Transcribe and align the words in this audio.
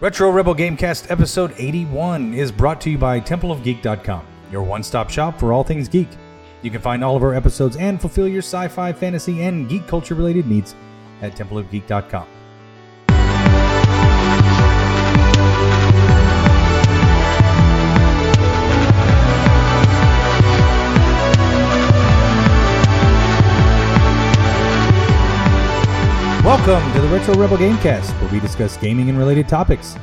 Retro 0.00 0.28
Rebel 0.30 0.56
Gamecast 0.56 1.08
episode 1.10 1.54
81 1.56 2.34
is 2.34 2.50
brought 2.50 2.80
to 2.80 2.90
you 2.90 2.98
by 2.98 3.20
TempleOfGeek.com, 3.20 4.26
your 4.50 4.62
one 4.62 4.82
stop 4.82 5.08
shop 5.08 5.38
for 5.38 5.52
all 5.52 5.62
things 5.62 5.88
geek. 5.88 6.08
You 6.62 6.70
can 6.70 6.80
find 6.80 7.04
all 7.04 7.16
of 7.16 7.22
our 7.22 7.32
episodes 7.32 7.76
and 7.76 8.00
fulfill 8.00 8.26
your 8.26 8.42
sci 8.42 8.66
fi, 8.68 8.92
fantasy, 8.92 9.44
and 9.44 9.68
geek 9.68 9.86
culture 9.86 10.16
related 10.16 10.48
needs 10.48 10.74
at 11.22 11.36
TempleOfGeek.com. 11.36 12.26
Welcome 26.44 26.92
to 26.92 27.00
the 27.00 27.08
Retro 27.08 27.32
Rebel 27.36 27.56
Gamecast, 27.56 28.20
where 28.20 28.30
we 28.30 28.38
discuss 28.38 28.76
gaming 28.76 29.08
and 29.08 29.16
related 29.16 29.48
topics. 29.48 29.96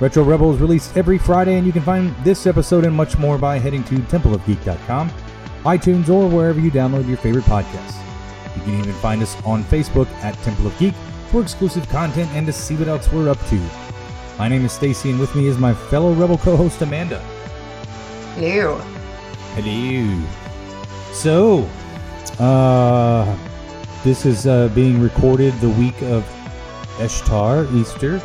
Retro 0.00 0.24
Rebel 0.24 0.52
is 0.52 0.60
released 0.60 0.96
every 0.96 1.18
Friday, 1.18 1.56
and 1.56 1.64
you 1.64 1.72
can 1.72 1.82
find 1.82 2.12
this 2.24 2.48
episode 2.48 2.84
and 2.84 2.92
much 2.92 3.16
more 3.16 3.38
by 3.38 3.60
heading 3.60 3.84
to 3.84 3.94
templeofgeek.com, 3.98 5.08
iTunes, 5.62 6.08
or 6.08 6.28
wherever 6.28 6.58
you 6.58 6.72
download 6.72 7.06
your 7.06 7.16
favorite 7.16 7.44
podcasts. 7.44 7.94
You 8.56 8.62
can 8.62 8.80
even 8.80 8.92
find 8.94 9.22
us 9.22 9.40
on 9.44 9.62
Facebook 9.62 10.08
at 10.24 10.34
Temple 10.42 10.66
of 10.66 10.76
Geek 10.80 10.94
for 11.30 11.40
exclusive 11.40 11.88
content 11.90 12.28
and 12.32 12.44
to 12.48 12.52
see 12.52 12.74
what 12.74 12.88
else 12.88 13.12
we're 13.12 13.28
up 13.28 13.38
to. 13.46 13.64
My 14.36 14.48
name 14.48 14.64
is 14.64 14.72
Stacy, 14.72 15.10
and 15.10 15.20
with 15.20 15.32
me 15.36 15.46
is 15.46 15.58
my 15.58 15.74
fellow 15.74 16.12
Rebel 16.12 16.38
co-host 16.38 16.82
Amanda. 16.82 17.20
Hello. 18.34 18.78
Hello. 19.54 20.24
So, 21.12 21.68
uh, 22.40 23.36
this 24.04 24.26
is 24.26 24.46
uh, 24.46 24.68
being 24.74 25.00
recorded 25.00 25.54
the 25.60 25.70
week 25.70 26.00
of 26.02 26.24
Ishtar, 27.00 27.66
Easter. 27.74 28.20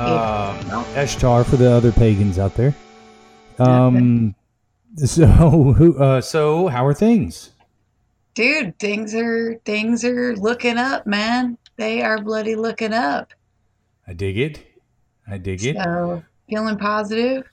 Um, 0.00 0.84
Ishtar 0.96 1.44
for 1.44 1.56
the 1.56 1.70
other 1.70 1.92
pagans 1.92 2.36
out 2.36 2.54
there. 2.56 2.74
Um, 3.60 4.34
so, 4.96 5.26
who, 5.26 5.96
uh, 6.02 6.20
so 6.20 6.66
how 6.66 6.84
are 6.84 6.94
things? 6.94 7.50
Dude, 8.34 8.76
things 8.80 9.14
are 9.14 9.54
things 9.64 10.04
are 10.04 10.34
looking 10.36 10.78
up, 10.78 11.06
man. 11.06 11.56
They 11.76 12.02
are 12.02 12.20
bloody 12.20 12.56
looking 12.56 12.92
up. 12.92 13.32
I 14.08 14.14
dig 14.14 14.36
it. 14.36 14.66
I 15.28 15.38
dig 15.38 15.64
it. 15.64 15.76
So 15.76 16.24
feeling 16.48 16.76
positive. 16.76 17.44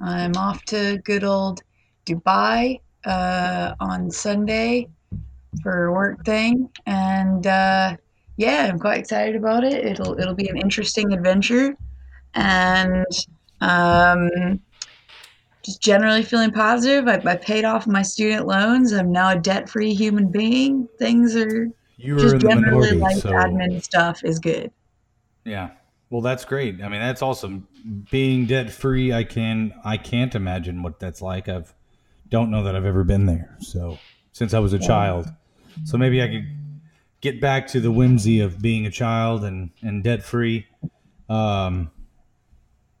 I'm 0.00 0.36
off 0.36 0.64
to 0.64 0.98
good 1.04 1.22
old 1.22 1.62
Dubai 2.06 2.80
uh, 3.04 3.74
on 3.78 4.10
Sunday 4.10 4.88
for 5.62 5.86
a 5.86 5.92
work 5.92 6.24
thing, 6.24 6.68
and 6.86 7.46
uh, 7.46 7.96
yeah, 8.36 8.66
I'm 8.70 8.78
quite 8.78 8.98
excited 8.98 9.36
about 9.36 9.64
it. 9.64 9.84
It'll 9.84 10.18
it'll 10.18 10.34
be 10.34 10.48
an 10.48 10.56
interesting 10.56 11.12
adventure, 11.12 11.76
and 12.34 13.06
um, 13.60 14.60
just 15.64 15.82
generally 15.82 16.22
feeling 16.22 16.52
positive. 16.52 17.08
I, 17.08 17.20
I 17.24 17.36
paid 17.36 17.64
off 17.64 17.86
my 17.86 18.02
student 18.02 18.46
loans. 18.46 18.92
I'm 18.92 19.10
now 19.12 19.30
a 19.30 19.38
debt 19.38 19.68
free 19.68 19.94
human 19.94 20.30
being. 20.30 20.88
Things 20.98 21.34
are 21.36 21.68
You 21.96 22.18
just 22.18 22.38
generally 22.38 22.92
life 22.92 23.18
so 23.18 23.30
admin 23.30 23.82
stuff 23.82 24.22
is 24.24 24.38
good. 24.38 24.70
yeah. 25.44 25.70
Well, 26.08 26.20
that's 26.20 26.44
great. 26.44 26.80
I 26.82 26.88
mean, 26.88 27.00
that's 27.00 27.20
awesome. 27.20 27.66
Being 28.12 28.46
debt 28.46 28.70
free, 28.70 29.12
I 29.12 29.24
can 29.24 29.74
I 29.84 29.96
can't 29.96 30.34
imagine 30.36 30.82
what 30.84 31.00
that's 31.00 31.20
like. 31.20 31.48
I've 31.48 31.74
don't 32.28 32.50
know 32.50 32.62
that 32.64 32.76
I've 32.76 32.84
ever 32.84 33.02
been 33.04 33.26
there. 33.26 33.56
So 33.60 33.98
since 34.32 34.54
I 34.54 34.58
was 34.60 34.72
a 34.72 34.78
child, 34.78 35.28
so 35.84 35.96
maybe 35.98 36.22
I 36.22 36.28
could 36.28 36.46
get 37.20 37.40
back 37.40 37.66
to 37.68 37.80
the 37.80 37.90
whimsy 37.90 38.40
of 38.40 38.60
being 38.60 38.86
a 38.86 38.90
child 38.90 39.44
and 39.44 39.70
and 39.82 40.02
debt 40.04 40.22
free. 40.22 40.66
Um, 41.28 41.90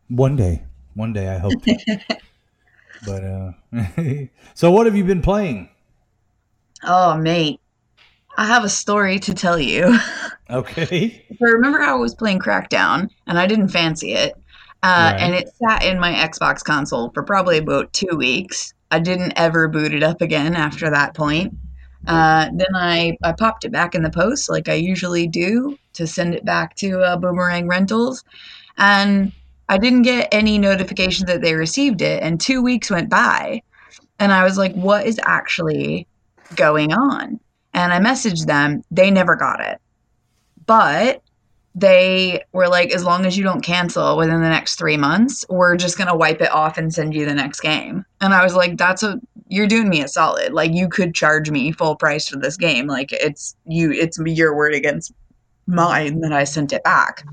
one 0.08 0.36
day, 0.36 0.64
one 0.94 1.12
day, 1.12 1.28
I 1.28 1.38
hope. 1.38 1.52
but 3.06 3.24
uh, 3.24 3.52
so 4.54 4.70
what 4.70 4.86
have 4.86 4.96
you 4.96 5.04
been 5.04 5.22
playing? 5.22 5.68
Oh, 6.84 7.16
mate, 7.16 7.60
I 8.36 8.46
have 8.46 8.64
a 8.64 8.68
story 8.68 9.18
to 9.20 9.34
tell 9.34 9.58
you. 9.58 9.98
Okay. 10.48 11.24
So 11.40 11.44
remember 11.44 11.80
how 11.80 11.96
I 11.96 11.98
was 11.98 12.14
playing 12.14 12.38
Crackdown 12.38 13.08
and 13.26 13.36
I 13.36 13.48
didn't 13.48 13.66
fancy 13.70 14.12
it, 14.12 14.32
uh, 14.84 15.10
Right. 15.12 15.20
and 15.20 15.34
it 15.34 15.48
sat 15.56 15.82
in 15.82 15.98
my 15.98 16.12
Xbox 16.12 16.62
console 16.62 17.10
for 17.12 17.24
probably 17.24 17.58
about 17.58 17.92
two 17.92 18.16
weeks. 18.16 18.72
I 18.92 19.00
didn't 19.00 19.32
ever 19.34 19.66
boot 19.66 19.92
it 19.92 20.04
up 20.04 20.20
again 20.20 20.54
after 20.54 20.88
that 20.88 21.14
point. 21.16 21.52
Uh, 22.06 22.50
then 22.52 22.74
I, 22.74 23.16
I 23.24 23.32
popped 23.32 23.64
it 23.64 23.72
back 23.72 23.94
in 23.94 24.02
the 24.02 24.10
post 24.10 24.48
like 24.48 24.68
I 24.68 24.74
usually 24.74 25.26
do 25.26 25.78
to 25.94 26.06
send 26.06 26.34
it 26.34 26.44
back 26.44 26.76
to 26.76 27.00
uh, 27.00 27.16
Boomerang 27.16 27.66
Rentals, 27.68 28.22
and 28.78 29.32
I 29.68 29.78
didn't 29.78 30.02
get 30.02 30.28
any 30.32 30.58
notification 30.58 31.26
that 31.26 31.40
they 31.42 31.54
received 31.54 32.02
it. 32.02 32.22
And 32.22 32.40
two 32.40 32.62
weeks 32.62 32.90
went 32.90 33.10
by, 33.10 33.62
and 34.18 34.32
I 34.32 34.44
was 34.44 34.58
like, 34.58 34.74
"What 34.74 35.06
is 35.06 35.20
actually 35.24 36.06
going 36.54 36.92
on?" 36.92 37.40
And 37.74 37.92
I 37.92 37.98
messaged 37.98 38.46
them. 38.46 38.82
They 38.90 39.10
never 39.10 39.36
got 39.36 39.60
it 39.60 39.80
but 40.66 41.22
they 41.76 42.42
were 42.52 42.68
like, 42.68 42.90
as 42.90 43.04
long 43.04 43.26
as 43.26 43.36
you 43.36 43.44
don't 43.44 43.60
cancel 43.60 44.16
within 44.16 44.40
the 44.40 44.48
next 44.48 44.76
three 44.76 44.96
months, 44.96 45.44
we're 45.50 45.76
just 45.76 45.98
gonna 45.98 46.16
wipe 46.16 46.40
it 46.40 46.50
off 46.50 46.78
and 46.78 46.92
send 46.92 47.14
you 47.14 47.26
the 47.26 47.34
next 47.34 47.60
game. 47.60 48.04
And 48.22 48.32
I 48.32 48.42
was 48.42 48.54
like, 48.54 48.78
that's 48.78 49.02
a 49.02 49.20
you're 49.48 49.66
doing 49.66 49.88
me 49.88 50.02
a 50.02 50.08
solid. 50.08 50.54
Like 50.54 50.72
you 50.72 50.88
could 50.88 51.14
charge 51.14 51.50
me 51.50 51.70
full 51.72 51.94
price 51.94 52.28
for 52.28 52.38
this 52.38 52.56
game. 52.56 52.86
Like 52.86 53.12
it's 53.12 53.54
you 53.66 53.92
it's 53.92 54.18
your 54.18 54.56
word 54.56 54.74
against 54.74 55.12
mine 55.66 56.20
that 56.20 56.32
I 56.32 56.44
sent 56.44 56.72
it 56.72 56.82
back. 56.82 57.24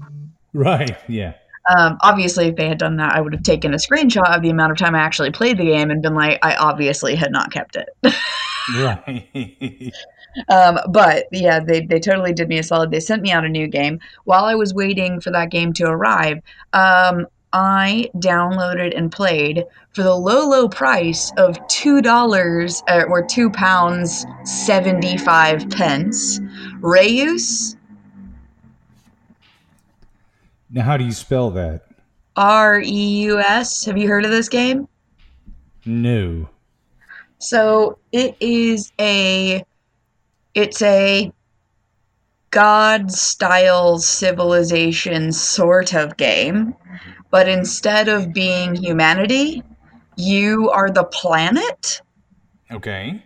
Right. 0.53 0.97
Yeah. 1.07 1.33
Um, 1.77 1.97
obviously, 2.01 2.47
if 2.47 2.57
they 2.57 2.67
had 2.67 2.77
done 2.77 2.97
that, 2.97 3.15
I 3.15 3.21
would 3.21 3.33
have 3.33 3.43
taken 3.43 3.73
a 3.73 3.77
screenshot 3.77 4.35
of 4.35 4.41
the 4.41 4.49
amount 4.49 4.73
of 4.73 4.77
time 4.77 4.93
I 4.93 4.99
actually 4.99 5.31
played 5.31 5.57
the 5.57 5.65
game 5.65 5.89
and 5.89 6.01
been 6.01 6.13
like, 6.13 6.37
I 6.43 6.55
obviously 6.55 7.15
had 7.15 7.31
not 7.31 7.51
kept 7.51 7.77
it. 7.77 7.89
Right. 8.75 9.27
Um, 10.49 10.79
but 10.89 11.27
yeah, 11.31 11.59
they, 11.59 11.81
they 11.81 11.99
totally 11.99 12.33
did 12.33 12.49
me 12.49 12.59
a 12.59 12.63
solid. 12.63 12.91
They 12.91 12.99
sent 12.99 13.21
me 13.21 13.31
out 13.31 13.45
a 13.45 13.49
new 13.49 13.67
game. 13.67 13.99
While 14.25 14.45
I 14.45 14.55
was 14.55 14.73
waiting 14.73 15.19
for 15.21 15.31
that 15.31 15.51
game 15.51 15.73
to 15.73 15.85
arrive, 15.85 16.39
um, 16.73 17.27
I 17.53 18.09
downloaded 18.15 18.97
and 18.97 19.11
played 19.11 19.63
for 19.93 20.01
the 20.01 20.15
low, 20.15 20.49
low 20.49 20.67
price 20.67 21.31
of 21.37 21.57
$2 21.67 22.83
uh, 22.87 23.03
or 23.07 23.23
£2 23.23 24.47
75 24.47 25.69
pence. 25.69 26.39
Reus, 26.79 27.75
now, 30.73 30.81
how 30.81 30.97
do 30.97 31.05
you 31.05 31.11
spell 31.11 31.51
that? 31.51 31.83
R 32.35 32.81
E 32.81 33.21
U 33.25 33.37
S. 33.37 33.85
Have 33.85 33.95
you 33.95 34.07
heard 34.07 34.25
of 34.25 34.31
this 34.31 34.49
game? 34.49 34.87
No. 35.85 36.49
So 37.37 37.99
it 38.11 38.35
is 38.39 38.91
a 38.99 39.63
it's 40.53 40.81
a 40.81 41.31
god 42.51 43.11
style 43.11 43.97
civilization 43.97 45.31
sort 45.31 45.93
of 45.93 46.17
game, 46.17 46.75
but 47.31 47.47
instead 47.49 48.07
of 48.07 48.33
being 48.33 48.75
humanity, 48.75 49.63
you 50.17 50.69
are 50.69 50.89
the 50.91 51.03
planet 51.05 52.01
Okay. 52.71 53.23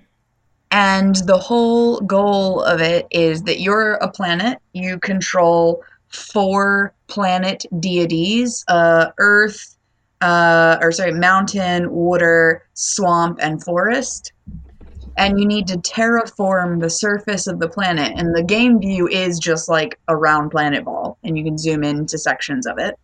and 0.71 1.15
the 1.27 1.37
whole 1.37 1.99
goal 2.01 2.61
of 2.63 2.81
it 2.81 3.07
is 3.11 3.43
that 3.43 3.59
you're 3.59 3.93
a 3.95 4.09
planet, 4.11 4.59
you 4.73 4.99
control 4.99 5.83
four 6.09 6.93
planet 7.07 7.65
deities, 7.79 8.63
uh 8.67 9.07
earth, 9.19 9.77
uh, 10.21 10.77
or 10.81 10.91
sorry, 10.91 11.13
mountain, 11.13 11.91
water, 11.91 12.63
swamp, 12.73 13.39
and 13.41 13.63
forest. 13.63 14.31
And 15.17 15.39
you 15.39 15.47
need 15.47 15.67
to 15.67 15.77
terraform 15.79 16.79
the 16.79 16.89
surface 16.89 17.47
of 17.47 17.59
the 17.59 17.67
planet. 17.67 18.13
And 18.15 18.35
the 18.35 18.43
game 18.43 18.79
view 18.79 19.07
is 19.07 19.39
just 19.39 19.67
like 19.67 19.99
a 20.07 20.15
round 20.15 20.51
planet 20.51 20.85
ball, 20.85 21.17
and 21.23 21.37
you 21.37 21.43
can 21.43 21.57
zoom 21.57 21.83
into 21.83 22.17
sections 22.17 22.67
of 22.67 22.77
it. 22.77 22.95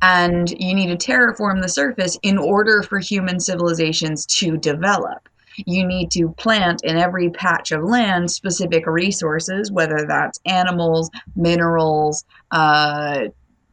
And 0.00 0.48
you 0.50 0.74
need 0.74 0.96
to 0.96 1.10
terraform 1.12 1.60
the 1.62 1.68
surface 1.68 2.18
in 2.22 2.38
order 2.38 2.82
for 2.82 2.98
human 2.98 3.40
civilizations 3.40 4.26
to 4.26 4.56
develop. 4.56 5.28
You 5.66 5.84
need 5.84 6.12
to 6.12 6.28
plant 6.38 6.84
in 6.84 6.96
every 6.96 7.30
patch 7.30 7.72
of 7.72 7.82
land 7.82 8.30
specific 8.30 8.86
resources, 8.86 9.72
whether 9.72 10.04
that's 10.06 10.38
animals, 10.46 11.10
minerals, 11.34 12.24
uh, 12.52 13.24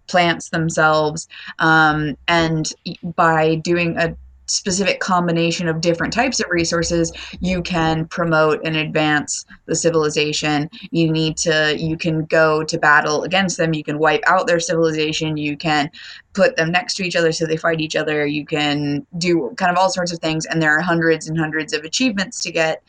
plants 0.07 0.49
themselves, 0.49 1.27
um, 1.59 2.15
and 2.27 2.71
by 3.15 3.55
doing 3.55 3.97
a 3.97 4.15
specific 4.47 4.99
combination 4.99 5.67
of 5.67 5.81
different 5.81 6.13
types 6.13 6.39
of 6.39 6.45
resources, 6.49 7.11
you 7.39 7.61
can 7.61 8.05
promote 8.07 8.61
and 8.65 8.75
advance 8.75 9.45
the 9.65 9.75
civilization. 9.75 10.69
You 10.91 11.11
need 11.11 11.37
to, 11.37 11.75
you 11.77 11.97
can 11.97 12.25
go 12.25 12.63
to 12.63 12.77
battle 12.77 13.23
against 13.23 13.57
them. 13.57 13.73
You 13.73 13.83
can 13.83 13.99
wipe 13.99 14.23
out 14.27 14.47
their 14.47 14.59
civilization. 14.59 15.37
You 15.37 15.57
can 15.57 15.89
put 16.33 16.55
them 16.55 16.71
next 16.71 16.95
to 16.95 17.03
each 17.03 17.15
other 17.15 17.31
so 17.31 17.45
they 17.45 17.57
fight 17.57 17.81
each 17.81 17.95
other. 17.95 18.25
You 18.25 18.45
can 18.45 19.05
do 19.17 19.53
kind 19.57 19.71
of 19.71 19.77
all 19.77 19.89
sorts 19.89 20.13
of 20.13 20.19
things. 20.19 20.45
And 20.45 20.61
there 20.61 20.75
are 20.77 20.81
hundreds 20.81 21.27
and 21.27 21.37
hundreds 21.37 21.73
of 21.73 21.83
achievements 21.83 22.41
to 22.41 22.51
get 22.51 22.83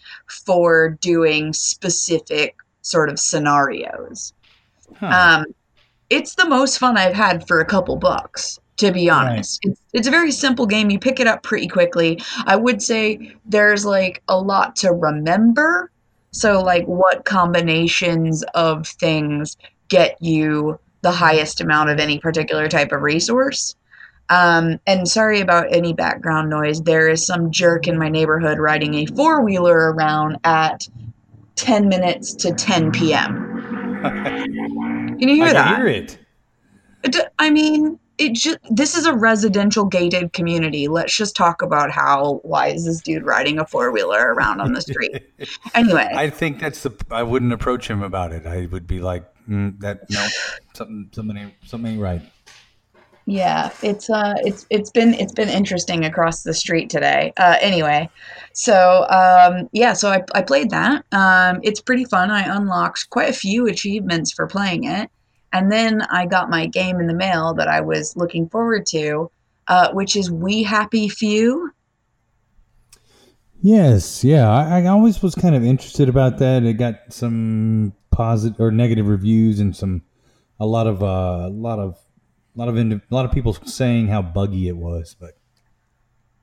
for 0.44 0.90
doing 1.00 1.52
specific 1.52 2.56
sort 2.82 3.08
of 3.08 3.18
scenarios. 3.18 4.32
Huh. 5.00 5.06
um, 5.06 5.46
it's 6.10 6.36
the 6.36 6.48
most 6.48 6.78
fun 6.78 6.96
I've 6.96 7.14
had 7.14 7.46
for 7.48 7.60
a 7.60 7.64
couple 7.64 7.96
bucks. 7.96 8.60
To 8.78 8.92
be 8.92 9.08
honest, 9.08 9.60
right. 9.64 9.72
it's, 9.72 9.82
it's 9.94 10.08
a 10.08 10.10
very 10.10 10.30
simple 10.30 10.66
game. 10.66 10.90
You 10.90 10.98
pick 10.98 11.18
it 11.18 11.26
up 11.26 11.42
pretty 11.42 11.66
quickly. 11.66 12.20
I 12.46 12.56
would 12.56 12.82
say 12.82 13.34
there's 13.46 13.86
like 13.86 14.22
a 14.28 14.38
lot 14.38 14.76
to 14.76 14.92
remember. 14.92 15.90
So, 16.32 16.60
like, 16.60 16.84
what 16.84 17.24
combinations 17.24 18.42
of 18.54 18.86
things 18.86 19.56
get 19.88 20.20
you 20.20 20.78
the 21.00 21.10
highest 21.10 21.62
amount 21.62 21.88
of 21.88 21.98
any 21.98 22.18
particular 22.18 22.68
type 22.68 22.92
of 22.92 23.00
resource? 23.00 23.74
Um, 24.28 24.80
and 24.86 25.08
sorry 25.08 25.40
about 25.40 25.72
any 25.72 25.92
background 25.92 26.50
noise. 26.50 26.82
There 26.82 27.08
is 27.08 27.24
some 27.24 27.50
jerk 27.50 27.86
in 27.86 27.98
my 27.98 28.08
neighborhood 28.08 28.58
riding 28.58 28.94
a 28.94 29.06
four 29.06 29.40
wheeler 29.42 29.92
around 29.92 30.38
at 30.44 30.86
10 31.54 31.88
minutes 31.88 32.34
to 32.34 32.52
10 32.52 32.92
p.m. 32.92 34.02
Can 35.18 35.28
you 35.28 35.36
hear 35.36 35.46
I 35.46 35.52
that? 35.52 35.66
I 35.66 35.76
hear 35.76 35.86
it. 35.86 36.18
I 37.38 37.50
mean, 37.50 37.98
it 38.18 38.32
just 38.34 38.58
this 38.70 38.96
is 38.96 39.06
a 39.06 39.14
residential 39.14 39.84
gated 39.84 40.32
community. 40.32 40.88
Let's 40.88 41.16
just 41.16 41.36
talk 41.36 41.62
about 41.62 41.90
how 41.90 42.40
why 42.42 42.68
is 42.68 42.84
this 42.84 43.00
dude 43.00 43.24
riding 43.24 43.58
a 43.58 43.66
four 43.66 43.90
wheeler 43.92 44.32
around 44.34 44.60
on 44.60 44.72
the 44.72 44.80
street? 44.80 45.22
anyway, 45.74 46.10
I 46.14 46.30
think 46.30 46.60
that's 46.60 46.82
the. 46.82 46.92
I 47.10 47.22
wouldn't 47.22 47.52
approach 47.52 47.88
him 47.88 48.02
about 48.02 48.32
it. 48.32 48.46
I 48.46 48.66
would 48.66 48.86
be 48.86 49.00
like, 49.00 49.24
mm, 49.48 49.78
that 49.80 50.08
no, 50.10 50.26
something, 50.74 51.08
something, 51.12 51.52
something 51.64 52.00
right. 52.00 52.22
Yeah, 53.28 53.70
it's 53.82 54.08
uh, 54.08 54.34
it's 54.38 54.66
it's 54.70 54.90
been 54.90 55.12
it's 55.14 55.32
been 55.32 55.48
interesting 55.48 56.04
across 56.04 56.44
the 56.44 56.54
street 56.54 56.88
today. 56.88 57.32
Uh, 57.36 57.56
anyway, 57.60 58.08
so 58.52 59.04
um, 59.10 59.68
yeah, 59.72 59.94
so 59.94 60.10
I 60.10 60.22
I 60.32 60.42
played 60.42 60.70
that. 60.70 61.04
Um, 61.10 61.58
it's 61.64 61.80
pretty 61.80 62.04
fun. 62.04 62.30
I 62.30 62.42
unlocked 62.56 63.10
quite 63.10 63.28
a 63.28 63.32
few 63.32 63.66
achievements 63.66 64.32
for 64.32 64.46
playing 64.46 64.84
it, 64.84 65.10
and 65.56 65.72
then 65.72 66.02
I 66.10 66.26
got 66.26 66.50
my 66.50 66.66
game 66.66 67.00
in 67.00 67.06
the 67.06 67.14
mail 67.14 67.54
that 67.54 67.66
I 67.66 67.80
was 67.80 68.14
looking 68.14 68.46
forward 68.46 68.84
to, 68.88 69.30
uh, 69.68 69.90
which 69.92 70.14
is 70.14 70.30
We 70.30 70.62
Happy 70.62 71.08
Few. 71.08 71.72
Yes, 73.62 74.22
yeah, 74.22 74.50
I, 74.50 74.82
I 74.82 74.86
always 74.88 75.22
was 75.22 75.34
kind 75.34 75.54
of 75.54 75.64
interested 75.64 76.10
about 76.10 76.36
that. 76.38 76.62
It 76.62 76.74
got 76.74 76.96
some 77.08 77.94
positive 78.10 78.60
or 78.60 78.70
negative 78.70 79.06
reviews 79.06 79.58
and 79.58 79.74
some 79.74 80.02
a 80.60 80.66
lot 80.66 80.86
of 80.86 81.02
uh, 81.02 81.46
a 81.46 81.48
lot 81.48 81.78
of 81.78 81.96
a 82.54 82.58
lot 82.58 82.68
of 82.68 82.76
a 82.76 83.00
lot 83.08 83.24
of 83.24 83.32
people 83.32 83.54
saying 83.64 84.08
how 84.08 84.20
buggy 84.20 84.68
it 84.68 84.76
was, 84.76 85.16
but 85.18 85.38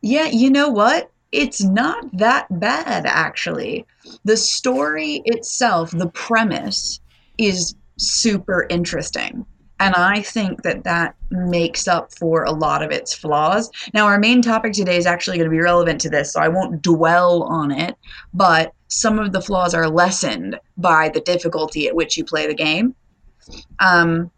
yeah, 0.02 0.26
you 0.26 0.50
know 0.50 0.70
what? 0.70 1.12
It's 1.32 1.64
not 1.64 2.06
that 2.18 2.48
bad 2.60 3.06
actually. 3.06 3.86
The 4.26 4.38
story 4.38 5.22
itself, 5.26 5.92
the 5.92 6.10
premise 6.10 7.00
is 7.38 7.76
super 7.98 8.66
interesting. 8.70 9.46
And 9.80 9.96
I 9.96 10.22
think 10.22 10.62
that 10.64 10.84
that 10.86 11.16
makes 11.30 11.88
up 11.88 12.14
for 12.16 12.44
a 12.44 12.52
lot 12.52 12.84
of 12.84 12.92
its 12.92 13.14
flaws. 13.14 13.70
Now, 13.94 14.06
our 14.06 14.20
main 14.20 14.42
topic 14.42 14.74
today 14.74 14.98
is 14.98 15.06
actually 15.06 15.38
going 15.38 15.50
to 15.50 15.56
be 15.56 15.60
relevant 15.60 16.00
to 16.02 16.10
this, 16.10 16.32
so 16.32 16.40
I 16.40 16.48
won't 16.48 16.82
dwell 16.82 17.44
on 17.44 17.72
it, 17.72 17.96
but 18.34 18.74
some 18.88 19.20
of 19.20 19.34
the 19.34 19.42
flaws 19.42 19.74
are 19.74 19.90
lessened 19.90 20.60
by 20.78 21.10
the 21.10 21.22
difficulty 21.22 21.88
at 21.88 21.96
which 21.96 22.16
you 22.16 22.24
play 22.24 22.48
the 22.48 22.54
game. 22.54 22.96
Um, 23.80 24.32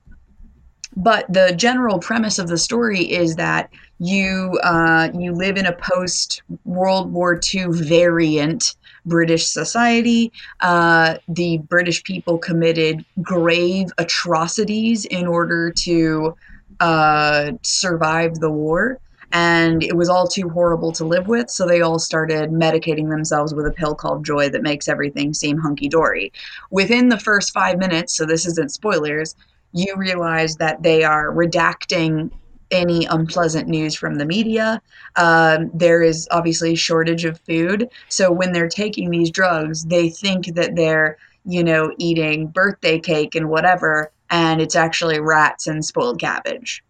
but 0.96 1.31
the 1.31 1.54
general 1.56 2.00
premise 2.00 2.40
of 2.40 2.48
the 2.48 2.57
story 2.57 3.02
is 3.02 3.36
that 3.36 3.69
you 4.00 4.57
uh, 4.63 5.10
you 5.13 5.34
live 5.34 5.57
in 5.57 5.66
a 5.66 5.75
post 5.75 6.42
World 6.63 7.12
War 7.12 7.40
II 7.54 7.68
variant 7.69 8.75
British 9.06 9.46
society. 9.46 10.31
Uh, 10.60 11.18
the 11.28 11.60
British 11.69 12.04
people 12.04 12.38
committed 12.38 13.06
grave 13.22 13.88
atrocities 13.98 15.06
in 15.06 15.28
order 15.28 15.72
to 15.72 16.36
uh, 16.80 17.52
survive 17.62 18.36
the 18.36 18.50
war. 18.50 19.00
And 19.31 19.84
it 19.84 19.98
was 19.98 20.07
all 20.07 20.28
too 20.28 20.50
horrible 20.50 20.92
to 20.94 21.04
live 21.04 21.28
with, 21.28 21.50
so 21.50 21.66
they 21.66 21.81
all 21.81 22.00
started 22.00 22.52
medicating 22.52 23.10
themselves 23.10 23.54
with 23.54 23.66
a 23.66 23.72
pill 23.72 23.94
called 23.94 24.24
Joy 24.24 24.50
that 24.50 24.62
makes 24.62 24.88
everything 24.88 25.34
seem 25.34 25.57
hunky 25.57 25.90
dory. 25.90 26.31
Within 26.72 27.10
the 27.10 27.19
first 27.19 27.52
five 27.52 27.78
minutes, 27.78 28.16
so 28.16 28.25
this 28.25 28.46
isn't 28.46 28.72
spoilers, 28.72 29.36
you 29.74 29.94
realize 29.98 30.56
that 30.57 30.84
they 30.84 31.04
are 31.04 31.34
redacting 31.34 32.31
any 32.71 33.06
unpleasant 33.06 33.67
news 33.67 33.95
from 33.95 34.15
the 34.15 34.25
media. 34.25 34.81
Um, 35.15 35.71
there 35.73 36.01
is 36.01 36.27
obviously 36.31 36.73
a 36.73 36.77
shortage 36.77 37.25
of 37.25 37.39
food. 37.41 37.89
So 38.09 38.31
when 38.31 38.51
they're 38.51 38.69
taking 38.69 39.09
these 39.09 39.31
drugs, 39.31 39.85
they 39.85 40.09
think 40.09 40.56
that 40.56 40.75
they're, 40.75 41.17
you 41.45 41.63
know, 41.63 41.94
eating 41.97 42.47
birthday 42.47 43.00
cake 43.00 43.35
and 43.35 43.50
whatever, 43.50 44.12
and 44.29 44.62
it's 44.62 44.75
actually 44.75 45.19
rats 45.19 45.67
and 45.67 45.83
spoiled 45.83 46.19
cabbage. 46.19 46.83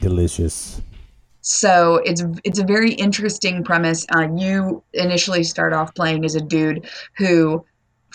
Delicious. 0.00 0.80
So 1.40 1.96
it's 2.06 2.24
it's 2.42 2.58
a 2.58 2.64
very 2.64 2.92
interesting 2.92 3.64
premise. 3.64 4.06
Uh, 4.14 4.28
you 4.34 4.82
initially 4.94 5.44
start 5.44 5.74
off 5.74 5.94
playing 5.94 6.24
as 6.24 6.34
a 6.34 6.40
dude 6.40 6.88
who 7.18 7.64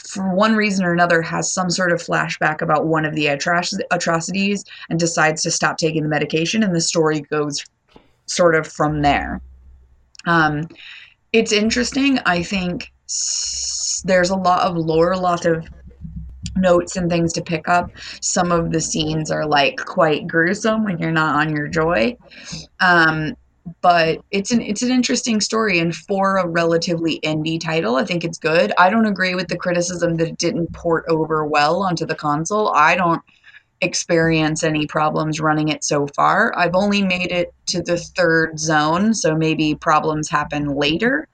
for 0.08 0.34
one 0.34 0.56
reason 0.56 0.86
or 0.86 0.94
another 0.94 1.22
has 1.22 1.54
some 1.54 1.70
sort 1.70 1.92
of 1.92 2.02
flashback 2.02 2.62
about 2.62 2.88
one 2.88 3.06
of 3.06 3.16
the 3.16 3.26
atroc- 3.26 3.80
atrocities 3.92 4.64
and 4.90 5.00
decides 5.00 5.42
to 5.44 5.52
stop 5.52 5.78
taking 5.78 6.04
the 6.04 6.10
medication 6.10 6.64
and 6.64 6.76
the 6.76 6.82
story 6.82 7.22
goes 7.22 7.64
sort 8.26 8.56
of 8.56 8.68
from 8.68 9.02
there. 9.02 9.42
Um, 10.26 10.68
it's 11.32 11.52
interesting 11.52 12.20
i 12.26 12.42
think 12.42 12.92
s- 13.08 14.02
there's 14.06 14.32
a 14.32 14.36
lot 14.36 14.62
of 14.62 14.76
lore 14.76 15.12
a 15.12 15.20
lot 15.20 15.46
of 15.46 15.64
notes 16.56 16.96
and 16.96 17.10
things 17.10 17.34
to 17.34 17.42
pick 17.42 17.68
up. 17.68 17.92
Some 18.22 18.52
of 18.52 18.72
the 18.72 18.82
scenes 18.82 19.32
are 19.32 19.46
like 19.46 19.78
quite 19.78 20.28
gruesome 20.28 20.84
when 20.84 20.98
you're 20.98 21.12
not 21.12 21.36
on 21.36 21.56
your 21.56 21.68
joy. 21.68 22.18
Um, 22.80 23.36
but 23.82 24.22
it's 24.32 24.52
an 24.52 24.62
it's 24.62 24.82
an 24.82 24.92
interesting 24.92 25.42
story 25.42 25.80
and 25.80 25.96
for 25.96 26.38
a 26.38 26.48
relatively 26.48 27.20
indie 27.22 27.60
title 27.60 27.96
i 27.96 28.06
think 28.06 28.24
it's 28.24 28.38
good. 28.38 28.72
I 28.78 28.90
don't 28.90 29.06
agree 29.06 29.36
with 29.36 29.48
the 29.48 29.58
criticism 29.58 30.16
that 30.18 30.28
it 30.28 30.38
didn't 30.38 30.74
port 30.74 31.06
over 31.08 31.46
well 31.46 31.84
onto 31.84 32.06
the 32.06 32.16
console. 32.16 32.70
I 32.70 32.96
don't 32.96 33.22
experience 33.82 34.64
any 34.64 34.86
problems 34.88 35.40
running 35.40 35.70
it 35.70 35.84
so 35.84 36.08
far. 36.16 36.58
I've 36.58 36.76
only 36.76 37.02
made 37.02 37.32
it 37.32 37.54
to 37.68 37.82
the 37.82 37.98
third 37.98 38.60
zone 38.60 39.14
so 39.14 39.36
maybe 39.36 39.76
problems 39.76 40.30
happen 40.30 40.76
later. 40.76 41.28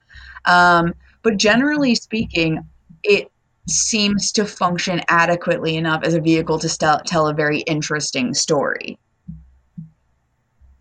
Um, 0.44 0.94
but 1.22 1.36
generally 1.38 1.94
speaking 1.94 2.66
it 3.02 3.30
seems 3.68 4.30
to 4.32 4.44
function 4.44 5.00
adequately 5.08 5.76
enough 5.76 6.02
as 6.04 6.14
a 6.14 6.20
vehicle 6.20 6.58
to 6.60 6.68
st- 6.68 7.04
tell 7.04 7.26
a 7.26 7.34
very 7.34 7.60
interesting 7.60 8.32
story. 8.32 8.98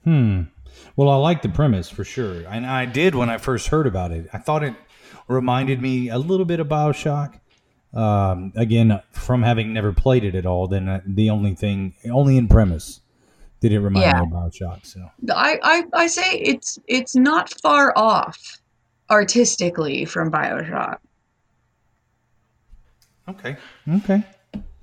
Hmm 0.03 0.43
well, 0.95 1.09
I 1.09 1.15
like 1.15 1.41
the 1.41 1.49
premise 1.49 1.89
for 1.89 2.03
sure, 2.03 2.43
and 2.47 2.65
I 2.65 2.85
did 2.85 3.15
when 3.15 3.29
I 3.29 3.37
first 3.37 3.67
heard 3.67 3.87
about 3.87 4.11
it. 4.11 4.29
I 4.33 4.37
thought 4.37 4.63
it 4.63 4.73
reminded 5.27 5.81
me 5.81 6.09
a 6.09 6.17
little 6.17 6.45
bit 6.45 6.59
of 6.59 6.67
Bioshock. 6.67 7.39
Um, 7.93 8.51
again, 8.55 9.01
from 9.11 9.43
having 9.43 9.73
never 9.73 9.93
played 9.93 10.23
it 10.23 10.35
at 10.35 10.45
all, 10.45 10.67
then 10.67 10.89
uh, 10.89 11.01
the 11.05 11.29
only 11.29 11.55
thing, 11.55 11.93
only 12.11 12.37
in 12.37 12.47
premise, 12.47 12.99
did 13.61 13.71
it 13.71 13.79
remind 13.79 14.05
yeah. 14.05 14.21
me 14.21 14.27
of 14.27 14.33
Bioshock. 14.33 14.85
So 14.85 15.09
I, 15.33 15.59
I, 15.63 15.83
I 15.93 16.07
say 16.07 16.37
it's 16.37 16.77
it's 16.87 17.15
not 17.15 17.53
far 17.61 17.93
off 17.95 18.59
artistically 19.09 20.05
from 20.05 20.31
Bioshock. 20.31 20.97
Okay. 23.27 23.57
Okay. 23.89 24.23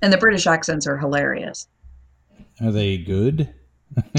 And 0.01 0.11
the 0.11 0.17
British 0.17 0.47
accents 0.47 0.85
are 0.85 0.97
hilarious. 0.97 1.67
Are 2.61 2.71
they 2.71 2.97
good? 2.97 3.53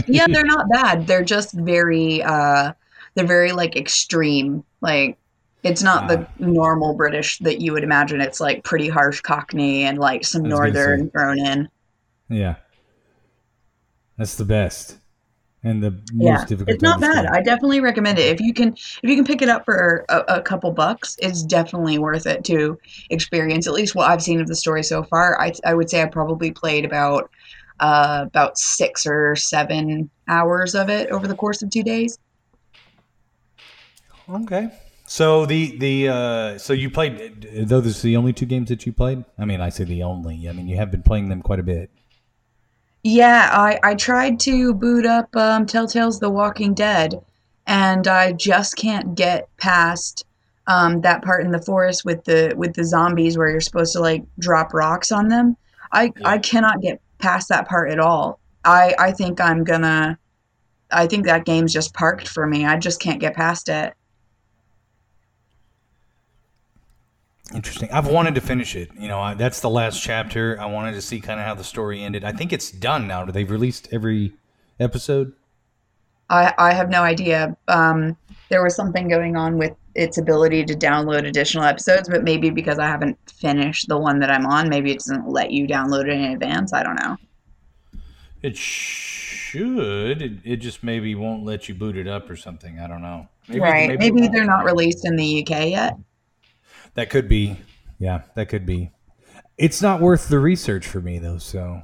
Yeah, 0.06 0.26
they're 0.28 0.44
not 0.44 0.66
bad. 0.70 1.06
They're 1.06 1.24
just 1.24 1.52
very 1.52 2.22
uh 2.22 2.72
they're 3.14 3.26
very 3.26 3.52
like 3.52 3.76
extreme. 3.76 4.64
Like 4.80 5.18
it's 5.62 5.82
not 5.82 6.08
the 6.08 6.28
normal 6.38 6.94
British 6.94 7.38
that 7.38 7.60
you 7.60 7.72
would 7.72 7.84
imagine. 7.84 8.20
It's 8.20 8.40
like 8.40 8.64
pretty 8.64 8.88
harsh 8.88 9.20
Cockney 9.20 9.84
and 9.84 9.98
like 9.98 10.24
some 10.24 10.42
northern 10.42 11.10
thrown 11.10 11.38
in. 11.38 11.68
Yeah. 12.28 12.56
That's 14.18 14.36
the 14.36 14.44
best. 14.44 14.98
And 15.62 15.82
the 15.82 15.92
most 16.12 16.40
yeah, 16.40 16.44
difficult. 16.44 16.68
It's 16.68 16.82
not 16.82 17.00
bad. 17.00 17.24
I 17.24 17.40
definitely 17.40 17.80
recommend 17.80 18.18
it. 18.18 18.26
If 18.26 18.38
you 18.38 18.52
can 18.52 18.74
if 18.74 19.04
you 19.04 19.16
can 19.16 19.24
pick 19.24 19.40
it 19.40 19.48
up 19.48 19.64
for 19.64 20.04
a, 20.10 20.18
a 20.28 20.42
couple 20.42 20.70
bucks, 20.72 21.16
it's 21.20 21.42
definitely 21.42 21.96
worth 21.96 22.26
it 22.26 22.44
to 22.44 22.78
experience 23.08 23.66
at 23.66 23.72
least 23.72 23.94
what 23.94 24.10
I've 24.10 24.22
seen 24.22 24.42
of 24.42 24.46
the 24.46 24.54
story 24.54 24.82
so 24.82 25.02
far. 25.04 25.40
I 25.40 25.52
I 25.64 25.72
would 25.72 25.88
say 25.88 26.02
I 26.02 26.06
probably 26.06 26.50
played 26.50 26.84
about 26.84 27.30
uh, 27.80 28.24
about 28.26 28.58
six 28.58 29.06
or 29.06 29.36
seven 29.36 30.10
hours 30.28 30.74
of 30.74 30.88
it 30.88 31.10
over 31.10 31.26
the 31.26 31.34
course 31.34 31.62
of 31.62 31.70
two 31.70 31.82
days. 31.82 32.18
Okay. 34.28 34.70
So 35.06 35.44
the 35.46 35.76
the 35.78 36.08
uh, 36.08 36.58
so 36.58 36.72
you 36.72 36.90
played 36.90 37.48
though 37.68 37.80
this 37.80 37.96
is 37.96 38.02
the 38.02 38.16
only 38.16 38.32
two 38.32 38.46
games 38.46 38.68
that 38.70 38.86
you 38.86 38.92
played. 38.92 39.24
I 39.38 39.44
mean, 39.44 39.60
I 39.60 39.68
say 39.68 39.84
the 39.84 40.02
only. 40.02 40.48
I 40.48 40.52
mean, 40.52 40.66
you 40.66 40.76
have 40.76 40.90
been 40.90 41.02
playing 41.02 41.28
them 41.28 41.42
quite 41.42 41.60
a 41.60 41.62
bit. 41.62 41.90
Yeah, 43.02 43.50
I 43.52 43.78
I 43.82 43.94
tried 43.96 44.40
to 44.40 44.72
boot 44.72 45.04
up 45.04 45.34
um, 45.36 45.66
Telltale's 45.66 46.20
The 46.20 46.30
Walking 46.30 46.72
Dead, 46.72 47.22
and 47.66 48.08
I 48.08 48.32
just 48.32 48.76
can't 48.76 49.14
get 49.14 49.48
past 49.58 50.24
um, 50.66 51.02
that 51.02 51.22
part 51.22 51.44
in 51.44 51.50
the 51.50 51.60
forest 51.60 52.06
with 52.06 52.24
the 52.24 52.54
with 52.56 52.74
the 52.74 52.84
zombies 52.84 53.36
where 53.36 53.50
you're 53.50 53.60
supposed 53.60 53.92
to 53.92 54.00
like 54.00 54.24
drop 54.38 54.72
rocks 54.72 55.12
on 55.12 55.28
them. 55.28 55.56
I 55.92 56.04
yeah. 56.04 56.28
I 56.28 56.38
cannot 56.38 56.80
get 56.80 57.00
past 57.24 57.48
that 57.48 57.66
part 57.66 57.90
at 57.90 57.98
all. 57.98 58.38
I 58.64 58.94
I 58.98 59.12
think 59.12 59.40
I'm 59.40 59.64
gonna. 59.64 60.18
I 60.90 61.06
think 61.06 61.24
that 61.24 61.46
game's 61.46 61.72
just 61.72 61.94
parked 61.94 62.28
for 62.28 62.46
me. 62.46 62.66
I 62.66 62.78
just 62.78 63.00
can't 63.00 63.18
get 63.18 63.34
past 63.34 63.68
it. 63.68 63.94
Interesting. 67.54 67.90
I've 67.90 68.06
wanted 68.06 68.34
to 68.34 68.40
finish 68.40 68.76
it. 68.76 68.90
You 68.98 69.08
know, 69.08 69.18
I, 69.20 69.34
that's 69.34 69.60
the 69.60 69.70
last 69.70 70.02
chapter. 70.02 70.60
I 70.60 70.66
wanted 70.66 70.92
to 70.92 71.02
see 71.02 71.20
kind 71.20 71.40
of 71.40 71.46
how 71.46 71.54
the 71.54 71.64
story 71.64 72.02
ended. 72.02 72.24
I 72.24 72.32
think 72.32 72.52
it's 72.52 72.70
done 72.70 73.06
now. 73.06 73.24
They've 73.24 73.50
released 73.50 73.88
every 73.90 74.34
episode. 74.78 75.32
I 76.28 76.52
I 76.58 76.74
have 76.74 76.90
no 76.90 77.02
idea. 77.02 77.56
Um, 77.68 78.16
there 78.50 78.62
was 78.62 78.76
something 78.76 79.08
going 79.08 79.36
on 79.36 79.56
with 79.56 79.72
its 79.94 80.18
ability 80.18 80.64
to 80.64 80.74
download 80.74 81.26
additional 81.26 81.64
episodes, 81.64 82.08
but 82.08 82.24
maybe 82.24 82.50
because 82.50 82.78
I 82.78 82.86
haven't 82.86 83.18
finished 83.30 83.88
the 83.88 83.98
one 83.98 84.18
that 84.20 84.30
I'm 84.30 84.46
on, 84.46 84.68
maybe 84.68 84.90
it 84.90 84.98
doesn't 84.98 85.28
let 85.28 85.50
you 85.50 85.66
download 85.66 86.08
it 86.08 86.14
in 86.14 86.32
advance. 86.32 86.72
I 86.72 86.82
don't 86.82 86.96
know. 86.96 87.16
It 88.42 88.56
should. 88.56 90.20
It, 90.20 90.32
it 90.44 90.56
just 90.56 90.82
maybe 90.82 91.14
won't 91.14 91.44
let 91.44 91.68
you 91.68 91.74
boot 91.74 91.96
it 91.96 92.08
up 92.08 92.28
or 92.28 92.36
something. 92.36 92.78
I 92.78 92.86
don't 92.86 93.02
know. 93.02 93.28
Maybe, 93.48 93.60
right. 93.60 93.88
Maybe, 93.98 94.10
maybe 94.10 94.28
they're 94.28 94.44
not 94.44 94.64
released 94.64 95.06
in 95.06 95.16
the 95.16 95.42
UK 95.42 95.68
yet. 95.68 95.96
That 96.94 97.10
could 97.10 97.28
be. 97.28 97.56
Yeah, 97.98 98.22
that 98.34 98.48
could 98.48 98.66
be. 98.66 98.90
It's 99.56 99.80
not 99.80 100.00
worth 100.00 100.28
the 100.28 100.40
research 100.40 100.86
for 100.86 101.00
me 101.00 101.18
though, 101.18 101.38
so 101.38 101.82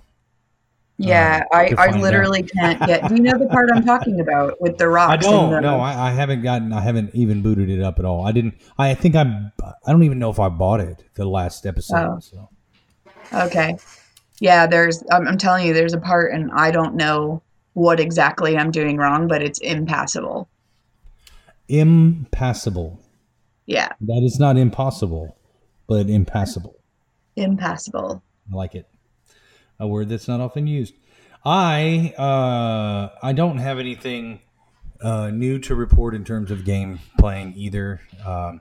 yeah, 1.07 1.45
uh, 1.51 1.57
I, 1.57 1.75
I 1.79 1.99
literally 1.99 2.43
can't 2.43 2.79
get. 2.87 3.09
Do 3.09 3.15
you 3.15 3.23
know 3.23 3.39
the 3.39 3.47
part 3.47 3.71
I'm 3.75 3.85
talking 3.85 4.21
about 4.21 4.61
with 4.61 4.77
the 4.77 4.89
rocks? 4.89 5.13
I 5.27 5.31
don't. 5.31 5.51
The, 5.51 5.61
no, 5.61 5.81
I, 5.81 6.09
I, 6.09 6.11
haven't 6.11 6.43
gotten. 6.43 6.73
I 6.73 6.81
haven't 6.81 7.15
even 7.15 7.41
booted 7.41 7.71
it 7.71 7.81
up 7.81 7.99
at 7.99 8.05
all. 8.05 8.27
I 8.27 8.33
didn't. 8.33 8.61
I 8.79 8.95
think 8.95 9.17
I'm. 9.17 9.51
I 9.63 9.93
don't 9.93 10.03
even 10.03 10.19
know 10.19 10.31
if 10.31 10.39
I 10.39 10.51
bought 10.51 10.81
it 10.81 11.03
the 11.15 11.25
last 11.25 11.65
episode. 11.65 11.97
Oh. 11.97 12.21
So. 12.21 12.49
Okay. 13.33 13.79
Yeah, 14.41 14.67
there's. 14.67 15.03
I'm, 15.11 15.27
I'm 15.27 15.39
telling 15.39 15.67
you, 15.67 15.73
there's 15.73 15.95
a 15.95 16.01
part, 16.01 16.33
and 16.33 16.51
I 16.53 16.71
don't 16.71 16.95
know 16.95 17.43
what 17.73 17.99
exactly 17.99 18.59
I'm 18.59 18.71
doing 18.71 18.99
wrong, 18.99 19.27
but 19.27 19.43
it's 19.43 19.59
impassable. 19.61 20.51
Impassable. 21.69 23.01
Yeah. 23.65 23.89
That 24.03 24.23
is 24.23 24.39
not 24.39 24.59
impossible, 24.59 25.39
but 25.87 26.11
impassable. 26.11 26.77
Impassable. 27.37 28.23
I 28.53 28.57
like 28.57 28.75
it 28.75 28.87
a 29.81 29.89
word 29.89 30.09
that's 30.11 30.29
not 30.29 30.41
often 30.41 30.67
used. 30.67 30.95
I 31.45 32.15
uh, 32.17 33.17
I 33.23 33.33
don't 33.33 33.59
have 33.59 33.79
anything 33.79 34.41
uh, 35.01 35.31
new 35.31 35.59
to 35.61 35.75
report 35.75 36.15
in 36.15 36.25
terms 36.25 36.51
of 36.51 36.65
game 36.65 37.01
playing 37.19 37.55
either. 37.57 38.03
Um, 38.25 38.61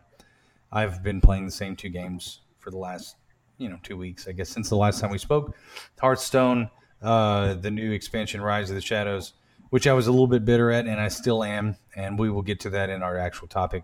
I've 0.71 1.03
been 1.03 1.19
playing 1.19 1.45
the 1.45 1.51
same 1.51 1.75
two 1.75 1.89
games 1.89 2.39
for 2.57 2.71
the 2.71 2.77
last 2.77 3.17
you 3.57 3.69
know 3.69 3.77
two 3.83 3.97
weeks, 3.97 4.27
I 4.27 4.31
guess, 4.31 4.49
since 4.49 4.69
the 4.69 4.77
last 4.77 5.01
time 5.01 5.11
we 5.11 5.17
spoke. 5.17 5.55
Hearthstone, 5.99 6.69
uh, 7.01 7.55
the 7.55 7.69
new 7.69 7.91
expansion, 7.91 8.41
Rise 8.41 8.69
of 8.69 8.75
the 8.75 8.81
Shadows, 8.81 9.33
which 9.69 9.85
I 9.85 9.93
was 9.93 10.07
a 10.07 10.11
little 10.11 10.27
bit 10.27 10.45
bitter 10.45 10.71
at, 10.71 10.87
and 10.87 11.01
I 11.01 11.09
still 11.09 11.43
am, 11.43 11.75
and 11.95 12.17
we 12.17 12.29
will 12.29 12.41
get 12.41 12.61
to 12.61 12.69
that 12.71 12.89
in 12.89 13.03
our 13.03 13.17
actual 13.17 13.49
topic. 13.49 13.83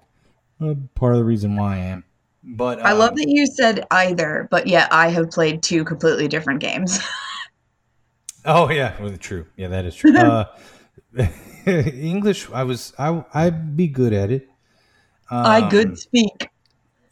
Uh, 0.62 0.76
part 0.96 1.14
of 1.14 1.20
the 1.20 1.26
reason 1.26 1.58
why 1.58 1.76
I 1.76 1.80
am. 1.80 2.06
But 2.48 2.80
I 2.82 2.94
love 2.94 3.10
um, 3.10 3.16
that 3.16 3.28
you 3.28 3.46
said 3.48 3.86
either, 3.92 4.48
but 4.52 4.68
yet 4.68 4.88
I 4.94 5.10
have 5.10 5.32
played 5.32 5.64
two 5.64 5.84
completely 5.84 6.30
different 6.30 6.62
games. 6.62 7.00
oh 8.46 8.70
yeah, 8.70 9.00
well, 9.02 9.16
true. 9.18 9.46
Yeah, 9.58 9.70
that 9.70 9.86
is 9.86 9.96
true. 9.96 10.16
uh, 10.18 10.46
English, 11.66 12.50
I 12.52 12.64
was 12.64 12.94
I 12.98 13.24
I'd 13.34 13.76
be 13.76 13.88
good 13.88 14.14
at 14.14 14.32
it. 14.32 14.50
Um, 15.30 15.46
I 15.46 15.70
good 15.70 15.98
speak. 15.98 16.50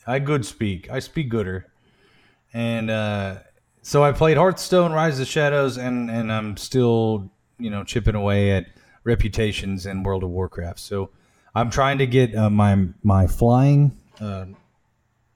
I 0.06 0.20
good 0.20 0.46
speak. 0.46 0.90
I 0.92 1.00
speak 1.00 1.30
gooder, 1.30 1.72
and 2.54 2.90
uh, 2.90 3.38
so 3.82 4.04
I 4.04 4.12
played 4.12 4.38
Hearthstone, 4.38 4.92
Rise 4.92 5.14
of 5.14 5.20
the 5.20 5.26
Shadows, 5.26 5.78
and 5.78 6.12
and 6.12 6.32
I'm 6.32 6.58
still 6.58 7.32
you 7.58 7.70
know 7.70 7.84
chipping 7.84 8.16
away 8.16 8.52
at 8.52 8.68
reputations 9.04 9.86
in 9.86 10.04
World 10.04 10.24
of 10.24 10.30
Warcraft. 10.30 10.80
So 10.80 11.10
I'm 11.56 11.70
trying 11.70 11.98
to 11.98 12.08
get 12.08 12.36
uh, 12.36 12.50
my 12.50 12.88
my 13.04 13.28
flying 13.28 13.98
uh, 14.20 14.46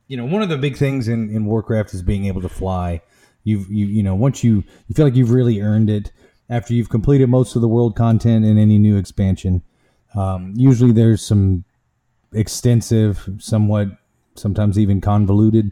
you 0.08 0.16
know, 0.18 0.26
one 0.26 0.42
of 0.42 0.50
the 0.50 0.58
big 0.58 0.78
things 0.78 1.08
in, 1.08 1.30
in 1.30 1.46
Warcraft 1.46 1.94
is 1.94 2.02
being 2.02 2.26
able 2.26 2.42
to 2.42 2.50
fly. 2.50 3.02
You've 3.48 3.70
you 3.70 3.86
you 3.86 4.04
know 4.04 4.16
once 4.16 4.44
you 4.44 4.64
you 4.88 4.96
feel 4.96 5.06
like 5.06 5.16
you've 5.16 5.32
really 5.32 5.62
earned 5.62 5.90
it 5.90 6.12
after 6.50 6.74
you've 6.74 6.90
completed 6.90 7.30
most 7.30 7.56
of 7.56 7.62
the 7.62 7.68
world 7.68 7.96
content 7.96 8.46
in 8.46 8.58
any 8.58 8.78
new 8.78 8.98
expansion. 8.98 9.64
Um, 10.16 10.54
usually, 10.56 10.92
there's 10.92 11.26
some 11.26 11.64
extensive, 12.34 13.30
somewhat 13.40 13.90
sometimes 14.36 14.78
even 14.78 15.02
convoluted 15.02 15.72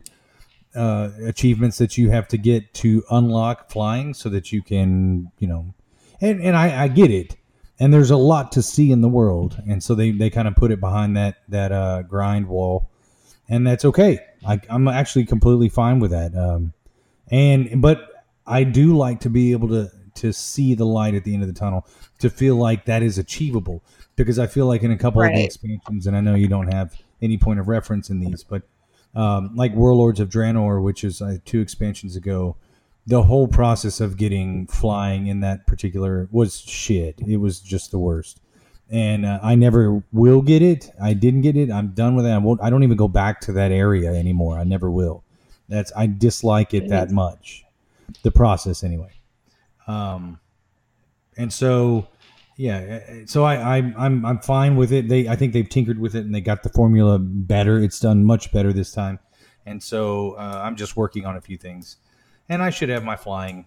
uh, 0.75 1.11
achievements 1.23 1.77
that 1.77 1.97
you 1.97 2.09
have 2.09 2.27
to 2.29 2.37
get 2.37 2.73
to 2.75 3.03
unlock 3.09 3.69
flying, 3.71 4.13
so 4.13 4.29
that 4.29 4.51
you 4.51 4.61
can 4.61 5.31
you 5.39 5.47
know, 5.47 5.73
and 6.21 6.41
and 6.41 6.55
I, 6.55 6.83
I 6.83 6.87
get 6.87 7.11
it. 7.11 7.35
And 7.77 7.93
there's 7.93 8.09
a 8.09 8.15
lot 8.15 8.53
to 8.53 8.61
see 8.61 8.89
in 8.89 9.01
the 9.01 9.09
world, 9.09 9.61
and 9.67 9.83
so 9.83 9.95
they, 9.95 10.11
they 10.11 10.29
kind 10.29 10.47
of 10.47 10.55
put 10.55 10.71
it 10.71 10.79
behind 10.79 11.17
that 11.17 11.37
that 11.49 11.71
uh, 11.71 12.03
grind 12.03 12.47
wall 12.47 12.89
and 13.49 13.65
that's 13.65 13.85
okay. 13.85 14.19
I, 14.45 14.59
am 14.69 14.87
actually 14.87 15.25
completely 15.25 15.69
fine 15.69 15.99
with 15.99 16.11
that. 16.11 16.35
Um, 16.35 16.73
and 17.31 17.81
but 17.81 18.25
I 18.45 18.63
do 18.63 18.95
like 18.95 19.19
to 19.21 19.29
be 19.29 19.51
able 19.51 19.69
to 19.69 19.91
to 20.15 20.31
see 20.31 20.75
the 20.75 20.85
light 20.85 21.13
at 21.13 21.23
the 21.23 21.33
end 21.33 21.43
of 21.43 21.47
the 21.47 21.59
tunnel, 21.59 21.85
to 22.19 22.29
feel 22.29 22.55
like 22.55 22.85
that 22.85 23.03
is 23.03 23.17
achievable. 23.17 23.83
Because 24.15 24.39
I 24.39 24.47
feel 24.47 24.65
like 24.65 24.81
in 24.81 24.91
a 24.91 24.97
couple 24.97 25.21
right. 25.21 25.31
of 25.31 25.37
the 25.37 25.43
expansions, 25.43 26.07
and 26.07 26.15
I 26.15 26.21
know 26.21 26.35
you 26.35 26.47
don't 26.47 26.71
have 26.71 26.95
any 27.21 27.37
point 27.37 27.59
of 27.59 27.67
reference 27.67 28.09
in 28.09 28.21
these, 28.21 28.43
but 28.45 28.61
um, 29.13 29.53
like 29.55 29.75
Warlords 29.75 30.21
of 30.21 30.29
Draenor, 30.29 30.81
which 30.81 31.03
is 31.03 31.21
uh, 31.21 31.37
two 31.43 31.59
expansions 31.59 32.15
ago, 32.15 32.55
the 33.05 33.23
whole 33.23 33.47
process 33.47 33.99
of 33.99 34.15
getting 34.15 34.67
flying 34.67 35.27
in 35.27 35.41
that 35.41 35.67
particular 35.67 36.29
was 36.31 36.61
shit. 36.61 37.19
It 37.27 37.37
was 37.37 37.59
just 37.59 37.91
the 37.91 37.99
worst 37.99 38.39
and 38.89 39.25
uh, 39.25 39.39
I 39.41 39.55
never 39.55 40.03
will 40.11 40.41
get 40.41 40.61
it. 40.61 40.91
I 41.01 41.13
didn't 41.13 41.41
get 41.41 41.57
it. 41.57 41.71
I'm 41.71 41.89
done 41.89 42.15
with 42.15 42.25
it. 42.25 42.29
I 42.29 42.37
won't. 42.37 42.61
I 42.61 42.69
don't 42.69 42.83
even 42.83 42.97
go 42.97 43.07
back 43.07 43.41
to 43.41 43.51
that 43.53 43.71
area 43.71 44.13
anymore. 44.13 44.59
I 44.59 44.63
never 44.63 44.91
will. 44.91 45.23
That's 45.67 45.91
I 45.95 46.07
dislike 46.07 46.73
it 46.73 46.89
that 46.89 47.11
much. 47.11 47.65
The 48.23 48.31
process, 48.31 48.83
anyway. 48.83 49.11
Um, 49.87 50.39
and 51.37 51.51
so, 51.51 52.07
yeah. 52.55 53.01
Uh, 53.07 53.25
so 53.25 53.43
I, 53.43 53.55
I 53.55 53.93
I'm 53.97 54.25
I'm 54.25 54.39
fine 54.39 54.75
with 54.75 54.91
it. 54.91 55.07
They 55.07 55.27
I 55.27 55.35
think 55.35 55.53
they've 55.53 55.67
tinkered 55.67 55.99
with 55.99 56.15
it 56.15 56.25
and 56.25 56.33
they 56.33 56.41
got 56.41 56.63
the 56.63 56.69
formula 56.69 57.19
better. 57.19 57.79
It's 57.79 57.99
done 57.99 58.23
much 58.23 58.51
better 58.51 58.71
this 58.71 58.91
time. 58.91 59.19
And 59.65 59.81
so 59.81 60.33
uh, 60.33 60.61
I'm 60.63 60.75
just 60.75 60.95
working 60.95 61.25
on 61.25 61.35
a 61.35 61.41
few 61.41 61.57
things, 61.57 61.97
and 62.49 62.61
I 62.61 62.69
should 62.69 62.89
have 62.89 63.03
my 63.03 63.15
flying, 63.15 63.65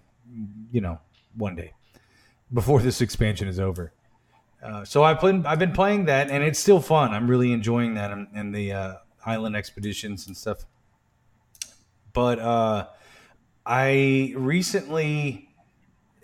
you 0.70 0.80
know, 0.80 1.00
one 1.36 1.56
day 1.56 1.72
before 2.52 2.80
this 2.82 3.00
expansion 3.00 3.48
is 3.48 3.58
over. 3.58 3.92
Uh, 4.62 4.84
so 4.84 5.02
I've 5.04 5.20
been 5.20 5.46
I've 5.46 5.58
been 5.58 5.72
playing 5.72 6.06
that, 6.06 6.30
and 6.30 6.42
it's 6.42 6.58
still 6.58 6.80
fun. 6.80 7.12
I'm 7.12 7.28
really 7.28 7.52
enjoying 7.52 7.94
that 7.94 8.10
and, 8.10 8.28
and 8.34 8.54
the 8.54 8.72
uh, 8.72 8.94
island 9.24 9.56
expeditions 9.56 10.26
and 10.26 10.36
stuff. 10.36 10.64
But 12.12 12.38
uh, 12.38 12.86
I 13.66 14.32
recently, 14.36 15.48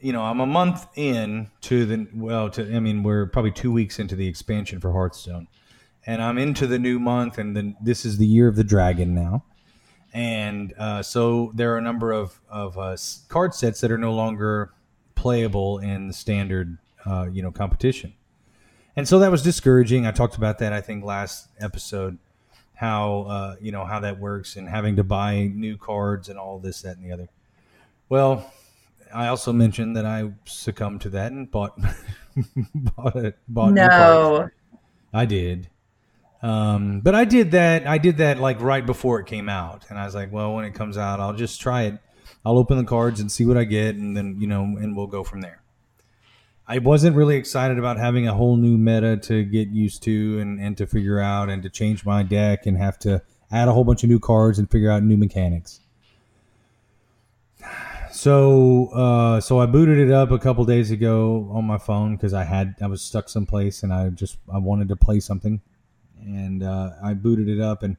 you 0.00 0.12
know, 0.12 0.23
I'm 0.23 0.41
a 0.41 0.47
month 0.47 0.87
in 0.97 1.50
to 1.62 1.87
the 1.87 2.07
well, 2.14 2.50
to 2.50 2.75
I 2.75 2.81
mean, 2.81 3.03
we're 3.03 3.26
probably 3.26 3.53
two 3.53 3.73
weeks 3.73 3.99
into 3.99 4.17
the 4.17 4.26
expansion 4.26 4.81
for 4.81 4.93
Hearthstone, 4.93 5.49
and 6.07 6.23
I'm 6.23 6.38
into 6.38 6.67
the 6.67 6.79
new 6.79 6.99
month, 6.99 7.38
and 7.38 7.57
then 7.57 7.76
this 7.83 8.05
is 8.05 8.19
the 8.19 8.26
year 8.26 8.49
of 8.49 8.57
the 8.57 8.64
dragon 8.64 9.14
now. 9.14 9.45
And 10.12 10.73
uh, 10.79 11.03
so 11.03 11.50
there 11.55 11.75
are 11.75 11.79
a 11.79 11.83
number 11.83 12.12
of, 12.12 12.41
of 12.49 12.79
uh, 12.79 12.97
card 13.29 13.53
sets 13.53 13.81
that 13.81 13.91
are 13.91 13.99
no 13.99 14.14
longer 14.14 14.73
playable 15.17 15.79
in 15.79 16.07
the 16.07 16.12
standard, 16.12 16.79
uh, 17.05 17.26
you 17.33 17.43
know, 17.43 17.50
competition 17.50 18.14
and 18.97 19.09
so 19.09 19.19
that 19.19 19.31
was 19.31 19.43
discouraging. 19.43 20.07
I 20.07 20.12
talked 20.12 20.37
about 20.37 20.59
that 20.59 20.73
I 20.73 20.81
think 20.81 21.05
last 21.05 21.49
episode, 21.59 22.19
how 22.75 23.23
uh, 23.23 23.57
you 23.61 23.73
know 23.73 23.85
how 23.85 24.00
that 24.00 24.19
works 24.19 24.57
and 24.57 24.69
having 24.69 24.97
to 24.97 25.04
buy 25.04 25.50
new 25.54 25.76
cards 25.76 26.28
and 26.28 26.38
all 26.38 26.59
this, 26.59 26.83
that, 26.83 26.97
and 26.97 27.04
the 27.04 27.12
other. 27.12 27.28
Well, 28.09 28.52
I 29.14 29.28
also 29.28 29.52
mentioned 29.52 29.97
that 29.97 30.04
I 30.04 30.31
succumbed 30.45 31.02
to 31.02 31.11
that 31.11 31.33
and 31.33 31.50
bought 31.50 31.78
bought 32.75 33.16
it. 33.16 33.38
Bought 33.49 33.73
no, 33.73 34.50
I 35.12 35.25
did. 35.25 35.69
Um, 36.43 37.00
but 37.00 37.14
I 37.14 37.25
did 37.25 37.52
that. 37.52 37.87
I 37.87 37.99
did 37.99 38.19
that 38.19 38.38
like 38.38 38.61
right 38.61 38.85
before 38.85 39.21
it 39.21 39.26
came 39.26 39.49
out, 39.49 39.87
and 39.88 39.99
I 39.99 40.04
was 40.04 40.14
like, 40.14 40.31
well, 40.31 40.54
when 40.54 40.64
it 40.64 40.75
comes 40.75 40.99
out, 40.99 41.21
I'll 41.21 41.33
just 41.33 41.61
try 41.61 41.85
it. 41.85 41.99
I'll 42.45 42.59
open 42.59 42.76
the 42.76 42.85
cards 42.85 43.21
and 43.21 43.33
see 43.33 43.47
what 43.47 43.57
I 43.57 43.64
get, 43.64 43.97
and 43.97 44.16
then 44.16 44.37
you 44.38 44.47
know, 44.47 44.62
and 44.62 44.97
we'll 44.97 45.07
go 45.07 45.25
from 45.25 45.40
there. 45.40 45.62
I 46.66 46.78
wasn't 46.78 47.14
really 47.14 47.37
excited 47.37 47.78
about 47.78 47.99
having 47.99 48.26
a 48.26 48.35
whole 48.35 48.56
new 48.56 48.78
meta 48.78 49.18
to 49.18 49.44
get 49.44 49.68
used 49.68 50.02
to 50.04 50.38
and, 50.40 50.59
and 50.59 50.76
to 50.78 50.87
figure 50.87 51.21
out 51.21 51.50
and 51.50 51.62
to 51.62 51.68
change 51.68 52.06
my 52.06 52.23
deck 52.23 52.64
and 52.64 52.78
have 52.78 52.99
to 53.00 53.23
add 53.52 53.68
a 53.68 53.73
whole 53.73 53.85
bunch 53.85 54.02
of 54.02 54.09
new 54.09 54.18
cards 54.18 54.59
and 54.59 54.71
figure 54.71 54.90
out 54.90 55.02
new 55.02 55.16
mechanics. 55.16 55.80
So 58.12 58.90
uh, 58.94 59.40
so 59.40 59.59
I 59.59 59.66
booted 59.66 59.99
it 59.99 60.12
up 60.12 60.30
a 60.30 60.38
couple 60.38 60.64
days 60.64 60.92
ago 60.92 61.50
on 61.52 61.64
my 61.64 61.78
phone 61.78 62.14
because 62.14 62.33
I 62.33 62.44
had 62.44 62.76
I 62.80 62.87
was 62.87 63.02
stuck 63.02 63.28
someplace 63.28 63.83
and 63.83 63.92
I 63.92 64.11
just 64.11 64.38
I 64.52 64.59
wanted 64.59 64.87
to 64.90 64.97
play 64.97 65.18
something, 65.18 65.61
and 66.21 66.62
uh, 66.62 66.90
I 67.02 67.14
booted 67.14 67.49
it 67.49 67.61
up 67.61 67.83
and 67.83 67.97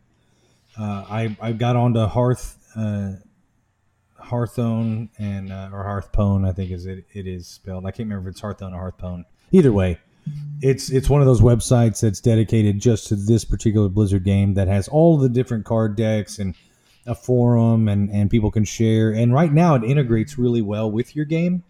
uh, 0.80 1.04
I 1.10 1.36
I 1.42 1.52
got 1.52 1.76
onto 1.76 2.06
Hearth 2.06 2.58
uh, 2.78 3.16
Hearthstone 4.26 5.10
and 5.18 5.52
uh, 5.52 5.70
or 5.72 5.84
HearthPwn, 5.84 6.48
I 6.48 6.52
think 6.52 6.72
is 6.72 6.86
it, 6.86 7.06
it 7.14 7.28
is 7.28 7.48
spelled. 7.48 7.86
I 7.86 7.92
can't 7.92 8.10
remember 8.10 8.30
if 8.30 8.34
it's 8.34 8.42
Hearthstone 8.42 8.74
or 8.74 8.92
HearthPwn. 8.92 9.26
Either 9.52 9.72
way, 9.72 10.00
it's 10.62 10.90
it's 10.90 11.10
one 11.10 11.22
of 11.22 11.28
those 11.28 11.42
websites 11.42 12.02
that's 12.02 12.20
dedicated 12.20 12.80
just 12.80 13.08
to 13.08 13.16
this 13.16 13.46
particular 13.46 13.90
Blizzard 13.90 14.24
game 14.24 14.54
that 14.56 14.68
has 14.68 14.88
all 14.88 15.18
the 15.18 15.30
different 15.30 15.66
card 15.66 15.96
decks 15.96 16.40
and 16.40 16.56
a 17.06 17.16
forum 17.16 17.88
and 17.88 18.10
and 18.10 18.30
people 18.30 18.52
can 18.52 18.64
share. 18.64 19.12
And 19.12 19.34
right 19.34 19.54
now, 19.54 19.76
it 19.76 19.84
integrates 19.84 20.38
really 20.38 20.62
well 20.62 20.90
with 20.90 21.16
your 21.16 21.26
game, 21.26 21.64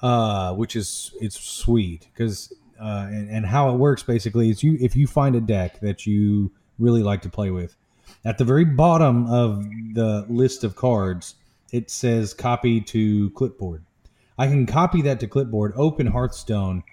uh, 0.00 0.54
which 0.54 0.76
is 0.76 1.12
it's 1.20 1.38
sweet 1.38 2.08
because 2.12 2.52
uh, 2.80 3.06
and, 3.08 3.28
and 3.30 3.46
how 3.46 3.72
it 3.74 3.78
works 3.78 4.02
basically 4.02 4.50
is 4.50 4.62
you 4.62 4.76
if 4.80 4.96
you 4.96 5.06
find 5.06 5.34
a 5.34 5.40
deck 5.40 5.80
that 5.80 6.06
you 6.06 6.52
really 6.78 7.02
like 7.02 7.22
to 7.22 7.28
play 7.28 7.50
with, 7.50 7.76
at 8.24 8.38
the 8.38 8.44
very 8.44 8.64
bottom 8.64 9.26
of 9.26 9.64
the 9.94 10.24
list 10.28 10.64
of 10.64 10.76
cards, 10.76 11.34
it 11.72 11.90
says 11.90 12.34
copy 12.34 12.80
to 12.80 13.30
clipboard. 13.30 13.84
I 14.38 14.46
can 14.46 14.66
copy 14.66 15.02
that 15.02 15.20
to 15.20 15.26
clipboard, 15.26 15.72
open 15.76 16.06
Hearthstone, 16.06 16.84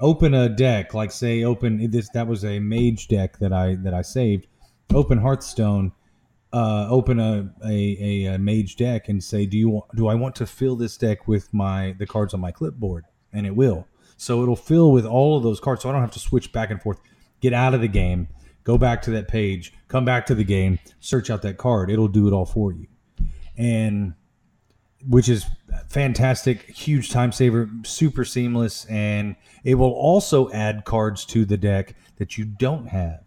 open 0.00 0.34
a 0.34 0.48
deck, 0.48 0.94
like 0.94 1.12
say 1.12 1.44
open 1.44 1.90
this 1.90 2.08
that 2.10 2.26
was 2.26 2.44
a 2.44 2.58
mage 2.58 3.08
deck 3.08 3.38
that 3.38 3.52
I 3.52 3.76
that 3.76 3.94
I 3.94 4.02
saved. 4.02 4.46
Open 4.92 5.18
Hearthstone, 5.18 5.92
uh, 6.52 6.86
open 6.90 7.18
a, 7.18 7.50
a, 7.64 8.26
a, 8.26 8.38
mage 8.38 8.76
deck 8.76 9.08
and 9.08 9.22
say, 9.24 9.46
do 9.46 9.56
you 9.56 9.82
do 9.94 10.08
I 10.08 10.14
want 10.14 10.34
to 10.36 10.46
fill 10.46 10.76
this 10.76 10.96
deck 10.96 11.26
with 11.26 11.52
my 11.52 11.94
the 11.98 12.06
cards 12.06 12.34
on 12.34 12.40
my 12.40 12.50
clipboard? 12.50 13.04
And 13.32 13.46
it 13.46 13.56
will. 13.56 13.86
So 14.18 14.42
it'll 14.42 14.56
fill 14.56 14.92
with 14.92 15.06
all 15.06 15.36
of 15.36 15.42
those 15.42 15.60
cards, 15.60 15.82
so 15.82 15.88
I 15.88 15.92
don't 15.92 16.02
have 16.02 16.10
to 16.12 16.18
switch 16.18 16.52
back 16.52 16.70
and 16.70 16.80
forth. 16.80 17.00
Get 17.40 17.52
out 17.52 17.74
of 17.74 17.80
the 17.80 17.88
game, 17.88 18.28
go 18.62 18.78
back 18.78 19.02
to 19.02 19.10
that 19.12 19.26
page, 19.26 19.72
come 19.88 20.04
back 20.04 20.26
to 20.26 20.34
the 20.34 20.44
game, 20.44 20.78
search 21.00 21.30
out 21.30 21.42
that 21.42 21.56
card. 21.56 21.90
It'll 21.90 22.06
do 22.06 22.28
it 22.28 22.32
all 22.32 22.46
for 22.46 22.72
you, 22.72 22.86
and 23.56 24.14
which 25.08 25.28
is 25.28 25.46
fantastic, 25.88 26.62
huge 26.62 27.10
time 27.10 27.32
saver, 27.32 27.68
super 27.84 28.24
seamless, 28.24 28.84
and 28.86 29.36
it 29.64 29.74
will 29.74 29.92
also 29.92 30.50
add 30.52 30.84
cards 30.84 31.24
to 31.26 31.44
the 31.44 31.56
deck 31.56 31.94
that 32.16 32.38
you 32.38 32.44
don't 32.44 32.88
have, 32.88 33.24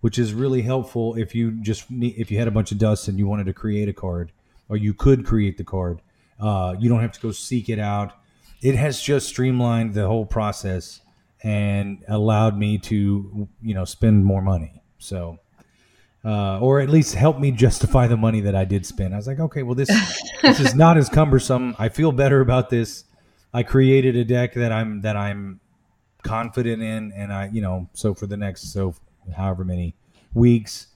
which 0.00 0.18
is 0.18 0.34
really 0.34 0.62
helpful 0.62 1.14
if 1.14 1.34
you 1.34 1.52
just 1.62 1.90
need, 1.90 2.14
if 2.16 2.30
you 2.30 2.38
had 2.38 2.48
a 2.48 2.52
bunch 2.52 2.72
of 2.72 2.78
dust 2.78 3.08
and 3.08 3.18
you 3.18 3.26
wanted 3.26 3.46
to 3.46 3.52
create 3.52 3.88
a 3.88 3.92
card, 3.92 4.32
or 4.68 4.76
you 4.76 4.94
could 4.94 5.24
create 5.24 5.56
the 5.56 5.64
card. 5.64 6.00
Uh, 6.40 6.74
you 6.78 6.88
don't 6.88 7.00
have 7.00 7.12
to 7.12 7.20
go 7.20 7.30
seek 7.30 7.68
it 7.68 7.78
out. 7.78 8.12
It 8.60 8.74
has 8.74 9.00
just 9.00 9.28
streamlined 9.28 9.94
the 9.94 10.06
whole 10.06 10.26
process 10.26 11.00
and 11.42 12.02
allowed 12.08 12.58
me 12.58 12.78
to 12.78 13.48
you 13.62 13.74
know 13.74 13.84
spend 13.84 14.24
more 14.24 14.42
money. 14.42 14.82
So 14.98 15.38
uh, 16.24 16.58
or 16.60 16.80
at 16.80 16.88
least 16.88 17.14
help 17.14 17.38
me 17.38 17.50
justify 17.50 18.06
the 18.06 18.16
money 18.16 18.40
that 18.40 18.54
I 18.54 18.64
did 18.64 18.86
spend. 18.86 19.12
I 19.14 19.18
was 19.18 19.26
like, 19.26 19.40
okay, 19.40 19.62
well 19.62 19.74
this 19.74 19.90
this 20.42 20.60
is 20.60 20.74
not 20.74 20.96
as 20.96 21.08
cumbersome. 21.08 21.76
I 21.78 21.88
feel 21.88 22.12
better 22.12 22.40
about 22.40 22.70
this. 22.70 23.04
I 23.52 23.62
created 23.62 24.16
a 24.16 24.24
deck 24.24 24.54
that 24.54 24.72
I'm 24.72 25.02
that 25.02 25.16
I'm 25.16 25.60
confident 26.22 26.82
in, 26.82 27.12
and 27.12 27.32
I 27.32 27.50
you 27.52 27.60
know 27.60 27.88
so 27.92 28.14
for 28.14 28.26
the 28.26 28.36
next 28.36 28.72
so 28.72 28.94
however 29.36 29.64
many 29.64 29.94
weeks 30.32 30.88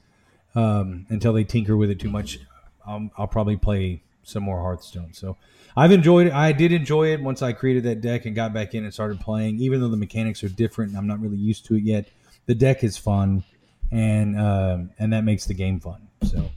um, 0.55 1.07
until 1.09 1.33
they 1.33 1.45
tinker 1.45 1.77
with 1.77 1.91
it 1.91 2.01
too 2.01 2.11
much, 2.11 2.41
I'll, 2.87 3.11
I'll 3.17 3.29
probably 3.29 3.57
play 3.57 4.03
some 4.23 4.43
more 4.43 4.61
Hearthstone. 4.61 5.13
So 5.13 5.37
I've 5.77 5.93
enjoyed 5.93 6.27
it. 6.27 6.33
I 6.33 6.53
did 6.53 6.73
enjoy 6.73 7.13
it 7.13 7.21
once 7.21 7.43
I 7.43 7.53
created 7.53 7.85
that 7.85 8.01
deck 8.01 8.27
and 8.27 8.35
got 8.35 8.53
back 8.53 8.75
in 8.75 8.85
and 8.85 8.93
started 8.93 9.21
playing. 9.21 9.61
Even 9.61 9.81
though 9.81 9.89
the 9.89 9.97
mechanics 9.97 10.43
are 10.43 10.49
different, 10.49 10.97
I'm 10.97 11.07
not 11.07 11.21
really 11.21 11.37
used 11.37 11.67
to 11.67 11.77
it 11.77 11.85
yet. 11.85 12.09
The 12.47 12.55
deck 12.55 12.83
is 12.83 12.97
fun 12.97 13.45
and 13.91 14.39
um, 14.39 14.91
and 14.99 15.13
that 15.13 15.25
makes 15.25 15.47
the 15.47 15.55
game 15.55 15.81
fun. 15.81 16.09
So. 16.23 16.51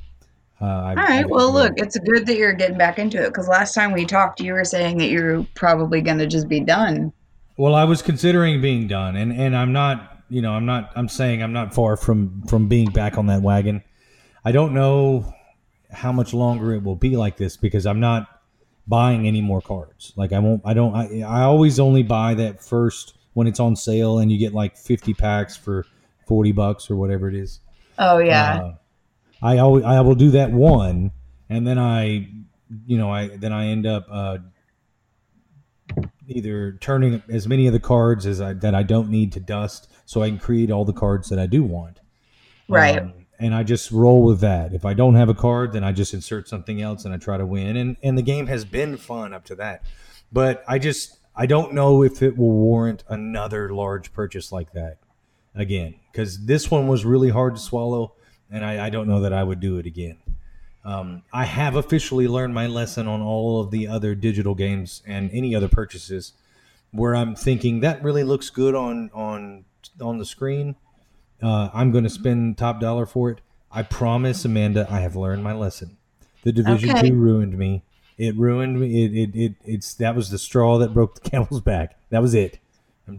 Uh, 0.62 0.66
All 0.66 0.96
right. 0.96 1.28
well, 1.28 1.52
look, 1.52 1.74
it's 1.78 1.98
good 1.98 2.28
that 2.28 2.38
you're 2.38 2.54
getting 2.54 2.78
back 2.78 3.00
into 3.00 3.20
it 3.20 3.30
because 3.30 3.48
last 3.48 3.74
time 3.74 3.94
we 3.94 4.06
talked, 4.06 4.40
you 4.40 4.54
were 4.54 4.64
saying 4.64 5.00
that 5.00 5.10
you're 5.10 5.44
probably 5.56 6.02
going 6.02 6.20
to 6.20 6.28
just 6.28 6.48
be 6.48 6.60
done. 6.60 7.12
Well, 7.58 7.74
I 7.74 7.84
was 7.84 8.04
considering 8.04 8.62
being 8.62 8.88
done, 8.88 9.16
and 9.16 9.34
and 9.34 9.56
I'm 9.56 9.74
not. 9.74 10.20
You 10.30 10.42
know, 10.42 10.54
I'm 10.54 10.66
not. 10.66 10.92
I'm 10.96 11.10
saying 11.10 11.42
I'm 11.42 11.52
not 11.52 11.74
far 11.74 11.98
from 11.98 12.44
from 12.44 12.68
being 12.68 12.92
back 12.92 13.18
on 13.18 13.26
that 13.28 13.42
wagon. 13.42 13.84
I 14.46 14.52
don't 14.52 14.74
know 14.74 15.34
how 15.92 16.12
much 16.12 16.34
longer 16.34 16.74
it 16.74 16.84
will 16.84 16.96
be 16.96 17.18
like 17.18 17.38
this 17.38 17.58
because 17.58 17.86
I'm 17.86 18.00
not 18.00 18.42
buying 18.88 19.28
any 19.28 19.42
more 19.42 19.62
cards. 19.62 20.14
Like 20.16 20.32
I 20.32 20.40
won't. 20.40 20.62
I 20.64 20.74
don't. 20.74 20.96
I, 20.96 21.22
I 21.22 21.42
always 21.42 21.80
only 21.80 22.04
buy 22.04 22.36
that 22.36 22.64
first 22.64 23.16
when 23.34 23.48
it's 23.48 23.60
on 23.60 23.76
sale, 23.76 24.20
and 24.20 24.32
you 24.32 24.38
get 24.38 24.54
like 24.54 24.78
50 24.78 25.14
packs 25.16 25.58
for 25.58 25.86
40 26.32 26.54
bucks 26.54 26.90
or 26.90 26.96
whatever 26.96 27.28
it 27.28 27.36
is. 27.36 27.60
Oh 28.00 28.20
yeah. 28.20 28.54
Uh, 28.54 28.74
I 29.42 29.58
always 29.58 29.84
I 29.84 30.00
will 30.00 30.16
do 30.16 30.32
that 30.32 30.50
one 30.50 31.12
and 31.50 31.68
then 31.68 31.78
I 31.78 32.30
you 32.86 32.98
know 32.98 33.12
I 33.12 33.36
then 33.36 33.52
I 33.52 33.68
end 33.68 33.86
up 33.86 34.08
uh, 34.10 34.38
either 36.26 36.78
turning 36.80 37.22
as 37.28 37.50
many 37.50 37.68
of 37.68 37.74
the 37.74 37.82
cards 37.82 38.26
as 38.26 38.40
I 38.40 38.54
that 38.54 38.74
I 38.74 38.84
don't 38.84 39.10
need 39.10 39.34
to 39.34 39.42
dust 39.42 39.92
so 40.06 40.24
I 40.24 40.30
can 40.30 40.40
create 40.40 40.72
all 40.72 40.86
the 40.86 40.94
cards 40.94 41.28
that 41.28 41.38
I 41.38 41.48
do 41.48 41.64
want. 41.64 42.00
Right. 42.70 43.00
Um, 43.00 43.12
and 43.38 43.54
I 43.54 43.64
just 43.64 43.92
roll 43.92 44.24
with 44.24 44.40
that. 44.40 44.74
If 44.74 44.86
I 44.86 44.94
don't 44.94 45.16
have 45.16 45.28
a 45.28 45.34
card, 45.34 45.74
then 45.74 45.84
I 45.84 45.92
just 45.92 46.14
insert 46.14 46.48
something 46.48 46.82
else 46.82 47.04
and 47.04 47.14
I 47.14 47.18
try 47.18 47.36
to 47.36 47.46
win. 47.46 47.76
And 47.76 47.98
and 48.02 48.18
the 48.18 48.22
game 48.22 48.48
has 48.48 48.64
been 48.64 48.96
fun 48.96 49.34
up 49.34 49.44
to 49.48 49.56
that. 49.56 49.84
But 50.32 50.64
I 50.66 50.80
just 50.80 51.18
I 51.36 51.46
don't 51.46 51.74
know 51.74 52.04
if 52.04 52.22
it 52.22 52.38
will 52.38 52.54
warrant 52.54 53.04
another 53.10 53.74
large 53.74 54.14
purchase 54.14 54.50
like 54.54 54.72
that 54.72 55.00
again 55.56 55.96
because 56.12 56.46
this 56.46 56.70
one 56.70 56.88
was 56.88 57.06
really 57.06 57.30
hard 57.30 57.56
to 57.56 57.62
swallow, 57.62 58.14
and 58.50 58.66
I, 58.66 58.88
I 58.88 58.90
don't 58.90 59.08
know 59.08 59.22
that 59.22 59.34
I 59.34 59.44
would 59.44 59.60
do 59.60 59.78
it 59.78 59.86
again. 59.86 60.18
Um, 60.84 61.24
I 61.32 61.46
have 61.46 61.76
officially 61.76 62.28
learned 62.28 62.54
my 62.54 62.68
lesson 62.68 63.08
on 63.08 63.22
all 63.22 63.62
of 63.62 63.72
the 63.72 63.88
other 63.88 64.16
digital 64.16 64.56
games 64.56 65.04
and 65.06 65.30
any 65.32 65.54
other 65.54 65.68
purchases 65.68 66.34
where 66.92 67.16
I'm 67.16 67.36
thinking 67.36 67.82
that 67.82 68.04
really 68.04 68.24
looks 68.24 68.50
good 68.50 68.76
on 68.76 69.10
on 69.14 69.66
on 70.00 70.18
the 70.18 70.26
screen. 70.26 70.76
Uh, 71.42 71.70
I'm 71.74 71.92
going 71.92 72.04
to 72.04 72.10
spend 72.10 72.58
top 72.58 72.80
dollar 72.80 73.06
for 73.06 73.32
it. 73.32 73.42
I 73.72 73.84
promise, 73.84 74.46
Amanda, 74.46 74.86
I 74.90 75.00
have 75.00 75.16
learned 75.16 75.44
my 75.44 75.54
lesson. 75.54 75.98
The 76.44 76.52
Division 76.52 76.92
okay. 76.92 77.10
Two 77.10 77.16
ruined 77.16 77.58
me. 77.58 77.84
It 78.18 78.36
ruined 78.36 78.80
me. 78.80 79.06
It, 79.06 79.14
it, 79.14 79.36
it 79.36 79.56
it's 79.66 79.94
that 79.96 80.16
was 80.16 80.30
the 80.30 80.38
straw 80.38 80.78
that 80.80 80.94
broke 80.94 81.22
the 81.22 81.30
camel's 81.30 81.62
back. 81.62 81.96
That 82.10 82.22
was 82.22 82.34
it. 82.34 82.60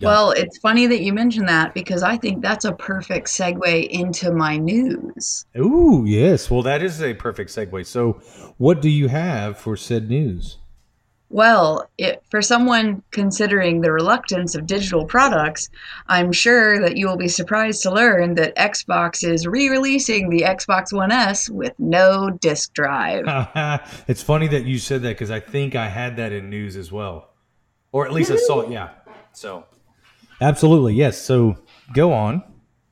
Well, 0.01 0.31
it's 0.31 0.59
funny 0.59 0.87
that 0.87 1.03
you 1.03 1.13
mentioned 1.13 1.49
that 1.49 1.75
because 1.75 2.03
I 2.03 2.17
think 2.17 2.43
that's 2.43 2.65
a 2.65 2.73
perfect 2.73 3.29
segue 3.29 3.89
into 3.89 4.33
my 4.33 4.57
news. 4.57 5.47
Ooh, 5.57 6.05
yes. 6.07 6.51
Well, 6.51 6.63
that 6.63 6.83
is 6.83 7.03
a 7.03 7.15
perfect 7.15 7.51
segue. 7.51 7.87
So, 7.87 8.21
what 8.59 8.81
do 8.81 8.89
you 8.89 9.09
have 9.09 9.59
for 9.59 9.77
said 9.77 10.09
news? 10.09 10.59
Well, 11.33 11.89
it, 11.97 12.23
for 12.31 12.43
someone 12.43 13.03
considering 13.11 13.81
the 13.81 13.91
reluctance 13.91 14.55
of 14.55 14.67
digital 14.67 15.07
products, 15.07 15.71
I'm 16.07 16.31
sure 16.31 16.79
that 16.81 16.99
you 16.99 17.09
will 17.09 17.17
be 17.17 17.29
surprised 17.29 17.83
to 17.85 17.91
learn 17.91 18.35
that 18.35 18.55
Xbox 18.57 19.27
is 19.27 19.47
re 19.47 19.71
releasing 19.71 20.29
the 20.29 20.43
Xbox 20.43 20.93
One 20.93 21.11
S 21.11 21.49
with 21.49 21.73
no 21.79 22.29
disk 22.29 22.75
drive. 22.75 23.25
it's 24.09 24.23
funny 24.23 24.47
that 24.49 24.67
you 24.67 24.79
said 24.79 25.01
that 25.03 25.09
because 25.09 25.31
I 25.31 25.41
think 25.41 25.75
I 25.75 25.89
had 25.89 26.19
that 26.19 26.33
in 26.33 26.51
news 26.51 26.77
as 26.77 26.93
well. 26.93 27.31
Or 27.93 28.05
at 28.05 28.13
least 28.13 28.31
I 28.31 28.37
saw 28.37 28.61
it, 28.61 28.71
yeah. 28.71 28.91
So 29.33 29.65
Absolutely, 30.43 30.95
yes. 30.95 31.21
So 31.21 31.57
go 31.95 32.13
on. 32.13 32.43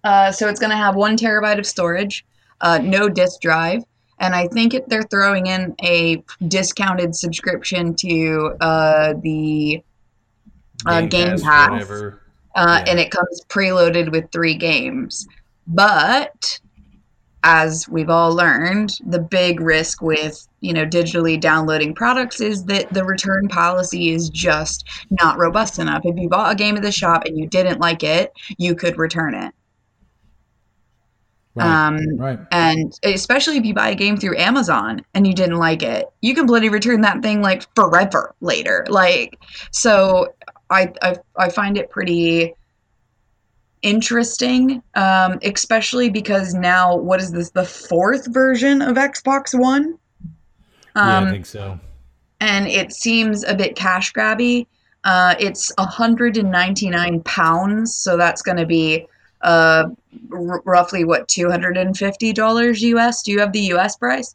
Uh, 0.04 0.32
so 0.32 0.48
it's 0.48 0.60
going 0.60 0.70
to 0.70 0.76
have 0.76 0.94
one 0.94 1.16
terabyte 1.16 1.58
of 1.58 1.66
storage, 1.66 2.24
uh, 2.60 2.78
no 2.78 3.08
disk 3.08 3.40
drive, 3.40 3.82
and 4.18 4.34
I 4.34 4.46
think 4.48 4.72
it, 4.72 4.88
they're 4.88 5.02
throwing 5.02 5.46
in 5.46 5.74
a 5.82 6.22
discounted 6.48 7.14
subscription 7.14 7.94
to 7.96 8.56
uh, 8.60 9.14
the 9.22 9.82
uh, 10.86 11.00
Game, 11.00 11.08
Game 11.08 11.40
Pass, 11.40 11.86
Pass 11.86 11.90
uh, 11.90 12.14
yeah. 12.54 12.84
and 12.86 12.98
it 12.98 13.10
comes 13.10 13.42
preloaded 13.48 14.12
with 14.12 14.30
three 14.30 14.56
games. 14.56 15.26
But 15.66 16.60
as 17.42 17.88
we've 17.88 18.10
all 18.10 18.34
learned, 18.34 18.98
the 19.06 19.18
big 19.18 19.60
risk 19.60 20.02
with 20.02 20.46
you 20.60 20.72
know 20.72 20.84
digitally 20.84 21.40
downloading 21.40 21.94
products 21.94 22.40
is 22.40 22.64
that 22.64 22.92
the 22.92 23.04
return 23.04 23.48
policy 23.48 24.10
is 24.10 24.28
just 24.28 24.86
not 25.10 25.38
robust 25.38 25.78
enough. 25.78 26.02
If 26.04 26.18
you 26.18 26.28
bought 26.28 26.52
a 26.52 26.56
game 26.56 26.76
at 26.76 26.82
the 26.82 26.92
shop 26.92 27.24
and 27.24 27.38
you 27.38 27.46
didn't 27.46 27.80
like 27.80 28.02
it, 28.02 28.32
you 28.58 28.74
could 28.74 28.98
return 28.98 29.34
it. 29.34 29.54
Right, 31.54 31.86
um, 31.86 31.98
right. 32.16 32.38
And 32.52 32.96
especially 33.02 33.56
if 33.56 33.64
you 33.64 33.74
buy 33.74 33.90
a 33.90 33.94
game 33.94 34.16
through 34.16 34.38
Amazon 34.38 35.04
and 35.14 35.26
you 35.26 35.34
didn't 35.34 35.58
like 35.58 35.82
it, 35.82 36.06
you 36.20 36.34
can 36.34 36.46
bloody 36.46 36.68
return 36.68 37.00
that 37.00 37.22
thing 37.22 37.42
like 37.42 37.66
forever 37.74 38.34
later. 38.40 38.86
Like, 38.88 39.38
so 39.72 40.34
I 40.68 40.92
I, 41.02 41.16
I 41.36 41.48
find 41.48 41.76
it 41.76 41.90
pretty 41.90 42.54
interesting, 43.82 44.82
um, 44.94 45.38
especially 45.42 46.10
because 46.10 46.54
now 46.54 46.96
what 46.96 47.20
is 47.20 47.32
this? 47.32 47.50
The 47.50 47.64
fourth 47.64 48.26
version 48.32 48.82
of 48.82 48.96
Xbox 48.96 49.58
One. 49.58 49.98
Um, 50.94 51.08
yeah, 51.08 51.14
I 51.14 51.16
um, 51.18 51.30
think 51.30 51.46
so. 51.46 51.80
And 52.40 52.66
it 52.66 52.92
seems 52.92 53.44
a 53.44 53.54
bit 53.54 53.76
cash 53.76 54.12
grabby. 54.12 54.66
Uh, 55.04 55.34
it's 55.38 55.72
199 55.78 57.22
pounds, 57.22 57.94
so 57.94 58.16
that's 58.16 58.42
going 58.42 58.58
to 58.58 58.66
be 58.66 59.06
uh, 59.42 59.84
r- 60.32 60.62
roughly 60.64 61.04
what 61.04 61.28
250 61.28 62.32
dollars 62.32 62.82
US. 62.82 63.22
Do 63.22 63.32
you 63.32 63.40
have 63.40 63.52
the 63.52 63.72
US 63.72 63.96
price? 63.96 64.34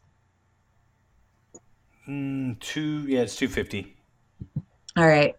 Mm, 2.08 2.58
two, 2.60 3.04
yeah, 3.08 3.20
it's 3.20 3.36
two 3.36 3.48
fifty. 3.48 3.96
All 4.96 5.06
right. 5.06 5.34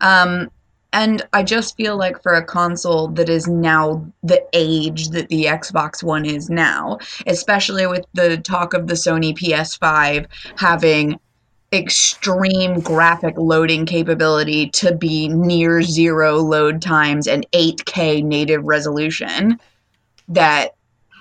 Um, 0.00 0.50
and 0.92 1.22
I 1.32 1.42
just 1.42 1.76
feel 1.76 1.96
like 1.96 2.22
for 2.22 2.34
a 2.34 2.44
console 2.44 3.08
that 3.08 3.28
is 3.28 3.46
now 3.46 4.04
the 4.22 4.44
age 4.52 5.08
that 5.10 5.28
the 5.28 5.44
Xbox 5.44 6.02
One 6.02 6.24
is 6.24 6.50
now, 6.50 6.98
especially 7.26 7.86
with 7.86 8.06
the 8.14 8.38
talk 8.38 8.74
of 8.74 8.86
the 8.86 8.94
Sony 8.94 9.36
PS5 9.36 10.26
having 10.56 11.18
extreme 11.72 12.80
graphic 12.80 13.34
loading 13.38 13.86
capability 13.86 14.68
to 14.70 14.94
be 14.94 15.28
near 15.28 15.82
zero 15.82 16.38
load 16.38 16.82
times 16.82 17.28
and 17.28 17.46
8K 17.52 18.24
native 18.24 18.64
resolution, 18.64 19.58
that 20.28 20.74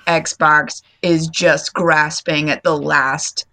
Xbox 0.08 0.82
is 1.04 1.28
just 1.28 1.74
grasping 1.74 2.50
at 2.50 2.64
the 2.64 2.76
last 2.76 3.46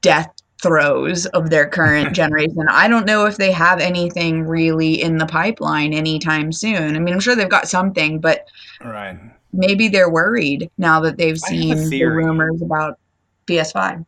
death 0.00 0.32
throes 0.62 1.26
of 1.26 1.50
their 1.50 1.68
current 1.68 2.12
generation. 2.14 2.66
I 2.70 2.88
don't 2.88 3.06
know 3.06 3.26
if 3.26 3.36
they 3.36 3.52
have 3.52 3.80
anything 3.80 4.42
really 4.42 5.00
in 5.00 5.18
the 5.18 5.26
pipeline 5.26 5.92
anytime 5.92 6.52
soon. 6.52 6.96
I 6.96 6.98
mean, 6.98 7.14
I'm 7.14 7.20
sure 7.20 7.34
they've 7.36 7.48
got 7.48 7.68
something, 7.68 8.20
but 8.20 8.46
Right. 8.84 9.18
maybe 9.52 9.88
they're 9.88 10.10
worried 10.10 10.70
now 10.78 11.00
that 11.00 11.16
they've 11.16 11.38
I 11.48 11.54
have 11.54 11.78
a 11.78 11.80
seen 11.80 11.90
the 11.90 12.04
rumors 12.04 12.60
about 12.62 12.98
PS5. 13.46 14.04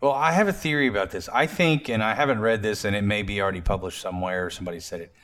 Well, 0.00 0.12
I 0.12 0.32
have 0.32 0.46
a 0.46 0.52
theory 0.52 0.88
about 0.88 1.10
this. 1.10 1.28
I 1.32 1.46
think, 1.46 1.88
and 1.88 2.02
I 2.02 2.14
haven't 2.14 2.40
read 2.40 2.62
this, 2.62 2.84
and 2.84 2.94
it 2.94 3.02
may 3.02 3.22
be 3.22 3.40
already 3.40 3.62
published 3.62 4.00
somewhere. 4.00 4.46
Or 4.46 4.50
somebody 4.50 4.78
said 4.78 5.00
it. 5.00 5.14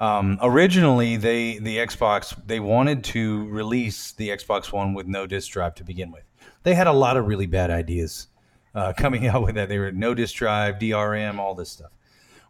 Um, 0.00 0.38
originally, 0.42 1.16
they 1.16 1.58
the 1.58 1.76
Xbox 1.76 2.34
they 2.46 2.58
wanted 2.58 3.04
to 3.04 3.46
release 3.48 4.12
the 4.12 4.30
Xbox 4.30 4.72
One 4.72 4.94
with 4.94 5.06
no 5.06 5.26
disk 5.26 5.52
drive 5.52 5.74
to 5.76 5.84
begin 5.84 6.10
with. 6.10 6.24
They 6.62 6.74
had 6.74 6.86
a 6.86 6.92
lot 6.92 7.16
of 7.16 7.26
really 7.26 7.46
bad 7.46 7.70
ideas 7.70 8.28
uh, 8.74 8.92
coming 8.96 9.26
out 9.28 9.42
with 9.42 9.54
that. 9.56 9.68
They 9.68 9.78
were 9.78 9.92
no 9.92 10.14
disk 10.14 10.34
drive, 10.36 10.76
DRM, 10.78 11.38
all 11.38 11.54
this 11.54 11.70
stuff. 11.70 11.90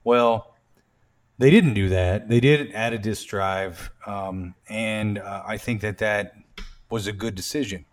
Well, 0.04 0.54
they 1.38 1.50
didn't 1.50 1.74
do 1.74 1.88
that. 1.90 2.28
They 2.28 2.40
did 2.40 2.72
add 2.72 2.92
a 2.92 2.98
disk 2.98 3.26
drive, 3.28 3.90
um, 4.06 4.54
and 4.68 5.18
uh, 5.18 5.42
I 5.46 5.56
think 5.56 5.80
that 5.80 5.98
that 5.98 6.34
was 6.90 7.06
a 7.06 7.12
good 7.12 7.34
decision. 7.34 7.84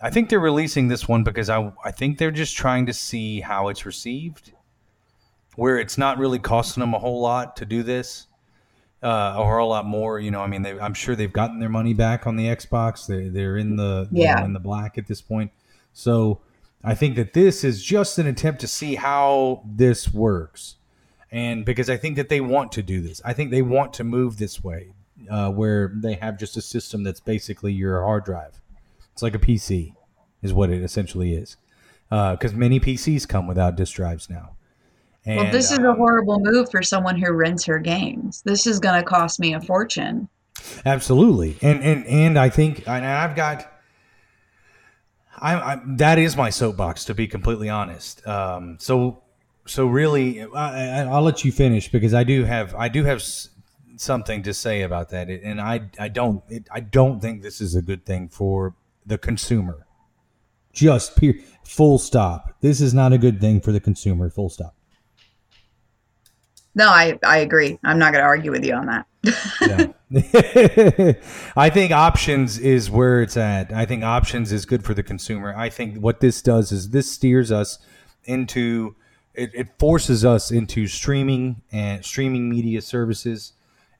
I 0.00 0.10
think 0.10 0.28
they're 0.28 0.40
releasing 0.40 0.88
this 0.88 1.06
one 1.06 1.22
because 1.22 1.48
I 1.48 1.72
I 1.84 1.90
think 1.92 2.18
they're 2.18 2.32
just 2.32 2.56
trying 2.56 2.86
to 2.86 2.92
see 2.92 3.40
how 3.40 3.68
it's 3.68 3.86
received, 3.86 4.52
where 5.54 5.78
it's 5.78 5.96
not 5.96 6.18
really 6.18 6.38
costing 6.40 6.80
them 6.80 6.92
a 6.92 6.98
whole 6.98 7.20
lot 7.20 7.56
to 7.58 7.64
do 7.64 7.82
this, 7.84 8.26
uh, 9.02 9.36
or 9.38 9.58
a 9.58 9.64
lot 9.66 9.86
more. 9.86 10.18
You 10.18 10.30
know, 10.32 10.40
I 10.40 10.48
mean, 10.48 10.62
they, 10.62 10.78
I'm 10.78 10.92
sure 10.94 11.14
they've 11.14 11.32
gotten 11.32 11.60
their 11.60 11.68
money 11.68 11.94
back 11.94 12.26
on 12.26 12.36
the 12.36 12.46
Xbox. 12.46 13.06
They 13.06 13.28
they're 13.28 13.56
in 13.56 13.76
the 13.76 14.08
Yeah. 14.10 14.34
know, 14.40 14.44
in 14.46 14.52
the 14.54 14.60
black 14.60 14.98
at 14.98 15.06
this 15.06 15.22
point. 15.22 15.52
So 15.92 16.40
I 16.84 16.94
think 16.94 17.16
that 17.16 17.32
this 17.32 17.64
is 17.64 17.82
just 17.82 18.18
an 18.18 18.26
attempt 18.26 18.60
to 18.62 18.66
see 18.66 18.96
how 18.96 19.62
this 19.64 20.12
works, 20.12 20.76
and 21.30 21.64
because 21.64 21.88
I 21.88 21.96
think 21.96 22.16
that 22.16 22.28
they 22.28 22.40
want 22.40 22.72
to 22.72 22.82
do 22.82 23.00
this. 23.00 23.22
I 23.24 23.32
think 23.32 23.50
they 23.50 23.62
want 23.62 23.92
to 23.94 24.04
move 24.04 24.38
this 24.38 24.64
way, 24.64 24.92
uh, 25.30 25.50
where 25.50 25.92
they 25.94 26.14
have 26.14 26.38
just 26.38 26.56
a 26.56 26.62
system 26.62 27.04
that's 27.04 27.20
basically 27.20 27.72
your 27.72 28.02
hard 28.02 28.24
drive. 28.24 28.60
It's 29.12 29.22
like 29.22 29.34
a 29.34 29.38
PC, 29.38 29.94
is 30.42 30.52
what 30.52 30.70
it 30.70 30.82
essentially 30.82 31.34
is. 31.34 31.56
Because 32.10 32.52
many 32.52 32.78
PCs 32.78 33.26
come 33.26 33.46
without 33.46 33.76
disk 33.76 33.94
drives 33.94 34.28
now. 34.28 34.56
And, 35.24 35.36
well, 35.38 35.52
this 35.52 35.70
is 35.70 35.78
a 35.78 35.90
um, 35.90 35.96
horrible 35.96 36.40
move 36.40 36.70
for 36.70 36.82
someone 36.82 37.16
who 37.16 37.32
rents 37.32 37.64
her 37.64 37.78
games. 37.78 38.42
This 38.42 38.66
is 38.66 38.78
going 38.80 39.00
to 39.00 39.08
cost 39.08 39.38
me 39.38 39.54
a 39.54 39.60
fortune. 39.60 40.28
absolutely, 40.84 41.56
and 41.62 41.82
and 41.82 42.06
and 42.06 42.38
I 42.38 42.48
think, 42.48 42.86
and 42.88 43.06
I've 43.06 43.36
got, 43.36 43.71
I, 45.42 45.72
I 45.74 45.80
that 45.96 46.18
is 46.18 46.36
my 46.36 46.50
soapbox 46.50 47.04
to 47.06 47.14
be 47.14 47.26
completely 47.26 47.68
honest. 47.68 48.26
Um, 48.26 48.76
so 48.80 49.22
so 49.66 49.86
really, 49.86 50.42
I, 50.42 51.00
I, 51.00 51.04
I'll 51.04 51.22
let 51.22 51.44
you 51.44 51.52
finish 51.52 51.90
because 51.90 52.14
I 52.14 52.24
do 52.24 52.44
have 52.44 52.74
I 52.74 52.88
do 52.88 53.04
have 53.04 53.18
s- 53.18 53.50
something 53.96 54.42
to 54.44 54.54
say 54.54 54.82
about 54.82 55.10
that, 55.10 55.28
and 55.28 55.60
I 55.60 55.90
I 55.98 56.08
don't 56.08 56.42
it, 56.48 56.68
I 56.72 56.80
don't 56.80 57.20
think 57.20 57.42
this 57.42 57.60
is 57.60 57.74
a 57.74 57.82
good 57.82 58.06
thing 58.06 58.28
for 58.28 58.74
the 59.04 59.18
consumer. 59.18 59.86
Just 60.72 61.18
full 61.64 61.98
stop. 61.98 62.54
This 62.60 62.80
is 62.80 62.94
not 62.94 63.12
a 63.12 63.18
good 63.18 63.40
thing 63.40 63.60
for 63.60 63.72
the 63.72 63.80
consumer. 63.80 64.30
Full 64.30 64.48
stop. 64.48 64.74
No, 66.74 66.88
I, 66.88 67.18
I 67.22 67.38
agree. 67.38 67.78
I'm 67.84 67.98
not 67.98 68.12
going 68.12 68.22
to 68.22 68.26
argue 68.26 68.50
with 68.50 68.64
you 68.64 68.74
on 68.74 68.86
that. 68.86 69.06
I 71.56 71.70
think 71.70 71.92
options 71.92 72.58
is 72.58 72.90
where 72.90 73.22
it's 73.22 73.36
at. 73.36 73.72
I 73.72 73.84
think 73.86 74.02
options 74.02 74.50
is 74.50 74.66
good 74.66 74.84
for 74.84 74.94
the 74.94 75.02
consumer. 75.02 75.54
I 75.56 75.68
think 75.68 75.98
what 75.98 76.20
this 76.20 76.42
does 76.42 76.72
is 76.72 76.90
this 76.90 77.10
steers 77.10 77.52
us 77.52 77.78
into 78.24 78.96
it, 79.34 79.50
it 79.54 79.78
forces 79.78 80.24
us 80.24 80.50
into 80.50 80.86
streaming 80.86 81.62
and 81.70 82.04
streaming 82.04 82.48
media 82.50 82.82
services 82.82 83.52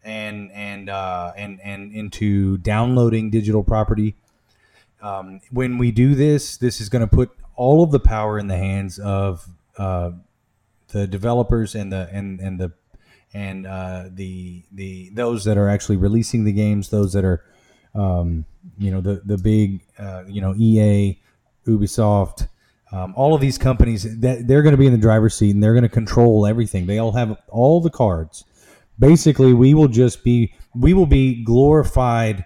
and 0.05 0.51
and 0.53 0.91
uh, 0.91 1.33
and 1.37 1.61
and 1.63 1.93
into 1.93 2.59
downloading 2.59 3.31
digital 3.31 3.63
property. 3.63 4.17
Um, 5.01 5.41
when 5.51 5.79
we 5.79 5.91
do 5.91 6.15
this, 6.15 6.57
this 6.57 6.81
is 6.81 6.89
going 6.89 7.09
to 7.09 7.09
put 7.09 7.31
all 7.57 7.83
of 7.83 7.91
the 7.91 8.01
power 8.01 8.39
in 8.39 8.49
the 8.49 8.57
hands 8.57 8.99
of 8.99 9.49
uh, 9.79 10.13
the 10.89 11.07
developers 11.07 11.75
and 11.75 11.93
the 11.93 12.09
and 12.13 12.41
and 12.41 12.59
the 12.59 12.73
and 13.35 13.67
uh, 13.67 14.05
the 14.13 14.63
the 14.73 15.11
those 15.15 15.45
that 15.45 15.57
are 15.59 15.69
actually 15.69 15.97
releasing 15.97 16.45
the 16.45 16.53
games, 16.53 16.91
those 16.91 17.13
that 17.15 17.25
are 17.25 17.43
um, 17.95 18.45
you 18.79 18.91
know 18.91 19.01
the 19.01 19.23
the 19.25 19.39
big 19.39 19.81
uh, 19.99 20.25
you 20.29 20.41
know 20.41 20.55
EA, 20.57 21.19
Ubisoft, 21.67 22.49
um, 22.93 23.13
all 23.17 23.35
of 23.35 23.41
these 23.41 23.59
companies 23.59 24.21
that 24.21 24.47
they're 24.47 24.63
going 24.63 24.73
to 24.75 24.79
be 24.79 24.87
in 24.87 24.93
the 24.93 24.99
driver's 24.99 25.35
seat 25.35 25.55
and 25.55 25.63
they're 25.63 25.73
going 25.75 25.83
to 25.83 25.89
control 25.89 26.47
everything. 26.47 26.87
They 26.87 26.99
all 26.99 27.13
have 27.13 27.37
all 27.49 27.81
the 27.81 27.91
cards. 27.91 28.45
Basically, 28.99 29.53
we 29.55 29.75
will 29.75 29.89
just 29.89 30.23
be 30.25 30.55
we 30.75 30.93
will 30.95 31.07
be 31.07 31.43
glorified 31.45 32.45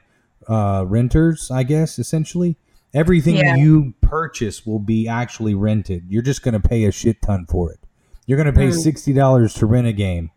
uh, 0.48 0.84
renters, 0.86 1.50
I 1.50 1.64
guess. 1.64 1.98
Essentially, 1.98 2.56
everything 2.94 3.36
Yeah. 3.36 3.56
you 3.56 3.94
purchase 4.00 4.64
will 4.64 4.78
be 4.78 5.08
actually 5.08 5.54
rented. 5.54 6.04
You're 6.08 6.22
just 6.22 6.42
going 6.42 6.60
to 6.60 6.66
pay 6.68 6.84
a 6.84 6.92
shit 6.92 7.20
ton 7.22 7.46
for 7.48 7.72
it. 7.72 7.80
You're 8.26 8.36
going 8.36 8.52
to 8.52 8.58
pay 8.58 8.68
Mm. 8.68 8.74
sixty 8.80 9.12
dollars 9.12 9.54
to 9.54 9.66
rent 9.66 9.86
a 9.88 9.92
game. 9.92 10.30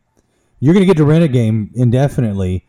You're 0.59 0.73
going 0.73 0.85
to 0.85 0.87
get 0.87 0.97
to 0.97 1.05
rent 1.05 1.23
a 1.23 1.27
game 1.27 1.71
indefinitely, 1.73 2.67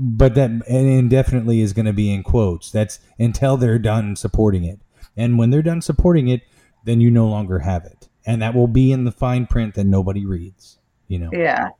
but 0.00 0.34
that 0.34 0.50
and 0.50 0.64
indefinitely 0.68 1.60
is 1.60 1.72
going 1.72 1.86
to 1.86 1.92
be 1.92 2.12
in 2.12 2.22
quotes. 2.22 2.70
That's 2.70 3.00
until 3.18 3.56
they're 3.56 3.78
done 3.78 4.16
supporting 4.16 4.64
it. 4.64 4.80
And 5.16 5.38
when 5.38 5.50
they're 5.50 5.62
done 5.62 5.82
supporting 5.82 6.28
it, 6.28 6.42
then 6.84 7.00
you 7.00 7.10
no 7.10 7.26
longer 7.26 7.58
have 7.60 7.84
it, 7.84 8.08
and 8.24 8.40
that 8.40 8.54
will 8.54 8.68
be 8.68 8.92
in 8.92 9.04
the 9.04 9.10
fine 9.10 9.46
print 9.46 9.74
that 9.74 9.84
nobody 9.84 10.24
reads. 10.24 10.78
You 11.08 11.18
know. 11.18 11.30
Yeah. 11.32 11.70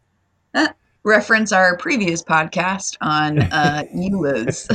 Uh, 0.55 0.69
reference 1.05 1.53
our 1.53 1.77
previous 1.77 2.23
podcast 2.23 2.97
on 3.01 3.41
uh, 3.41 3.85
EULAs. 3.95 4.69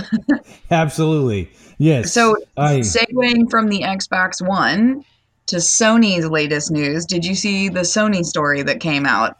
Absolutely. 0.71 1.52
Yes. 1.78 2.13
So, 2.13 2.38
I 2.58 2.80
segueing 2.80 3.49
from 3.49 3.67
the 3.67 3.82
Xbox 3.82 4.45
One 4.45 5.04
to 5.47 5.58
Sony's 5.58 6.28
latest 6.28 6.71
news, 6.71 7.06
did 7.06 7.26
you 7.26 7.36
see 7.36 7.67
the 7.69 7.82
Sony 7.82 8.23
story 8.23 8.62
that 8.63 8.80
came 8.80 9.06
out? 9.06 9.38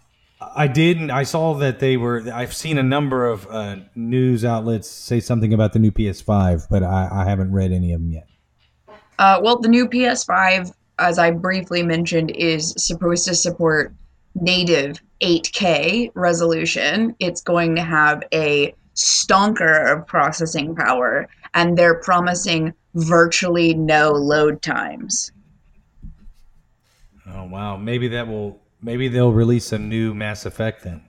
I 0.56 0.68
didn't. 0.68 1.12
I 1.12 1.24
saw 1.24 1.54
that 1.56 1.80
they 1.80 1.98
were. 1.98 2.24
I've 2.34 2.54
seen 2.54 2.78
a 2.78 2.84
number 2.84 3.26
of 3.26 3.48
uh, 3.50 3.78
news 3.96 4.44
outlets 4.46 4.90
say 4.90 5.20
something 5.20 5.54
about 5.54 5.74
the 5.74 5.80
new 5.80 5.92
PS5, 5.92 6.68
but 6.70 6.84
I, 6.84 7.10
I 7.12 7.26
haven't 7.26 7.52
read 7.52 7.72
any 7.72 7.94
of 7.94 8.02
them 8.02 8.12
yet. 8.12 8.28
Uh, 9.20 9.40
well, 9.42 9.60
the 9.60 9.68
new 9.68 9.88
PS5, 9.88 10.74
as 11.00 11.20
I 11.20 11.32
briefly 11.32 11.84
mentioned, 11.84 12.32
is 12.32 12.74
supposed 12.78 13.26
to 13.26 13.36
support 13.36 13.94
native 14.36 15.02
8K 15.22 16.12
resolution. 16.16 17.16
It's 17.20 17.42
going 17.42 17.76
to 17.76 17.84
have 17.84 18.24
a 18.34 18.74
stonker 18.96 19.92
of 19.92 20.08
processing 20.08 20.76
power, 20.76 21.28
and 21.54 21.78
they're 21.78 22.00
promising 22.02 22.74
virtually 22.96 23.74
no 23.74 24.12
load 24.12 24.62
times. 24.62 25.32
Oh 27.28 27.46
wow. 27.46 27.78
Maybe 27.78 28.10
that 28.10 28.28
will. 28.28 28.63
Maybe 28.84 29.08
they'll 29.08 29.32
release 29.32 29.72
a 29.72 29.80
new 29.80 30.14
Mass 30.14 30.46
Effect 30.46 30.84
then. 30.84 31.02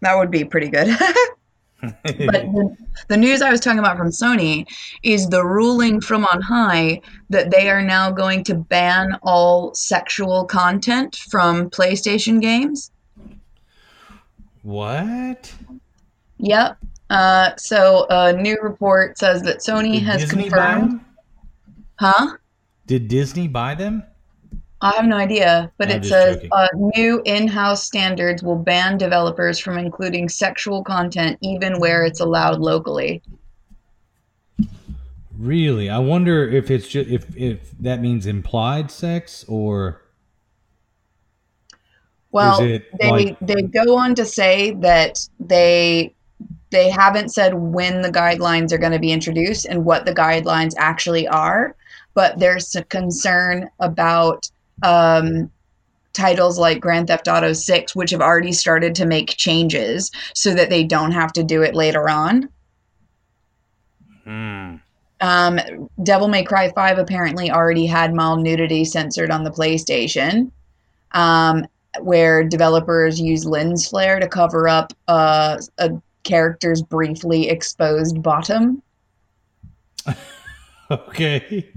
That 0.00 0.16
would 0.16 0.30
be 0.30 0.44
pretty 0.44 0.68
good. 0.68 0.86
but 1.82 2.04
the, 2.06 2.76
the 3.08 3.16
news 3.16 3.42
I 3.42 3.50
was 3.50 3.60
talking 3.60 3.80
about 3.80 3.96
from 3.96 4.10
Sony 4.10 4.66
is 5.02 5.28
the 5.28 5.44
ruling 5.44 6.00
from 6.00 6.24
on 6.26 6.40
high 6.40 7.00
that 7.30 7.50
they 7.50 7.68
are 7.68 7.82
now 7.82 8.10
going 8.12 8.44
to 8.44 8.54
ban 8.54 9.18
all 9.22 9.74
sexual 9.74 10.44
content 10.44 11.16
from 11.30 11.68
PlayStation 11.70 12.40
games. 12.40 12.92
what? 14.62 15.52
Yep. 16.38 16.78
Uh, 17.10 17.50
so 17.56 18.06
a 18.10 18.32
new 18.32 18.56
report 18.62 19.18
says 19.18 19.42
that 19.42 19.58
Sony 19.58 19.94
Did 19.94 20.02
has 20.04 20.20
Disney 20.22 20.48
buy 20.48 20.74
confirmed. 20.74 20.90
them? 20.92 21.06
Huh? 21.98 22.36
Did 22.86 23.08
Disney 23.08 23.48
buy 23.48 23.74
them? 23.74 24.04
I 24.82 24.94
have 24.96 25.06
no 25.06 25.16
idea, 25.16 25.72
but 25.78 25.90
I'm 25.90 26.02
it 26.02 26.04
says 26.04 26.44
uh, 26.52 26.68
new 26.74 27.22
in-house 27.24 27.84
standards 27.84 28.42
will 28.42 28.58
ban 28.58 28.98
developers 28.98 29.58
from 29.58 29.78
including 29.78 30.28
sexual 30.28 30.84
content 30.84 31.38
even 31.40 31.80
where 31.80 32.04
it's 32.04 32.20
allowed 32.20 32.60
locally. 32.60 33.22
Really? 35.38 35.88
I 35.88 35.98
wonder 35.98 36.48
if 36.48 36.70
it's 36.70 36.88
just 36.88 37.08
if 37.08 37.34
if 37.36 37.70
that 37.80 38.00
means 38.00 38.26
implied 38.26 38.90
sex 38.90 39.44
or 39.48 40.02
Well, 42.30 42.58
they 42.58 42.82
like 43.00 43.38
they 43.40 43.62
go 43.62 43.96
on 43.96 44.14
to 44.16 44.26
say 44.26 44.72
that 44.80 45.26
they 45.40 46.14
they 46.70 46.90
haven't 46.90 47.30
said 47.30 47.54
when 47.54 48.02
the 48.02 48.10
guidelines 48.10 48.72
are 48.72 48.78
going 48.78 48.92
to 48.92 48.98
be 48.98 49.12
introduced 49.12 49.64
and 49.64 49.84
what 49.86 50.04
the 50.04 50.14
guidelines 50.14 50.74
actually 50.76 51.26
are, 51.28 51.76
but 52.12 52.38
there's 52.38 52.74
a 52.74 52.84
concern 52.84 53.70
about 53.80 54.50
um, 54.82 55.50
titles 56.14 56.58
like 56.58 56.80
Grand 56.80 57.08
Theft 57.08 57.28
Auto 57.28 57.52
6, 57.52 57.94
which 57.96 58.10
have 58.10 58.20
already 58.22 58.52
started 58.52 58.94
to 58.96 59.06
make 59.06 59.36
changes 59.36 60.10
so 60.34 60.54
that 60.54 60.70
they 60.70 60.84
don't 60.84 61.12
have 61.12 61.32
to 61.34 61.44
do 61.44 61.62
it 61.62 61.74
later 61.74 62.08
on. 62.10 62.50
hmm, 64.24 64.76
Um, 65.20 65.58
Devil 66.02 66.28
May 66.28 66.44
Cry 66.44 66.70
5 66.72 66.98
apparently 66.98 67.50
already 67.50 67.86
had 67.86 68.14
mild 68.14 68.42
nudity 68.42 68.84
censored 68.84 69.30
on 69.30 69.44
the 69.44 69.50
PlayStation, 69.50 70.50
um, 71.12 71.66
where 72.00 72.44
developers 72.44 73.20
use 73.20 73.46
lens 73.46 73.88
flare 73.88 74.20
to 74.20 74.28
cover 74.28 74.68
up 74.68 74.92
uh, 75.08 75.58
a 75.78 75.90
character's 76.24 76.82
briefly 76.82 77.48
exposed 77.48 78.22
bottom. 78.22 78.82
okay. 80.90 81.72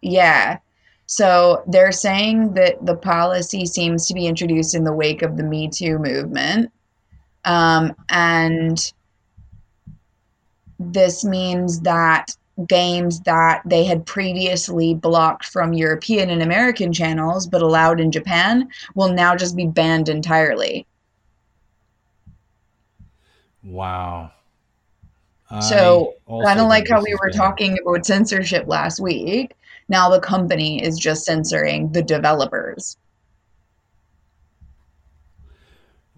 Yeah. 0.00 0.58
So 1.06 1.62
they're 1.68 1.92
saying 1.92 2.54
that 2.54 2.84
the 2.84 2.96
policy 2.96 3.64
seems 3.64 4.06
to 4.06 4.14
be 4.14 4.26
introduced 4.26 4.74
in 4.74 4.84
the 4.84 4.92
wake 4.92 5.22
of 5.22 5.36
the 5.36 5.44
Me 5.44 5.68
Too 5.68 5.98
movement. 5.98 6.72
Um, 7.44 7.94
and 8.08 8.92
this 10.78 11.24
means 11.24 11.80
that 11.80 12.36
games 12.68 13.20
that 13.20 13.62
they 13.66 13.84
had 13.84 14.06
previously 14.06 14.94
blocked 14.94 15.46
from 15.46 15.72
European 15.72 16.30
and 16.30 16.42
American 16.42 16.92
channels 16.92 17.46
but 17.46 17.62
allowed 17.62 18.00
in 18.00 18.10
Japan 18.10 18.68
will 18.94 19.12
now 19.12 19.36
just 19.36 19.54
be 19.56 19.66
banned 19.66 20.08
entirely. 20.08 20.86
Wow. 23.62 24.32
So, 25.60 26.14
kind 26.28 26.58
of 26.58 26.68
like 26.68 26.88
how 26.88 27.02
we 27.02 27.14
were 27.14 27.30
bad. 27.30 27.36
talking 27.36 27.78
about 27.80 28.04
censorship 28.04 28.66
last 28.66 28.98
week, 28.98 29.54
now 29.88 30.08
the 30.08 30.20
company 30.20 30.82
is 30.82 30.98
just 30.98 31.24
censoring 31.24 31.92
the 31.92 32.02
developers. 32.02 32.96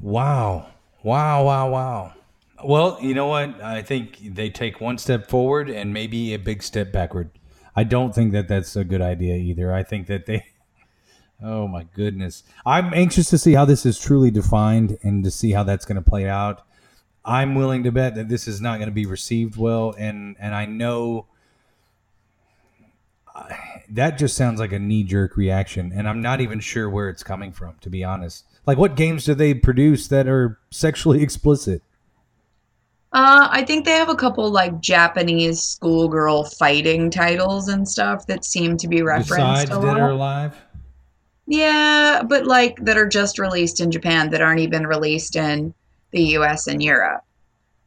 Wow. 0.00 0.68
Wow, 1.02 1.44
wow, 1.44 1.70
wow. 1.70 2.12
Well, 2.64 2.98
you 3.00 3.14
know 3.14 3.26
what? 3.26 3.60
I 3.62 3.82
think 3.82 4.34
they 4.34 4.50
take 4.50 4.80
one 4.80 4.98
step 4.98 5.28
forward 5.28 5.70
and 5.70 5.92
maybe 5.92 6.34
a 6.34 6.38
big 6.38 6.62
step 6.62 6.92
backward. 6.92 7.30
I 7.76 7.84
don't 7.84 8.14
think 8.14 8.32
that 8.32 8.48
that's 8.48 8.74
a 8.74 8.84
good 8.84 9.00
idea 9.00 9.36
either. 9.36 9.72
I 9.72 9.82
think 9.82 10.06
that 10.08 10.26
they. 10.26 10.44
Oh 11.40 11.68
my 11.68 11.86
goodness. 11.94 12.42
I'm 12.66 12.92
anxious 12.92 13.30
to 13.30 13.38
see 13.38 13.54
how 13.54 13.64
this 13.64 13.86
is 13.86 13.96
truly 13.96 14.32
defined 14.32 14.98
and 15.04 15.22
to 15.22 15.30
see 15.30 15.52
how 15.52 15.62
that's 15.62 15.84
going 15.84 15.94
to 15.94 16.02
play 16.02 16.28
out. 16.28 16.66
I'm 17.24 17.54
willing 17.54 17.84
to 17.84 17.92
bet 17.92 18.16
that 18.16 18.28
this 18.28 18.48
is 18.48 18.60
not 18.60 18.78
going 18.78 18.88
to 18.88 18.92
be 18.92 19.06
received 19.06 19.56
well 19.56 19.94
and 19.96 20.34
and 20.40 20.52
I 20.52 20.66
know 20.66 21.26
that 23.90 24.18
just 24.18 24.36
sounds 24.36 24.60
like 24.60 24.72
a 24.72 24.78
knee 24.78 25.04
jerk 25.04 25.36
reaction 25.36 25.92
and 25.94 26.08
I'm 26.08 26.20
not 26.20 26.40
even 26.40 26.60
sure 26.60 26.90
where 26.90 27.08
it's 27.08 27.22
coming 27.22 27.52
from 27.52 27.76
to 27.80 27.90
be 27.90 28.04
honest. 28.04 28.44
Like 28.66 28.78
what 28.78 28.96
games 28.96 29.24
do 29.24 29.34
they 29.34 29.54
produce 29.54 30.08
that 30.08 30.28
are 30.28 30.58
sexually 30.70 31.22
explicit? 31.28 31.82
Uh, 33.10 33.48
I 33.50 33.64
think 33.64 33.86
they 33.86 33.92
have 33.92 34.10
a 34.10 34.14
couple 34.14 34.50
like 34.50 34.80
Japanese 34.80 35.62
schoolgirl 35.62 36.44
fighting 36.44 37.10
titles 37.10 37.68
and 37.68 37.88
stuff 37.88 38.26
that 38.26 38.44
seem 38.44 38.76
to 38.76 38.88
be 38.88 39.02
referenced 39.02 39.68
Besides 39.68 39.70
a 39.70 39.80
Dead 39.80 39.96
or. 39.96 40.10
Alive? 40.10 40.56
Yeah, 41.46 42.22
but 42.28 42.46
like 42.46 42.76
that 42.84 42.98
are 42.98 43.08
just 43.08 43.38
released 43.38 43.80
in 43.80 43.90
Japan 43.90 44.28
that 44.30 44.42
aren't 44.42 44.60
even 44.60 44.86
released 44.86 45.36
in 45.36 45.72
the 46.10 46.22
US 46.36 46.66
and 46.66 46.82
Europe. 46.82 47.22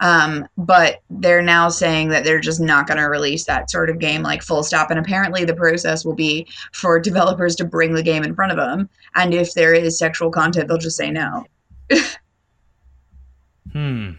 Um, 0.02 0.48
but 0.58 1.02
they're 1.10 1.44
now 1.44 1.70
saying 1.70 2.10
that 2.10 2.24
they're 2.24 2.42
just 2.42 2.60
not 2.60 2.88
going 2.88 2.98
to 2.98 3.04
release 3.04 3.46
that 3.46 3.70
sort 3.70 3.90
of 3.90 4.00
game 4.00 4.24
like 4.24 4.42
full 4.42 4.64
stop. 4.64 4.90
And 4.90 5.00
apparently, 5.00 5.46
the 5.46 5.56
process 5.56 6.04
will 6.04 6.16
be 6.16 6.48
for 6.74 7.00
developers 7.00 7.56
to 7.58 7.66
bring 7.66 7.94
the 7.94 8.04
game 8.04 8.24
in 8.24 8.36
front 8.36 8.52
of 8.52 8.58
them. 8.58 8.90
And 9.16 9.34
if 9.34 9.54
there 9.54 9.74
is 9.74 9.98
sexual 9.98 10.32
content, 10.32 10.68
they'll 10.68 10.78
just 10.78 10.98
say 10.98 11.12
no. 11.12 11.46
Hmm. 13.74 14.12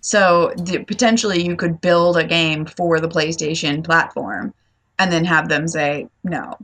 So 0.00 0.52
the, 0.56 0.84
potentially, 0.84 1.44
you 1.44 1.56
could 1.56 1.80
build 1.80 2.16
a 2.16 2.22
game 2.22 2.64
for 2.64 3.00
the 3.00 3.08
PlayStation 3.08 3.82
platform 3.82 4.54
and 5.00 5.10
then 5.10 5.24
have 5.24 5.48
them 5.48 5.66
say 5.66 6.06
no 6.22 6.56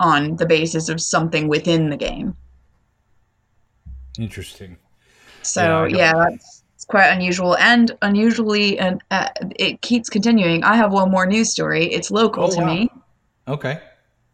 on 0.00 0.36
the 0.36 0.44
basis 0.44 0.88
of 0.88 1.00
something 1.00 1.48
within 1.48 1.88
the 1.88 1.96
game. 1.96 2.36
Interesting. 4.18 4.76
So 5.42 5.84
Yeah, 5.84 5.96
yeah, 5.96 6.12
that's 6.12 6.57
quite 6.88 7.08
unusual 7.08 7.56
and 7.58 7.96
unusually, 8.02 8.78
and 8.78 9.00
uh, 9.10 9.28
it 9.56 9.80
keeps 9.82 10.08
continuing. 10.10 10.64
I 10.64 10.74
have 10.76 10.92
one 10.92 11.10
more 11.10 11.26
news 11.26 11.50
story. 11.50 11.86
It's 11.86 12.10
local 12.10 12.44
Oh, 12.44 12.50
to 12.50 12.60
wow. 12.60 12.74
me. 12.74 12.90
Okay. 13.46 13.80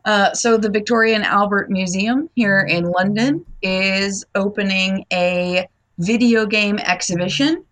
Uh, 0.05 0.33
so 0.35 0.57
the 0.57 0.69
Victoria 0.71 1.15
and 1.15 1.25
Albert 1.25 1.71
Museum 1.71 2.29
here 2.35 2.61
in 2.61 2.85
London 2.91 3.45
is 3.63 4.25
opening 4.35 5.05
a 5.13 5.67
video 5.99 6.45
game 6.47 6.79
exhibition 6.79 7.65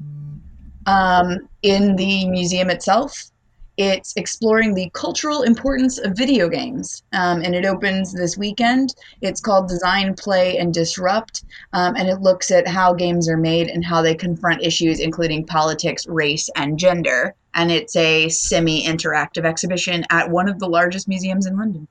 um, 0.87 1.49
in 1.63 1.97
the 1.97 2.29
museum 2.29 2.71
itself. 2.71 3.31
It's 3.79 4.13
exploring 4.17 4.75
the 4.75 4.91
cultural 4.93 5.43
importance 5.43 5.99
of 5.99 6.17
video 6.17 6.49
games, 6.49 7.03
um, 7.13 7.41
and 7.41 7.55
it 7.55 7.65
opens 7.65 8.13
this 8.13 8.37
weekend. 8.37 8.95
It's 9.23 9.41
called 9.41 9.69
Design, 9.69 10.15
Play, 10.15 10.59
and 10.59 10.75
Disrupt, 10.75 11.45
um, 11.73 11.97
and 11.97 12.09
it 12.09 12.21
looks 12.21 12.51
at 12.51 12.69
how 12.69 12.93
games 12.93 13.29
are 13.31 13.39
made 13.39 13.69
and 13.69 13.85
how 13.85 14.03
they 14.03 14.15
confront 14.15 14.63
issues 14.63 15.01
including 15.01 15.47
politics, 15.47 16.07
race, 16.07 16.51
and 16.55 16.79
gender. 16.79 17.35
And 17.55 17.73
it's 17.73 17.97
a 17.97 18.29
semi 18.29 18.85
interactive 18.85 19.45
exhibition 19.47 20.05
at 20.11 20.31
one 20.31 20.49
of 20.49 20.59
the 20.59 20.69
largest 20.69 21.09
museums 21.09 21.47
in 21.47 21.57
London. 21.57 21.89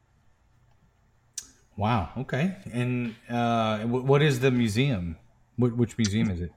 Wow. 1.77 2.09
Okay. 2.15 2.55
And 2.71 3.15
uh, 3.27 3.79
what 3.79 4.21
is 4.21 4.39
the 4.39 4.51
museum? 4.51 5.17
Which 5.57 5.97
museum 5.97 6.29
is 6.29 6.41
it? 6.41 6.51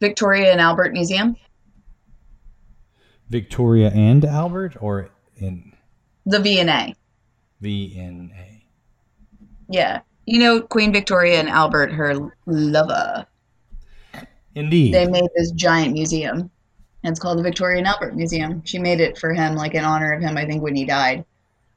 Victoria 0.00 0.52
and 0.52 0.60
Albert 0.60 0.92
Museum, 0.92 1.36
Victoria 3.28 3.90
and 3.90 4.24
Albert, 4.24 4.76
or 4.80 5.10
in 5.36 5.72
the 6.24 6.40
V&A. 6.40 6.94
VNA? 7.62 8.62
Yeah. 9.68 10.00
You 10.26 10.40
know 10.40 10.60
Queen 10.60 10.92
Victoria 10.92 11.38
and 11.38 11.48
Albert, 11.48 11.92
her 11.92 12.32
lover. 12.46 13.26
Indeed. 14.54 14.94
They 14.94 15.06
made 15.06 15.28
this 15.36 15.52
giant 15.52 15.92
museum. 15.92 16.50
And 17.04 17.12
it's 17.12 17.20
called 17.20 17.38
the 17.38 17.42
Victoria 17.42 17.78
and 17.78 17.86
Albert 17.86 18.16
Museum. 18.16 18.62
She 18.64 18.78
made 18.80 19.00
it 19.00 19.16
for 19.16 19.32
him, 19.32 19.54
like 19.54 19.74
in 19.74 19.84
honor 19.84 20.12
of 20.12 20.20
him, 20.20 20.36
I 20.36 20.44
think, 20.44 20.62
when 20.62 20.74
he 20.74 20.84
died. 20.84 21.24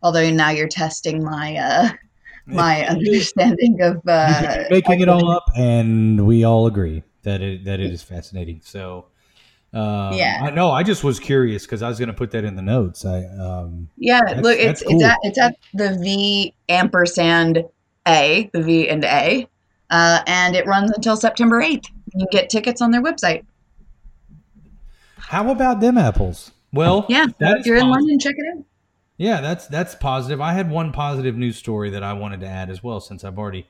Although 0.01 0.27
now 0.31 0.49
you're 0.49 0.67
testing 0.67 1.23
my 1.23 1.55
uh, 1.57 1.89
my 2.47 2.87
understanding 2.87 3.79
of 3.81 4.01
uh, 4.07 4.63
making 4.71 5.01
it 5.01 5.09
all 5.09 5.29
up, 5.29 5.43
and 5.55 6.25
we 6.25 6.43
all 6.43 6.65
agree 6.65 7.03
that 7.23 7.41
it 7.41 7.65
that 7.65 7.79
it 7.79 7.91
is 7.91 8.01
fascinating. 8.01 8.61
So, 8.63 9.05
um, 9.73 10.13
Yeah. 10.13 10.39
I 10.43 10.49
know. 10.51 10.71
I 10.71 10.83
just 10.83 11.03
was 11.03 11.19
curious 11.19 11.63
because 11.65 11.81
I 11.83 11.87
was 11.89 11.99
going 11.99 12.07
to 12.07 12.13
put 12.13 12.31
that 12.31 12.43
in 12.43 12.55
the 12.55 12.61
notes. 12.61 13.05
I 13.05 13.25
um, 13.25 13.89
Yeah, 13.97 14.21
look, 14.41 14.57
it's 14.57 14.81
cool. 14.83 14.95
it's 14.95 15.03
at 15.03 15.17
it's 15.23 15.39
at 15.39 15.55
the 15.73 15.97
V 16.01 16.53
ampersand 16.69 17.63
A, 18.07 18.49
the 18.53 18.61
V 18.63 18.89
and 18.89 19.03
A, 19.05 19.47
uh, 19.89 20.21
and 20.27 20.55
it 20.55 20.65
runs 20.65 20.91
until 20.91 21.15
September 21.15 21.61
eighth. 21.61 21.87
You 22.15 22.25
get 22.31 22.49
tickets 22.49 22.81
on 22.81 22.91
their 22.91 23.01
website. 23.03 23.43
how 25.17 25.49
about 25.51 25.79
them 25.79 25.97
apples? 25.97 26.51
Well, 26.73 27.05
Yeah, 27.09 27.25
if 27.39 27.65
you're 27.65 27.77
in. 27.77 27.89
London, 27.89 28.19
check 28.19 28.35
it 28.37 28.57
out. 28.57 28.63
Yeah, 29.17 29.41
that's 29.41 29.67
that's 29.67 29.95
positive. 29.95 30.39
I 30.39 30.53
had 30.53 30.69
one 30.71 30.91
positive 30.91 31.35
news 31.35 31.57
story 31.57 31.89
that 31.91 32.03
I 32.03 32.13
wanted 32.13 32.39
to 32.41 32.47
add 32.47 32.69
as 32.69 32.83
well, 32.83 32.99
since 32.99 33.23
I've 33.23 33.37
already 33.37 33.67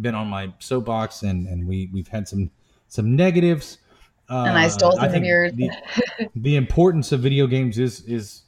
been 0.00 0.14
on 0.14 0.28
my 0.28 0.52
soapbox 0.58 1.22
and 1.22 1.46
and 1.46 1.66
we 1.68 1.90
we've 1.92 2.08
had 2.08 2.26
some 2.26 2.50
some 2.88 3.14
negatives. 3.14 3.78
Uh, 4.30 4.44
And 4.48 4.58
I 4.58 4.68
stole 4.68 4.92
some 4.92 5.04
of 5.04 5.12
think 5.12 5.24
yours. 5.26 5.52
The, 5.54 5.70
the 6.36 6.56
importance 6.56 7.12
of 7.12 7.20
video 7.20 7.46
games 7.46 7.78
is 7.78 8.02
is 8.02 8.42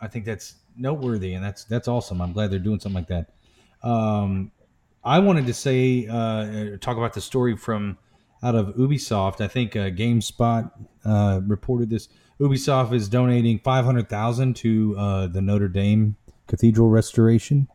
I 0.00 0.08
think 0.08 0.24
that's 0.24 0.54
noteworthy 0.76 1.34
and 1.34 1.44
that's 1.44 1.64
that's 1.64 1.88
awesome. 1.88 2.20
I'm 2.20 2.32
glad 2.32 2.50
they're 2.50 2.58
doing 2.58 2.80
something 2.80 3.04
like 3.04 3.08
that. 3.08 3.88
Um, 3.88 4.52
I 5.04 5.18
wanted 5.20 5.46
to 5.46 5.54
say 5.54 6.06
uh, 6.10 6.76
talk 6.80 6.96
about 6.96 7.12
the 7.14 7.20
story 7.20 7.56
from 7.56 7.98
out 8.42 8.54
of 8.54 8.68
Ubisoft. 8.76 9.40
I 9.40 9.48
think 9.48 9.74
uh, 9.76 9.90
GameSpot 9.90 10.70
uh, 11.04 11.40
reported 11.46 11.90
this. 11.90 12.08
Ubisoft 12.40 12.92
is 12.94 13.08
donating 13.08 13.58
five 13.58 13.84
hundred 13.84 14.08
thousand 14.08 14.54
to 14.56 14.94
uh, 14.96 15.26
the 15.26 15.40
Notre 15.40 15.68
Dame 15.68 16.16
Cathedral 16.46 16.88
restoration. 16.88 17.68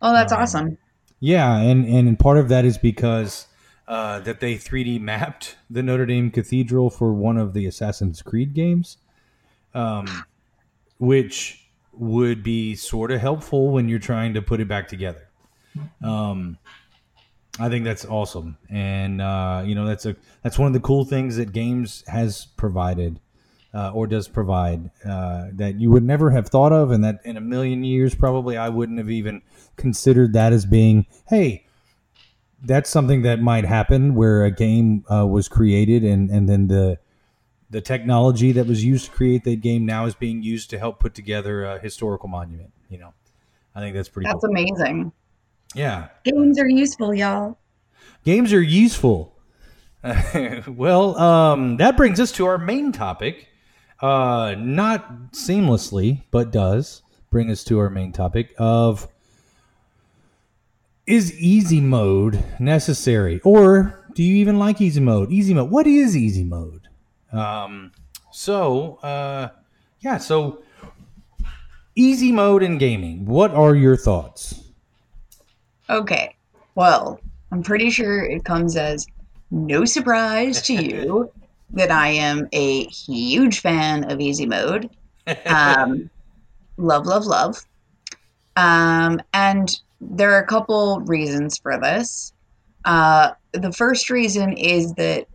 Oh, 0.00 0.12
that's 0.12 0.32
Um, 0.32 0.40
awesome. 0.42 0.78
Yeah, 1.20 1.56
and 1.58 1.84
and 1.86 2.18
part 2.18 2.38
of 2.38 2.48
that 2.50 2.64
is 2.64 2.78
because 2.78 3.46
uh, 3.88 4.20
that 4.20 4.40
they 4.40 4.56
3D 4.56 5.00
mapped 5.00 5.56
the 5.70 5.82
Notre 5.82 6.06
Dame 6.06 6.30
Cathedral 6.30 6.90
for 6.90 7.12
one 7.12 7.36
of 7.36 7.52
the 7.52 7.66
Assassin's 7.66 8.22
Creed 8.22 8.52
games, 8.54 8.98
um, 9.74 10.24
which 10.98 11.68
would 11.92 12.42
be 12.42 12.74
sort 12.74 13.10
of 13.10 13.20
helpful 13.20 13.70
when 13.70 13.88
you're 13.88 13.98
trying 13.98 14.34
to 14.34 14.42
put 14.42 14.60
it 14.60 14.68
back 14.68 14.88
together. 14.88 15.28
Um, 16.02 16.58
I 17.58 17.68
think 17.68 17.84
that's 17.84 18.04
awesome, 18.04 18.58
and 18.68 19.22
uh, 19.22 19.62
you 19.64 19.74
know 19.74 19.86
that's 19.86 20.04
a 20.04 20.16
that's 20.42 20.58
one 20.58 20.66
of 20.66 20.72
the 20.72 20.80
cool 20.80 21.04
things 21.04 21.36
that 21.36 21.52
games 21.52 22.04
has 22.06 22.46
provided 22.56 23.20
uh, 23.72 23.90
or 23.92 24.06
does 24.06 24.28
provide 24.28 24.90
uh, 25.08 25.48
that 25.52 25.80
you 25.80 25.90
would 25.90 26.02
never 26.02 26.30
have 26.30 26.48
thought 26.48 26.72
of, 26.72 26.90
and 26.90 27.04
that 27.04 27.20
in 27.24 27.36
a 27.36 27.40
million 27.40 27.84
years 27.84 28.14
probably 28.14 28.56
I 28.56 28.68
wouldn't 28.68 28.98
have 28.98 29.10
even 29.10 29.42
considered 29.76 30.32
that 30.32 30.52
as 30.52 30.66
being 30.66 31.06
hey. 31.28 31.65
That's 32.66 32.90
something 32.90 33.22
that 33.22 33.40
might 33.40 33.64
happen 33.64 34.14
where 34.14 34.44
a 34.44 34.50
game 34.50 35.04
uh, 35.10 35.26
was 35.26 35.48
created 35.48 36.02
and, 36.04 36.30
and 36.30 36.48
then 36.48 36.68
the 36.68 36.98
the 37.68 37.80
technology 37.80 38.52
that 38.52 38.66
was 38.66 38.84
used 38.84 39.06
to 39.06 39.10
create 39.10 39.42
that 39.44 39.60
game 39.60 39.84
now 39.86 40.06
is 40.06 40.14
being 40.14 40.42
used 40.42 40.70
to 40.70 40.78
help 40.78 41.00
put 41.00 41.14
together 41.14 41.64
a 41.64 41.78
historical 41.80 42.28
monument. 42.28 42.72
You 42.88 42.98
know, 42.98 43.14
I 43.74 43.80
think 43.80 43.94
that's 43.96 44.08
pretty. 44.08 44.28
That's 44.28 44.40
cool. 44.44 44.50
amazing. 44.50 45.12
Yeah, 45.74 46.08
Games 46.24 46.58
are 46.60 46.68
useful, 46.68 47.12
y'all. 47.14 47.58
games 48.24 48.52
are 48.52 48.62
useful. 48.62 49.36
well, 50.68 51.18
um, 51.18 51.76
that 51.78 51.96
brings 51.96 52.20
us 52.20 52.30
to 52.32 52.46
our 52.46 52.56
main 52.58 52.92
topic. 52.92 53.48
Uh, 54.00 54.54
not 54.58 55.32
seamlessly, 55.32 56.22
but 56.30 56.52
does 56.52 57.02
bring 57.30 57.50
us 57.50 57.64
to 57.64 57.78
our 57.80 57.90
main 57.90 58.12
topic 58.12 58.54
of 58.58 59.08
is 61.06 61.38
easy 61.38 61.80
mode 61.80 62.42
necessary, 62.58 63.40
or 63.44 64.04
do 64.14 64.22
you 64.22 64.36
even 64.36 64.58
like 64.58 64.80
easy 64.80 65.00
mode? 65.00 65.30
Easy 65.30 65.54
mode. 65.54 65.70
What 65.70 65.86
is 65.86 66.16
easy 66.16 66.44
mode? 66.44 66.88
Um, 67.32 67.92
so, 68.32 68.96
uh, 68.96 69.48
yeah. 70.00 70.18
So, 70.18 70.62
easy 71.94 72.32
mode 72.32 72.62
in 72.62 72.78
gaming. 72.78 73.26
What 73.26 73.52
are 73.52 73.74
your 73.74 73.96
thoughts? 73.96 74.64
Okay. 75.88 76.34
Well, 76.74 77.20
I'm 77.52 77.62
pretty 77.62 77.90
sure 77.90 78.24
it 78.24 78.44
comes 78.44 78.76
as 78.76 79.06
no 79.50 79.84
surprise 79.84 80.60
to 80.62 80.74
you 80.74 81.30
that 81.70 81.90
I 81.90 82.08
am 82.08 82.48
a 82.52 82.86
huge 82.86 83.60
fan 83.60 84.10
of 84.10 84.20
easy 84.20 84.46
mode. 84.46 84.90
Um, 85.46 86.08
love, 86.76 87.04
love, 87.04 87.26
love. 87.26 87.58
Um, 88.54 89.20
and 89.34 89.76
there 90.00 90.32
are 90.32 90.40
a 90.40 90.46
couple 90.46 91.00
reasons 91.00 91.58
for 91.58 91.78
this. 91.80 92.32
Uh, 92.84 93.32
the 93.52 93.72
first 93.72 94.10
reason 94.10 94.52
is 94.52 94.92
that 94.94 95.26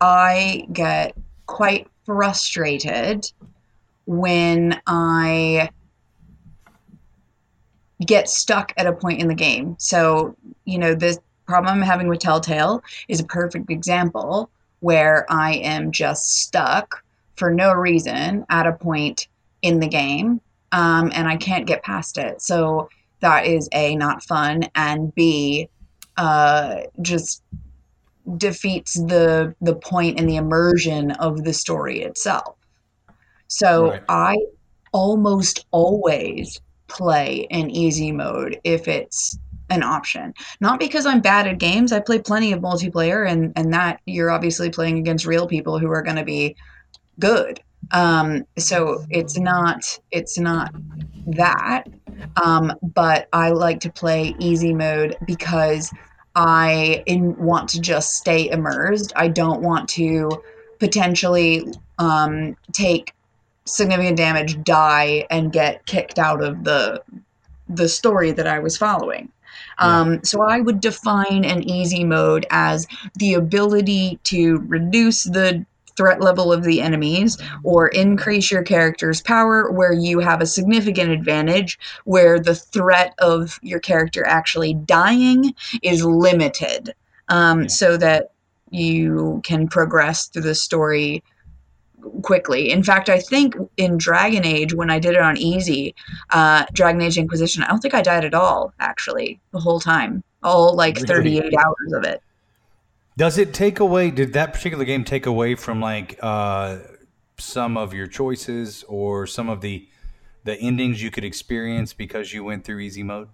I 0.00 0.66
get 0.72 1.16
quite 1.46 1.88
frustrated 2.06 3.30
when 4.06 4.80
I 4.86 5.70
get 8.06 8.28
stuck 8.28 8.72
at 8.76 8.86
a 8.86 8.92
point 8.92 9.20
in 9.20 9.28
the 9.28 9.34
game. 9.34 9.76
So, 9.78 10.36
you 10.64 10.78
know, 10.78 10.94
this 10.94 11.18
problem 11.46 11.74
I'm 11.74 11.82
having 11.82 12.08
with 12.08 12.20
Telltale 12.20 12.82
is 13.08 13.20
a 13.20 13.24
perfect 13.24 13.70
example 13.70 14.50
where 14.80 15.26
I 15.30 15.54
am 15.56 15.92
just 15.92 16.42
stuck 16.42 17.04
for 17.36 17.50
no 17.50 17.72
reason 17.72 18.46
at 18.48 18.66
a 18.66 18.72
point 18.72 19.28
in 19.62 19.80
the 19.80 19.88
game 19.88 20.40
um, 20.72 21.10
and 21.14 21.28
I 21.28 21.36
can't 21.36 21.66
get 21.66 21.82
past 21.82 22.16
it. 22.18 22.40
So, 22.40 22.88
that 23.20 23.46
is 23.46 23.68
A, 23.72 23.96
not 23.96 24.22
fun, 24.24 24.64
and 24.74 25.14
B, 25.14 25.68
uh, 26.16 26.82
just 27.02 27.42
defeats 28.36 28.94
the 28.94 29.54
the 29.60 29.74
point 29.74 30.18
and 30.18 30.28
the 30.28 30.36
immersion 30.36 31.12
of 31.12 31.44
the 31.44 31.52
story 31.52 32.02
itself. 32.02 32.56
So 33.48 33.90
Right. 33.90 34.02
I 34.08 34.36
almost 34.92 35.66
always 35.70 36.60
play 36.88 37.46
in 37.50 37.70
easy 37.70 38.12
mode 38.12 38.60
if 38.64 38.88
it's 38.88 39.38
an 39.70 39.82
option. 39.82 40.34
Not 40.60 40.80
because 40.80 41.06
I'm 41.06 41.20
bad 41.20 41.46
at 41.46 41.58
games. 41.58 41.92
I 41.92 42.00
play 42.00 42.18
plenty 42.18 42.52
of 42.52 42.60
multiplayer 42.60 43.28
and 43.28 43.52
and 43.56 43.72
that 43.72 44.00
you're 44.06 44.30
obviously 44.30 44.70
playing 44.70 44.98
against 44.98 45.26
real 45.26 45.46
people 45.46 45.78
who 45.78 45.90
are 45.90 46.02
going 46.02 46.16
to 46.16 46.24
be 46.24 46.56
good. 47.18 47.60
Um, 47.92 48.44
so 48.58 49.04
it's 49.10 49.38
not 49.38 49.98
it's 50.10 50.38
not 50.38 50.74
that. 51.26 51.84
Um, 52.42 52.72
but 52.82 53.28
I 53.32 53.50
like 53.50 53.80
to 53.80 53.90
play 53.90 54.34
easy 54.38 54.74
mode 54.74 55.16
because 55.26 55.92
I 56.34 57.02
in, 57.06 57.36
want 57.36 57.68
to 57.70 57.80
just 57.80 58.14
stay 58.14 58.50
immersed. 58.50 59.12
I 59.16 59.28
don't 59.28 59.62
want 59.62 59.88
to 59.90 60.30
potentially 60.78 61.64
um, 61.98 62.56
take 62.72 63.14
significant 63.66 64.16
damage, 64.16 64.62
die, 64.62 65.26
and 65.30 65.52
get 65.52 65.84
kicked 65.86 66.18
out 66.18 66.42
of 66.42 66.64
the 66.64 67.02
the 67.68 67.88
story 67.88 68.32
that 68.32 68.46
I 68.46 68.58
was 68.58 68.76
following. 68.76 69.30
Um, 69.78 70.22
so 70.24 70.42
I 70.42 70.60
would 70.60 70.80
define 70.80 71.44
an 71.44 71.62
easy 71.62 72.04
mode 72.04 72.46
as 72.50 72.86
the 73.16 73.34
ability 73.34 74.18
to 74.24 74.58
reduce 74.66 75.24
the 75.24 75.64
threat 76.00 76.22
level 76.22 76.50
of 76.50 76.64
the 76.64 76.80
enemies 76.80 77.36
or 77.62 77.88
increase 77.88 78.50
your 78.50 78.62
character's 78.62 79.20
power 79.20 79.70
where 79.70 79.92
you 79.92 80.18
have 80.18 80.40
a 80.40 80.46
significant 80.46 81.10
advantage 81.10 81.78
where 82.04 82.40
the 82.40 82.54
threat 82.54 83.12
of 83.18 83.60
your 83.60 83.80
character 83.80 84.24
actually 84.26 84.72
dying 84.72 85.52
is 85.82 86.02
limited 86.02 86.94
um, 87.28 87.68
so 87.68 87.98
that 87.98 88.30
you 88.70 89.42
can 89.44 89.68
progress 89.68 90.28
through 90.28 90.40
the 90.40 90.54
story 90.54 91.22
quickly. 92.22 92.70
In 92.70 92.82
fact, 92.82 93.10
I 93.10 93.20
think 93.20 93.54
in 93.76 93.98
Dragon 93.98 94.46
Age, 94.46 94.72
when 94.72 94.88
I 94.88 94.98
did 94.98 95.12
it 95.14 95.20
on 95.20 95.36
easy, 95.36 95.94
uh, 96.30 96.64
Dragon 96.72 97.02
Age 97.02 97.18
Inquisition, 97.18 97.62
I 97.62 97.68
don't 97.68 97.80
think 97.80 97.92
I 97.92 98.00
died 98.00 98.24
at 98.24 98.32
all, 98.32 98.72
actually, 98.80 99.38
the 99.52 99.60
whole 99.60 99.80
time. 99.80 100.24
All 100.42 100.74
like 100.74 100.96
Really? 100.96 101.40
38 101.40 101.54
hours 101.54 101.92
of 101.92 102.04
it. 102.04 102.22
Does 103.20 103.36
it 103.36 103.52
take 103.52 103.80
away? 103.80 104.10
Did 104.10 104.32
that 104.32 104.54
particular 104.54 104.86
game 104.86 105.04
take 105.04 105.26
away 105.26 105.54
from 105.54 105.78
like 105.78 106.18
uh, 106.22 106.78
some 107.36 107.76
of 107.76 107.92
your 107.92 108.06
choices 108.06 108.82
or 108.88 109.26
some 109.26 109.50
of 109.50 109.60
the 109.60 109.86
the 110.44 110.54
endings 110.58 111.02
you 111.02 111.10
could 111.10 111.24
experience 111.24 111.92
because 111.92 112.32
you 112.32 112.42
went 112.44 112.64
through 112.64 112.78
easy 112.78 113.02
mode? 113.02 113.28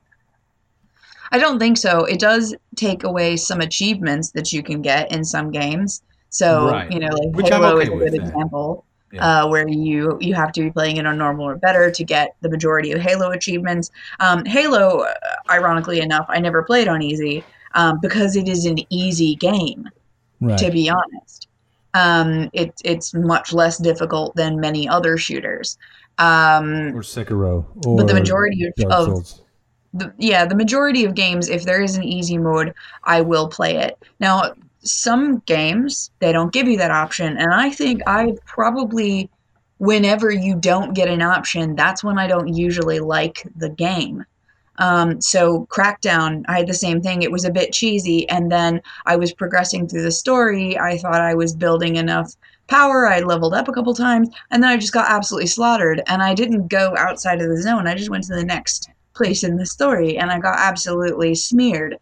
I 1.31 1.39
don't 1.39 1.61
think 1.61 1.79
so. 1.79 2.05
It 2.05 2.19
does 2.19 2.53
take 2.75 3.05
away 3.05 3.37
some 3.37 3.61
achievements 3.61 4.33
that 4.33 4.53
you 4.53 4.61
can 4.61 4.83
get 4.83 5.13
in 5.13 5.25
some 5.25 5.53
games. 5.53 6.03
So, 6.31 6.69
Right. 6.69 6.91
you 6.91 6.99
know, 6.99 7.07
like 7.07 7.37
Which 7.37 7.49
Halo 7.49 7.77
okay 7.77 7.85
is 7.85 7.89
a 7.89 7.97
good 7.97 8.13
that. 8.15 8.27
example. 8.27 8.85
Yeah. 9.13 9.45
Uh, 9.45 9.49
where 9.49 9.69
you 9.69 10.19
you 10.21 10.35
have 10.35 10.51
to 10.55 10.63
be 10.63 10.71
playing 10.73 10.97
it 10.97 11.07
on 11.07 11.17
normal 11.17 11.47
or 11.49 11.55
better 11.55 11.93
to 11.93 12.05
get 12.05 12.35
the 12.41 12.51
majority 12.51 12.91
of 12.91 13.01
Halo 13.01 13.31
achievements. 13.31 13.93
Um, 14.19 14.45
Halo, 14.47 15.07
ironically 15.49 16.01
enough, 16.01 16.27
I 16.29 16.41
never 16.41 16.65
played 16.65 16.89
on 16.89 17.03
easy 17.03 17.45
um, 17.77 18.01
because 18.03 18.35
it 18.35 18.49
is 18.49 18.67
an 18.67 18.79
easy 18.91 19.37
game. 19.37 19.89
Right. 20.39 20.59
to 20.59 20.71
be 20.71 20.91
honest. 20.91 21.49
Um, 21.95 22.51
it, 22.53 22.75
it's 22.85 23.15
much 23.15 23.55
less 23.55 23.79
difficult 23.79 24.37
than 24.37 24.61
many 24.61 24.87
other 24.87 25.17
shooters. 25.17 25.79
Um, 26.19 26.95
or 26.95 27.01
Sekiro. 27.01 27.65
Or 27.87 27.97
but 27.97 28.07
the 28.07 28.13
majority 28.13 28.67
of, 28.67 28.93
of 28.93 29.33
the, 29.95 30.13
yeah, 30.19 30.45
the 30.45 30.55
majority 30.55 31.07
of 31.07 31.15
games, 31.15 31.49
if 31.49 31.65
there 31.65 31.81
is 31.81 31.97
an 31.97 32.05
easy 32.05 32.37
mode, 32.37 32.75
I 33.05 33.23
will 33.23 33.49
play 33.49 33.79
it. 33.79 33.99
Now, 34.21 34.53
some 34.81 35.39
games 35.47 36.11
they 36.19 36.33
don't 36.33 36.53
give 36.53 36.69
you 36.69 36.77
that 36.77 36.91
option, 36.91 37.39
and 37.39 37.55
I 37.55 37.71
think 37.71 38.03
I 38.07 38.37
probably, 38.45 39.31
whenever 39.79 40.31
you 40.31 40.55
don't 40.55 40.93
get 40.93 41.09
an 41.09 41.23
option, 41.23 41.75
that's 41.77 42.05
when 42.05 42.19
I 42.19 42.27
don't 42.27 42.55
usually 42.55 43.01
like 43.01 43.43
the 43.57 43.71
game. 43.71 44.23
Um, 44.79 45.21
so 45.21 45.67
Crackdown, 45.67 46.45
I 46.49 46.59
had 46.59 46.67
the 46.67 46.75
same 46.75 47.01
thing. 47.01 47.23
It 47.23 47.33
was 47.33 47.45
a 47.45 47.51
bit 47.51 47.73
cheesy, 47.73 48.29
and 48.29 48.51
then 48.51 48.81
I 49.07 49.17
was 49.17 49.33
progressing 49.33 49.89
through 49.89 50.03
the 50.03 50.11
story. 50.11 50.79
I 50.79 50.99
thought 50.99 51.21
I 51.21 51.35
was 51.35 51.55
building 51.55 51.97
enough 51.97 52.35
power. 52.69 53.07
I 53.07 53.21
leveled 53.21 53.55
up 53.55 53.69
a 53.69 53.73
couple 53.73 53.95
times, 53.95 54.29
and 54.51 54.63
then 54.63 54.71
I 54.71 54.77
just 54.77 54.93
got 54.93 55.11
absolutely 55.11 55.49
slaughtered. 55.49 56.03
And 56.07 56.23
I 56.23 56.35
didn't 56.35 56.69
go 56.69 56.95
outside 56.97 57.41
of 57.41 57.49
the 57.49 57.63
zone. 57.63 57.87
I 57.87 57.95
just 57.95 58.11
went 58.11 58.25
to 58.25 58.35
the 58.35 58.45
next 58.45 58.91
place 59.15 59.45
in 59.45 59.57
the 59.57 59.67
story, 59.67 60.19
and 60.19 60.31
I 60.31 60.39
got 60.39 60.59
absolutely 60.59 61.35
smeared. 61.35 61.97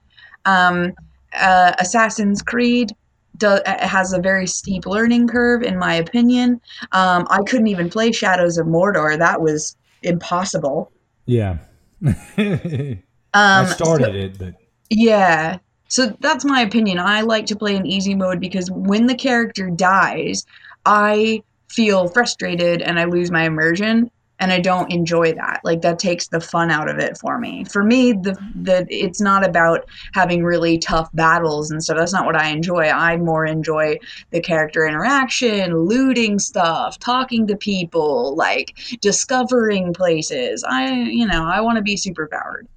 Um, 0.45 0.93
uh, 1.35 1.73
Assassin's 1.79 2.43
Creed 2.43 2.93
do, 3.39 3.59
has 3.67 4.13
a 4.13 4.21
very 4.21 4.47
steep 4.47 4.87
learning 4.87 5.29
curve, 5.29 5.63
in 5.63 5.79
my 5.79 5.95
opinion. 5.95 6.61
Um, 6.93 7.27
I 7.31 7.43
couldn't 7.47 7.69
even 7.69 7.91
play 7.91 8.13
Shadows 8.13 8.59
of 8.59 8.67
Mordor. 8.67 9.19
That 9.19 9.41
was 9.41 9.77
impossible. 10.03 10.93
Yeah. 11.27 11.59
Um, 13.37 13.67
I 13.67 13.67
so- 13.67 13.85
started 13.85 14.15
it, 14.15 14.39
but 14.39 14.55
yeah. 14.91 15.59
So 15.89 16.17
that's 16.21 16.45
my 16.45 16.61
opinion. 16.61 17.01
I 17.01 17.23
like 17.23 17.47
to 17.47 17.57
play 17.57 17.75
in 17.75 17.85
easy 17.85 18.15
mode 18.15 18.39
because 18.39 18.71
when 18.71 19.07
the 19.07 19.15
character 19.15 19.71
dies, 19.71 20.47
I 20.87 21.43
feel 21.69 22.07
frustrated 22.09 22.81
and 22.81 22.99
I 22.99 23.05
lose 23.05 23.33
my 23.33 23.43
immersion 23.43 24.09
and 24.41 24.53
I 24.53 24.61
don't 24.61 24.91
enjoy 24.93 25.33
that. 25.35 25.61
Like 25.65 25.83
that 25.83 25.99
takes 25.99 26.29
the 26.29 26.41
fun 26.41 26.71
out 26.71 26.89
of 26.89 26.99
it 26.99 27.17
for 27.19 27.39
me. 27.39 27.65
For 27.65 27.85
me, 27.85 28.13
the 28.13 28.37
the 28.55 28.87
it's 28.91 29.21
not 29.21 29.47
about 29.47 29.89
having 30.13 30.45
really 30.45 30.79
tough 30.79 31.09
battles 31.15 31.71
and 31.71 31.83
stuff. 31.83 31.99
That's 31.99 32.13
not 32.13 32.27
what 32.27 32.37
I 32.37 32.49
enjoy. 32.49 32.89
I 32.89 33.17
more 33.17 33.47
enjoy 33.47 33.99
the 34.31 34.41
character 34.41 34.87
interaction, 34.87 35.77
looting 35.77 36.39
stuff, 36.39 36.99
talking 36.99 37.47
to 37.47 37.57
people, 37.57 38.35
like 38.37 38.77
discovering 39.01 39.95
places. 39.95 40.65
I 40.65 40.93
you 40.93 41.27
know, 41.27 41.45
I 41.45 41.61
want 41.61 41.77
to 41.77 41.83
be 41.83 41.97
super 41.97 42.29
powered. 42.29 42.69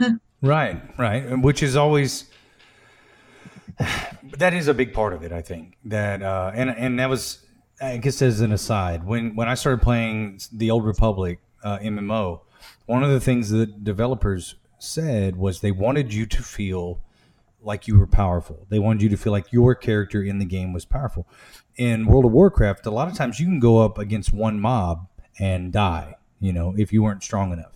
right, 0.42 0.80
right, 0.98 1.38
which 1.40 1.62
is 1.62 1.76
always 1.76 2.30
that 4.38 4.54
is 4.54 4.68
a 4.68 4.74
big 4.74 4.92
part 4.92 5.12
of 5.12 5.22
it. 5.22 5.32
I 5.32 5.42
think 5.42 5.76
that, 5.84 6.22
uh, 6.22 6.52
and 6.54 6.70
and 6.70 6.98
that 6.98 7.08
was, 7.08 7.43
I 7.80 7.96
guess, 7.96 8.22
as 8.22 8.40
an 8.40 8.52
aside, 8.52 9.04
when 9.04 9.34
when 9.34 9.48
I 9.48 9.54
started 9.54 9.82
playing 9.82 10.40
the 10.52 10.70
Old 10.70 10.84
Republic 10.84 11.40
uh, 11.62 11.78
MMO, 11.78 12.40
one 12.86 13.02
of 13.02 13.10
the 13.10 13.20
things 13.20 13.50
that 13.50 13.82
developers 13.82 14.54
said 14.78 15.36
was 15.36 15.60
they 15.60 15.72
wanted 15.72 16.12
you 16.12 16.26
to 16.26 16.42
feel 16.42 17.00
like 17.62 17.88
you 17.88 17.98
were 17.98 18.06
powerful. 18.06 18.66
They 18.68 18.78
wanted 18.78 19.02
you 19.02 19.08
to 19.08 19.16
feel 19.16 19.32
like 19.32 19.52
your 19.52 19.74
character 19.74 20.22
in 20.22 20.38
the 20.38 20.44
game 20.44 20.72
was 20.72 20.84
powerful. 20.84 21.26
In 21.76 22.06
World 22.06 22.26
of 22.26 22.32
Warcraft, 22.32 22.86
a 22.86 22.90
lot 22.90 23.08
of 23.08 23.14
times 23.14 23.40
you 23.40 23.46
can 23.46 23.58
go 23.58 23.80
up 23.80 23.98
against 23.98 24.32
one 24.32 24.60
mob 24.60 25.08
and 25.38 25.72
die, 25.72 26.16
you 26.40 26.52
know, 26.52 26.74
if 26.76 26.92
you 26.92 27.02
weren't 27.02 27.22
strong 27.22 27.52
enough. 27.52 27.72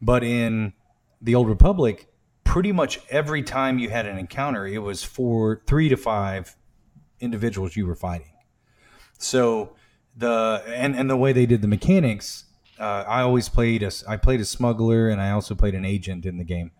But 0.00 0.24
in 0.24 0.72
the 1.20 1.34
Old 1.34 1.48
Republic, 1.48 2.08
pretty 2.44 2.72
much 2.72 3.00
every 3.10 3.42
time 3.42 3.78
you 3.78 3.90
had 3.90 4.06
an 4.06 4.18
encounter, 4.18 4.66
it 4.66 4.78
was 4.78 5.04
for 5.04 5.60
three 5.66 5.88
to 5.90 5.96
five 5.96 6.56
individuals 7.20 7.76
you 7.76 7.86
were 7.86 7.94
fighting. 7.94 8.32
So 9.18 9.74
the 10.16 10.62
and 10.66 10.96
and 10.96 11.10
the 11.10 11.16
way 11.16 11.32
they 11.32 11.46
did 11.46 11.60
the 11.60 11.68
mechanics, 11.68 12.44
uh, 12.78 13.04
I 13.06 13.22
always 13.22 13.48
played 13.48 13.82
a 13.82 13.90
I 14.08 14.16
played 14.16 14.40
a 14.40 14.44
smuggler 14.44 15.08
and 15.08 15.20
I 15.20 15.32
also 15.32 15.54
played 15.54 15.74
an 15.74 15.84
agent 15.84 16.24
in 16.24 16.38
the 16.38 16.44
game, 16.44 16.70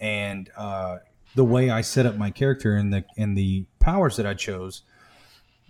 and 0.00 0.50
uh, 0.56 0.98
the 1.34 1.44
way 1.44 1.70
I 1.70 1.82
set 1.82 2.06
up 2.06 2.16
my 2.16 2.30
character 2.30 2.76
and 2.76 2.92
the 2.92 3.04
and 3.16 3.36
the 3.36 3.66
powers 3.78 4.16
that 4.16 4.26
I 4.26 4.34
chose, 4.34 4.82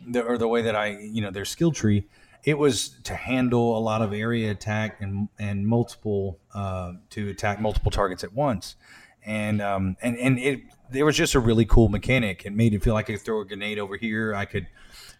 the, 0.06 0.22
or 0.22 0.38
the 0.38 0.48
way 0.48 0.62
that 0.62 0.76
I 0.76 0.98
you 1.00 1.20
know 1.20 1.30
their 1.30 1.44
skill 1.44 1.72
tree, 1.72 2.06
it 2.44 2.56
was 2.58 2.90
to 3.04 3.14
handle 3.14 3.76
a 3.76 3.80
lot 3.80 4.00
of 4.00 4.12
area 4.12 4.50
attack 4.50 5.00
and 5.00 5.28
and 5.38 5.66
multiple 5.66 6.38
uh, 6.54 6.94
to 7.10 7.28
attack 7.28 7.60
multiple 7.60 7.90
targets 7.90 8.22
at 8.22 8.32
once, 8.32 8.76
and 9.24 9.60
um, 9.60 9.96
and 10.02 10.16
and 10.18 10.38
it 10.38 10.62
there 10.90 11.04
was 11.04 11.16
just 11.16 11.34
a 11.34 11.40
really 11.40 11.64
cool 11.64 11.88
mechanic. 11.88 12.44
It 12.44 12.52
made 12.52 12.74
it 12.74 12.82
feel 12.82 12.94
like 12.94 13.10
I 13.10 13.14
could 13.14 13.22
throw 13.22 13.40
a 13.40 13.44
grenade 13.44 13.78
over 13.78 13.96
here, 13.96 14.34
I 14.34 14.44
could 14.44 14.66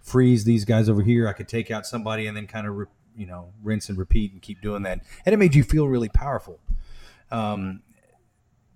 freeze 0.03 0.45
these 0.45 0.65
guys 0.65 0.89
over 0.89 1.03
here, 1.03 1.29
I 1.29 1.33
could 1.33 1.49
take 1.49 1.71
out 1.71 1.87
somebody, 1.87 2.27
and 2.27 2.37
then 2.37 2.47
kind 2.47 2.67
of 2.67 2.77
re, 2.77 2.87
you 3.17 3.27
know 3.27 3.53
rinse 3.63 3.89
and 3.89 3.99
repeat 3.99 4.33
and 4.33 4.43
keep 4.43 4.61
doing 4.61 4.83
that, 4.83 5.01
and 5.25 5.33
it 5.33 5.39
made 5.39 5.55
you 5.55 5.65
feel 5.65 5.89
really 5.89 6.09
powerful. 6.09 6.61
Um, 7.31 7.83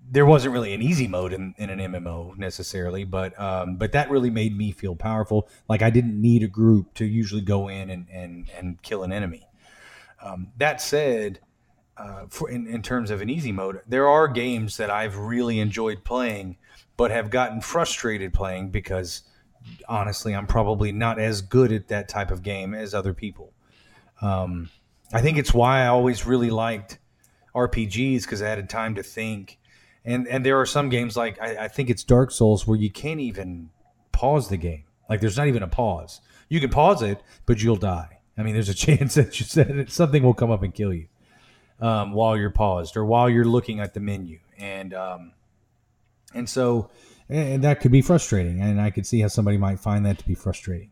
there 0.09 0.27
wasn't 0.27 0.55
really 0.55 0.73
an 0.73 0.83
easy 0.83 1.09
mode 1.09 1.33
in, 1.33 1.55
in 1.59 1.69
an 1.69 1.81
MMO 1.81 2.37
necessarily, 2.37 3.05
but 3.05 3.39
um, 3.41 3.77
but 3.77 3.93
that 3.93 4.11
really 4.11 4.31
made 4.31 4.57
me 4.57 4.71
feel 4.71 4.95
powerful. 4.95 5.49
Like 5.69 5.83
I 5.83 5.91
didn't 5.91 6.21
need 6.21 6.43
a 6.43 6.49
group 6.49 6.95
to 6.95 7.05
usually 7.05 7.43
go 7.43 7.69
in 7.69 7.91
and 7.91 8.07
and, 8.11 8.51
and 8.57 8.83
kill 8.83 9.03
an 9.03 9.13
enemy. 9.13 9.49
Um, 10.23 10.53
that 10.57 10.81
said, 10.81 11.41
uh, 11.97 12.27
for 12.29 12.49
in, 12.49 12.67
in 12.67 12.83
terms 12.83 13.11
of 13.11 13.21
an 13.21 13.29
easy 13.29 13.53
mode, 13.53 13.81
there 13.87 14.09
are 14.09 14.29
games 14.29 14.77
that 14.77 14.91
I've 14.91 15.17
really 15.17 15.59
enjoyed 15.59 16.05
playing, 16.05 16.57
but 16.97 17.11
have 17.11 17.31
gotten 17.31 17.61
frustrated 17.61 18.33
playing 18.33 18.71
because 18.71 19.23
honestly, 19.89 20.35
I'm 20.35 20.47
probably 20.47 20.93
not 20.93 21.19
as 21.19 21.43
good 21.43 21.73
at 21.73 21.89
that 21.89 22.09
type 22.09 22.31
of 22.31 22.43
game 22.43 22.75
as 22.75 22.95
other 22.95 23.13
people. 23.13 23.53
Um, 24.21 24.71
I 25.13 25.21
think 25.21 25.39
it's 25.39 25.55
why 25.55 25.83
I 25.83 25.89
always 25.89 26.27
really 26.27 26.51
liked 26.51 26.99
RPGs 27.55 28.23
because 28.23 28.43
I 28.43 28.49
had 28.49 28.69
time 28.69 28.95
to 28.97 29.03
think 29.03 29.59
and 30.07 30.29
and 30.29 30.47
there 30.47 30.59
are 30.59 30.67
some 30.67 30.89
games 30.89 31.17
like 31.17 31.41
I, 31.43 31.65
I 31.65 31.69
think 31.69 31.91
it's 31.91 32.05
Dark 32.05 32.31
Souls 32.31 32.67
where 32.67 32.79
you 32.79 32.91
can't 32.91 33.21
even 33.21 33.71
pause 34.13 34.49
the 34.49 34.57
game. 34.57 34.85
Like 35.11 35.21
there's 35.21 35.37
not 35.37 35.49
even 35.49 35.63
a 35.63 35.69
pause. 35.69 36.21
You 36.49 36.61
can 36.61 36.71
pause 36.71 37.03
it, 37.03 37.21
but 37.45 37.61
you'll 37.61 37.77
die. 37.77 38.21
I 38.39 38.43
mean, 38.45 38.55
there's 38.55 38.69
a 38.69 38.75
chance 38.87 39.15
that 39.17 39.39
you 39.39 39.45
said 39.45 39.91
something 39.91 40.23
will 40.23 40.35
come 40.35 40.51
up 40.51 40.63
and 40.63 40.73
kill 40.73 40.95
you 40.95 41.09
um, 41.81 42.13
while 42.13 42.37
you're 42.37 42.51
paused 42.51 42.97
or 42.97 43.05
while 43.05 43.29
you're 43.29 43.45
looking 43.45 43.81
at 43.81 43.95
the 43.95 44.01
menu, 44.01 44.39
and 44.57 44.95
um, 44.95 45.33
and 46.33 46.49
so 46.49 46.89
and 47.29 47.63
that 47.65 47.81
could 47.81 47.93
be 47.93 48.03
frustrating. 48.03 48.61
And 48.61 48.81
I 48.81 48.91
could 48.91 49.07
see 49.07 49.21
how 49.21 49.29
somebody 49.29 49.57
might 49.59 49.81
find 49.81 50.05
that 50.07 50.19
to 50.19 50.27
be 50.27 50.35
frustrating. 50.35 50.91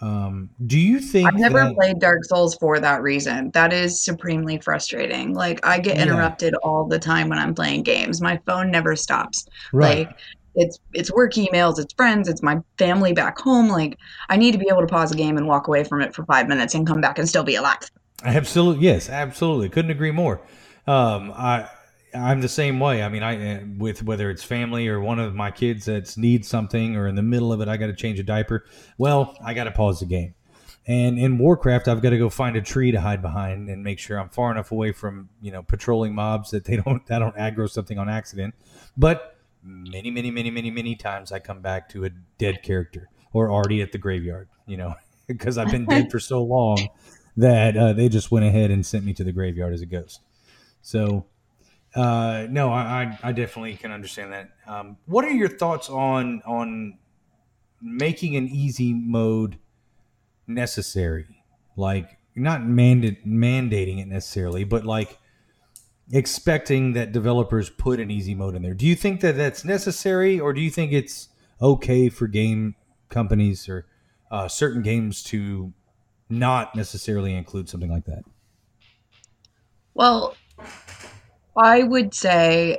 Um, 0.00 0.50
do 0.66 0.78
you 0.78 0.98
think 0.98 1.28
I've 1.28 1.38
never 1.38 1.60
that, 1.60 1.74
played 1.74 2.00
Dark 2.00 2.24
Souls 2.24 2.56
for 2.56 2.80
that 2.80 3.02
reason. 3.02 3.50
That 3.52 3.72
is 3.72 4.04
supremely 4.04 4.58
frustrating. 4.58 5.32
Like 5.34 5.64
I 5.64 5.78
get 5.78 5.96
Yeah. 5.96 6.02
interrupted 6.02 6.54
all 6.56 6.86
the 6.88 6.98
time 6.98 7.28
when 7.28 7.38
I'm 7.38 7.54
playing 7.54 7.84
games. 7.84 8.20
My 8.20 8.40
phone 8.46 8.70
never 8.70 8.96
stops. 8.96 9.46
right? 9.72 10.08
Like 10.08 10.16
it's 10.54 10.78
it's 10.92 11.12
work 11.12 11.34
emails, 11.34 11.78
it's 11.78 11.94
friends, 11.94 12.28
it's 12.28 12.42
my 12.42 12.58
family 12.78 13.12
back 13.12 13.38
home. 13.38 13.68
Like 13.68 13.96
I 14.28 14.36
need 14.36 14.52
to 14.52 14.58
be 14.58 14.66
able 14.68 14.80
to 14.82 14.88
pause 14.88 15.12
a 15.12 15.16
game 15.16 15.36
and 15.36 15.46
walk 15.46 15.68
away 15.68 15.84
from 15.84 16.02
it 16.02 16.14
for 16.14 16.24
five 16.26 16.48
minutes 16.48 16.74
and 16.74 16.86
come 16.86 17.00
back 17.00 17.18
and 17.18 17.28
still 17.28 17.44
be 17.44 17.54
alive. 17.54 17.78
Absolutely, 18.24 18.84
yes, 18.84 19.08
absolutely. 19.08 19.68
Couldn't 19.68 19.90
agree 19.90 20.10
more. 20.10 20.40
Um, 20.86 21.32
I 21.36 21.68
I'm 22.14 22.40
the 22.40 22.48
same 22.48 22.78
way. 22.78 23.02
I 23.02 23.08
mean, 23.08 23.22
I 23.22 23.56
uh, 23.56 23.60
with 23.78 24.02
whether 24.02 24.30
it's 24.30 24.42
family 24.42 24.88
or 24.88 25.00
one 25.00 25.18
of 25.18 25.34
my 25.34 25.50
kids 25.50 25.86
that 25.86 26.16
needs 26.16 26.48
something, 26.48 26.96
or 26.96 27.08
in 27.08 27.14
the 27.14 27.22
middle 27.22 27.52
of 27.52 27.60
it, 27.60 27.68
I 27.68 27.76
got 27.76 27.86
to 27.86 27.94
change 27.94 28.18
a 28.18 28.22
diaper. 28.22 28.64
Well, 28.98 29.36
I 29.44 29.54
got 29.54 29.64
to 29.64 29.70
pause 29.70 30.00
the 30.00 30.06
game. 30.06 30.34
And 30.86 31.18
in 31.18 31.38
Warcraft, 31.38 31.86
I've 31.86 32.02
got 32.02 32.10
to 32.10 32.18
go 32.18 32.28
find 32.28 32.56
a 32.56 32.60
tree 32.60 32.90
to 32.90 33.00
hide 33.00 33.22
behind 33.22 33.68
and 33.68 33.84
make 33.84 33.98
sure 34.00 34.18
I'm 34.18 34.28
far 34.28 34.50
enough 34.50 34.72
away 34.72 34.92
from 34.92 35.28
you 35.40 35.52
know 35.52 35.62
patrolling 35.62 36.14
mobs 36.14 36.50
that 36.50 36.64
they 36.64 36.76
don't 36.84 37.02
I 37.10 37.18
don't 37.18 37.36
aggro 37.36 37.70
something 37.70 37.98
on 37.98 38.08
accident. 38.08 38.54
But 38.96 39.36
many, 39.62 40.10
many, 40.10 40.30
many, 40.30 40.50
many, 40.50 40.70
many 40.70 40.96
times 40.96 41.32
I 41.32 41.38
come 41.38 41.60
back 41.60 41.88
to 41.90 42.04
a 42.04 42.10
dead 42.38 42.62
character 42.62 43.08
or 43.32 43.50
already 43.50 43.80
at 43.80 43.92
the 43.92 43.98
graveyard. 43.98 44.48
You 44.66 44.76
know, 44.76 44.94
because 45.28 45.56
I've 45.56 45.70
been 45.70 45.86
dead 45.86 46.10
for 46.10 46.20
so 46.20 46.42
long 46.42 46.88
that 47.36 47.76
uh, 47.76 47.92
they 47.92 48.08
just 48.08 48.30
went 48.30 48.44
ahead 48.44 48.70
and 48.70 48.84
sent 48.84 49.04
me 49.04 49.14
to 49.14 49.24
the 49.24 49.32
graveyard 49.32 49.72
as 49.72 49.80
a 49.80 49.86
ghost. 49.86 50.20
So, 50.82 51.26
uh, 51.94 52.46
no, 52.48 52.70
I, 52.72 53.18
I, 53.22 53.32
definitely 53.32 53.76
can 53.76 53.92
understand 53.92 54.32
that. 54.32 54.50
Um, 54.66 54.96
what 55.04 55.26
are 55.26 55.30
your 55.30 55.48
thoughts 55.48 55.90
on 55.90 56.40
on 56.46 56.98
making 57.82 58.34
an 58.36 58.48
easy 58.48 58.94
mode 58.94 59.58
necessary? 60.46 61.26
Like 61.76 62.18
not 62.34 62.64
mandate 62.64 63.26
mandating 63.26 64.00
it 64.00 64.06
necessarily, 64.08 64.64
but 64.64 64.86
like 64.86 65.18
expecting 66.10 66.94
that 66.94 67.12
developers 67.12 67.68
put 67.68 68.00
an 68.00 68.10
easy 68.10 68.34
mode 68.34 68.54
in 68.54 68.62
there. 68.62 68.74
Do 68.74 68.86
you 68.86 68.94
think 68.94 69.20
that 69.20 69.36
that's 69.36 69.64
necessary, 69.64 70.40
or 70.40 70.54
do 70.54 70.62
you 70.62 70.70
think 70.70 70.92
it's 70.92 71.28
okay 71.60 72.08
for 72.08 72.26
game 72.26 72.74
companies 73.10 73.68
or 73.68 73.86
uh, 74.30 74.48
certain 74.48 74.82
games 74.82 75.22
to 75.24 75.74
not 76.30 76.74
necessarily 76.74 77.34
include 77.34 77.68
something 77.68 77.90
like 77.90 78.06
that? 78.06 78.24
Well, 79.94 80.34
I 81.56 81.82
would 81.82 82.14
say 82.14 82.78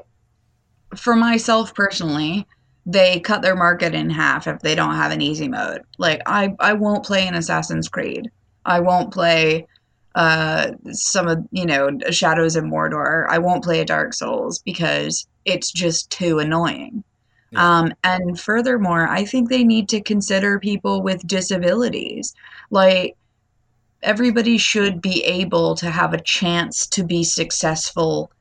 for 0.96 1.16
myself 1.16 1.74
personally, 1.74 2.48
they 2.86 3.20
cut 3.20 3.42
their 3.42 3.56
market 3.56 3.94
in 3.94 4.10
half 4.10 4.48
if 4.48 4.60
they 4.60 4.76
don't 4.76 4.96
have 4.96 5.12
an 5.12 5.22
easy 5.22 5.48
mode. 5.48 5.82
Like 5.98 6.22
I, 6.26 6.54
I 6.60 6.74
won't 6.74 7.06
play 7.06 7.28
an 7.28 7.36
Assassin's 7.36 7.88
Creed. 7.88 8.30
I 8.66 8.80
won't 8.80 9.14
play 9.14 9.68
uh, 10.16 10.72
some 10.92 11.28
of 11.28 11.46
you 11.52 11.66
know 11.66 11.90
Shadows 12.12 12.56
of 12.56 12.66
Mordor. 12.66 13.28
I 13.30 13.40
won't 13.40 13.64
play 13.64 13.80
a 13.80 13.86
Dark 13.86 14.14
Souls 14.14 14.60
because 14.60 15.28
it's 15.46 15.72
just 15.72 16.10
too 16.12 16.40
annoying. 16.40 17.04
Yeah. 17.52 17.80
Um, 17.80 17.94
and 18.04 18.40
furthermore, 18.40 19.08
I 19.08 19.26
think 19.26 19.50
they 19.50 19.64
need 19.64 19.90
to 19.90 20.02
consider 20.02 20.60
people 20.60 21.02
with 21.02 21.26
disabilities. 21.28 22.34
Like 22.70 23.16
everybody 24.02 24.58
should 24.58 25.02
be 25.02 25.24
able 25.24 25.76
to 25.76 25.90
have 25.90 26.14
a 26.14 26.22
chance 26.22 26.88
to 26.88 27.04
be 27.04 27.24
successful 27.24 28.32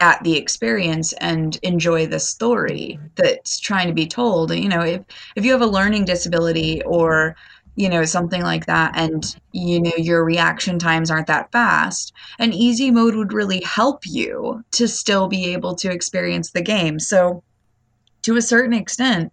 at 0.00 0.22
the 0.22 0.36
experience 0.36 1.12
and 1.14 1.58
enjoy 1.62 2.06
the 2.06 2.20
story 2.20 2.98
that's 3.14 3.58
trying 3.58 3.88
to 3.88 3.94
be 3.94 4.06
told. 4.06 4.54
You 4.54 4.68
know, 4.68 4.82
if 4.82 5.02
if 5.36 5.44
you 5.44 5.52
have 5.52 5.62
a 5.62 5.66
learning 5.66 6.04
disability 6.04 6.82
or 6.84 7.36
you 7.76 7.88
know 7.88 8.04
something 8.04 8.42
like 8.42 8.66
that 8.66 8.96
and 8.96 9.36
you 9.52 9.80
know 9.80 9.92
your 9.98 10.24
reaction 10.24 10.78
times 10.78 11.10
aren't 11.10 11.26
that 11.26 11.52
fast 11.52 12.12
an 12.38 12.52
easy 12.54 12.90
mode 12.90 13.14
would 13.14 13.34
really 13.34 13.60
help 13.62 14.00
you 14.06 14.64
to 14.72 14.88
still 14.88 15.28
be 15.28 15.52
able 15.52 15.74
to 15.74 15.90
experience 15.90 16.50
the 16.50 16.62
game. 16.62 16.98
So 16.98 17.42
to 18.22 18.36
a 18.36 18.42
certain 18.42 18.74
extent 18.74 19.32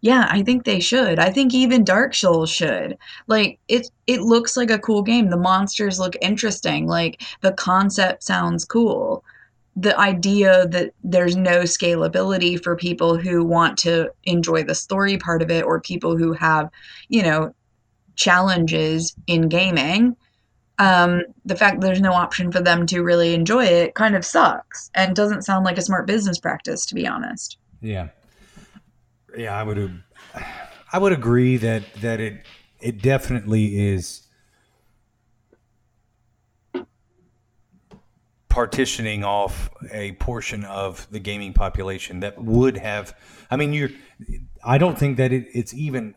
yeah 0.00 0.26
i 0.30 0.42
think 0.42 0.64
they 0.64 0.80
should. 0.80 1.18
I 1.18 1.30
think 1.30 1.54
even 1.54 1.84
dark 1.84 2.14
souls 2.14 2.50
should. 2.50 2.98
Like 3.28 3.58
it 3.68 3.88
it 4.06 4.20
looks 4.22 4.56
like 4.56 4.70
a 4.70 4.78
cool 4.78 5.02
game. 5.02 5.30
The 5.30 5.36
monsters 5.36 6.00
look 6.00 6.16
interesting. 6.20 6.86
Like 6.86 7.22
the 7.42 7.52
concept 7.52 8.24
sounds 8.24 8.64
cool 8.64 9.24
the 9.74 9.98
idea 9.98 10.66
that 10.68 10.92
there's 11.02 11.36
no 11.36 11.60
scalability 11.62 12.62
for 12.62 12.76
people 12.76 13.16
who 13.16 13.44
want 13.44 13.78
to 13.78 14.10
enjoy 14.24 14.62
the 14.62 14.74
story 14.74 15.16
part 15.16 15.40
of 15.42 15.50
it 15.50 15.64
or 15.64 15.80
people 15.80 16.16
who 16.16 16.32
have 16.32 16.70
you 17.08 17.22
know 17.22 17.54
challenges 18.14 19.16
in 19.26 19.48
gaming 19.48 20.14
um, 20.78 21.22
the 21.44 21.54
fact 21.54 21.80
there's 21.80 22.00
no 22.00 22.12
option 22.12 22.50
for 22.50 22.60
them 22.60 22.86
to 22.86 23.02
really 23.02 23.34
enjoy 23.34 23.64
it 23.64 23.94
kind 23.94 24.16
of 24.16 24.24
sucks 24.24 24.90
and 24.94 25.14
doesn't 25.14 25.42
sound 25.42 25.64
like 25.64 25.78
a 25.78 25.82
smart 25.82 26.06
business 26.06 26.38
practice 26.38 26.86
to 26.86 26.94
be 26.94 27.06
honest. 27.06 27.56
Yeah, 27.80 28.08
yeah, 29.36 29.56
I 29.56 29.62
would, 29.62 30.02
I 30.92 30.98
would 30.98 31.12
agree 31.12 31.56
that 31.58 31.82
that 32.00 32.20
it 32.20 32.44
it 32.80 33.02
definitely 33.02 33.88
is 33.92 34.22
partitioning 38.52 39.24
off 39.24 39.70
a 39.90 40.12
portion 40.12 40.62
of 40.64 41.08
the 41.10 41.18
gaming 41.18 41.54
population 41.54 42.20
that 42.20 42.38
would 42.38 42.76
have. 42.76 43.16
I 43.50 43.56
mean, 43.56 43.72
you're. 43.72 43.88
I 44.62 44.76
don't 44.76 44.98
think 44.98 45.16
that 45.16 45.32
it, 45.32 45.46
it's 45.54 45.72
even 45.72 46.14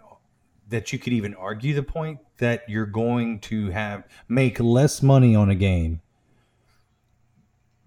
that 0.68 0.92
you 0.92 1.00
could 1.00 1.14
even 1.14 1.34
argue 1.34 1.74
the 1.74 1.82
point 1.82 2.20
that 2.40 2.64
you're 2.68 2.86
going 2.86 3.40
to 3.40 3.70
have 3.70 4.04
make 4.28 4.60
less 4.60 5.02
money 5.02 5.34
on 5.34 5.50
a 5.50 5.56
game 5.56 6.02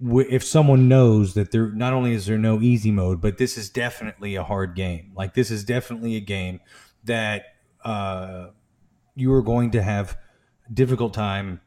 if 0.01 0.43
someone 0.43 0.89
knows 0.89 1.35
that 1.35 1.51
there 1.51 1.71
not 1.71 1.93
only 1.93 2.15
is 2.15 2.25
there 2.25 2.39
no 2.39 2.63
easy 2.63 2.91
mode, 2.91 3.21
but 3.21 3.37
this 3.37 3.59
is 3.59 3.69
definitely 3.69 4.35
a 4.35 4.45
hard 4.45 4.75
game. 4.75 5.13
Like 5.15 5.35
this 5.35 5.51
is 5.51 5.63
definitely 5.63 6.17
a 6.17 6.21
game 6.21 6.61
that 7.05 7.45
uh, 7.85 8.47
you 9.15 9.31
are 9.35 9.43
going 9.43 9.73
to 9.73 9.83
have 9.83 10.17
difficult 10.73 11.13
time, 11.13 11.61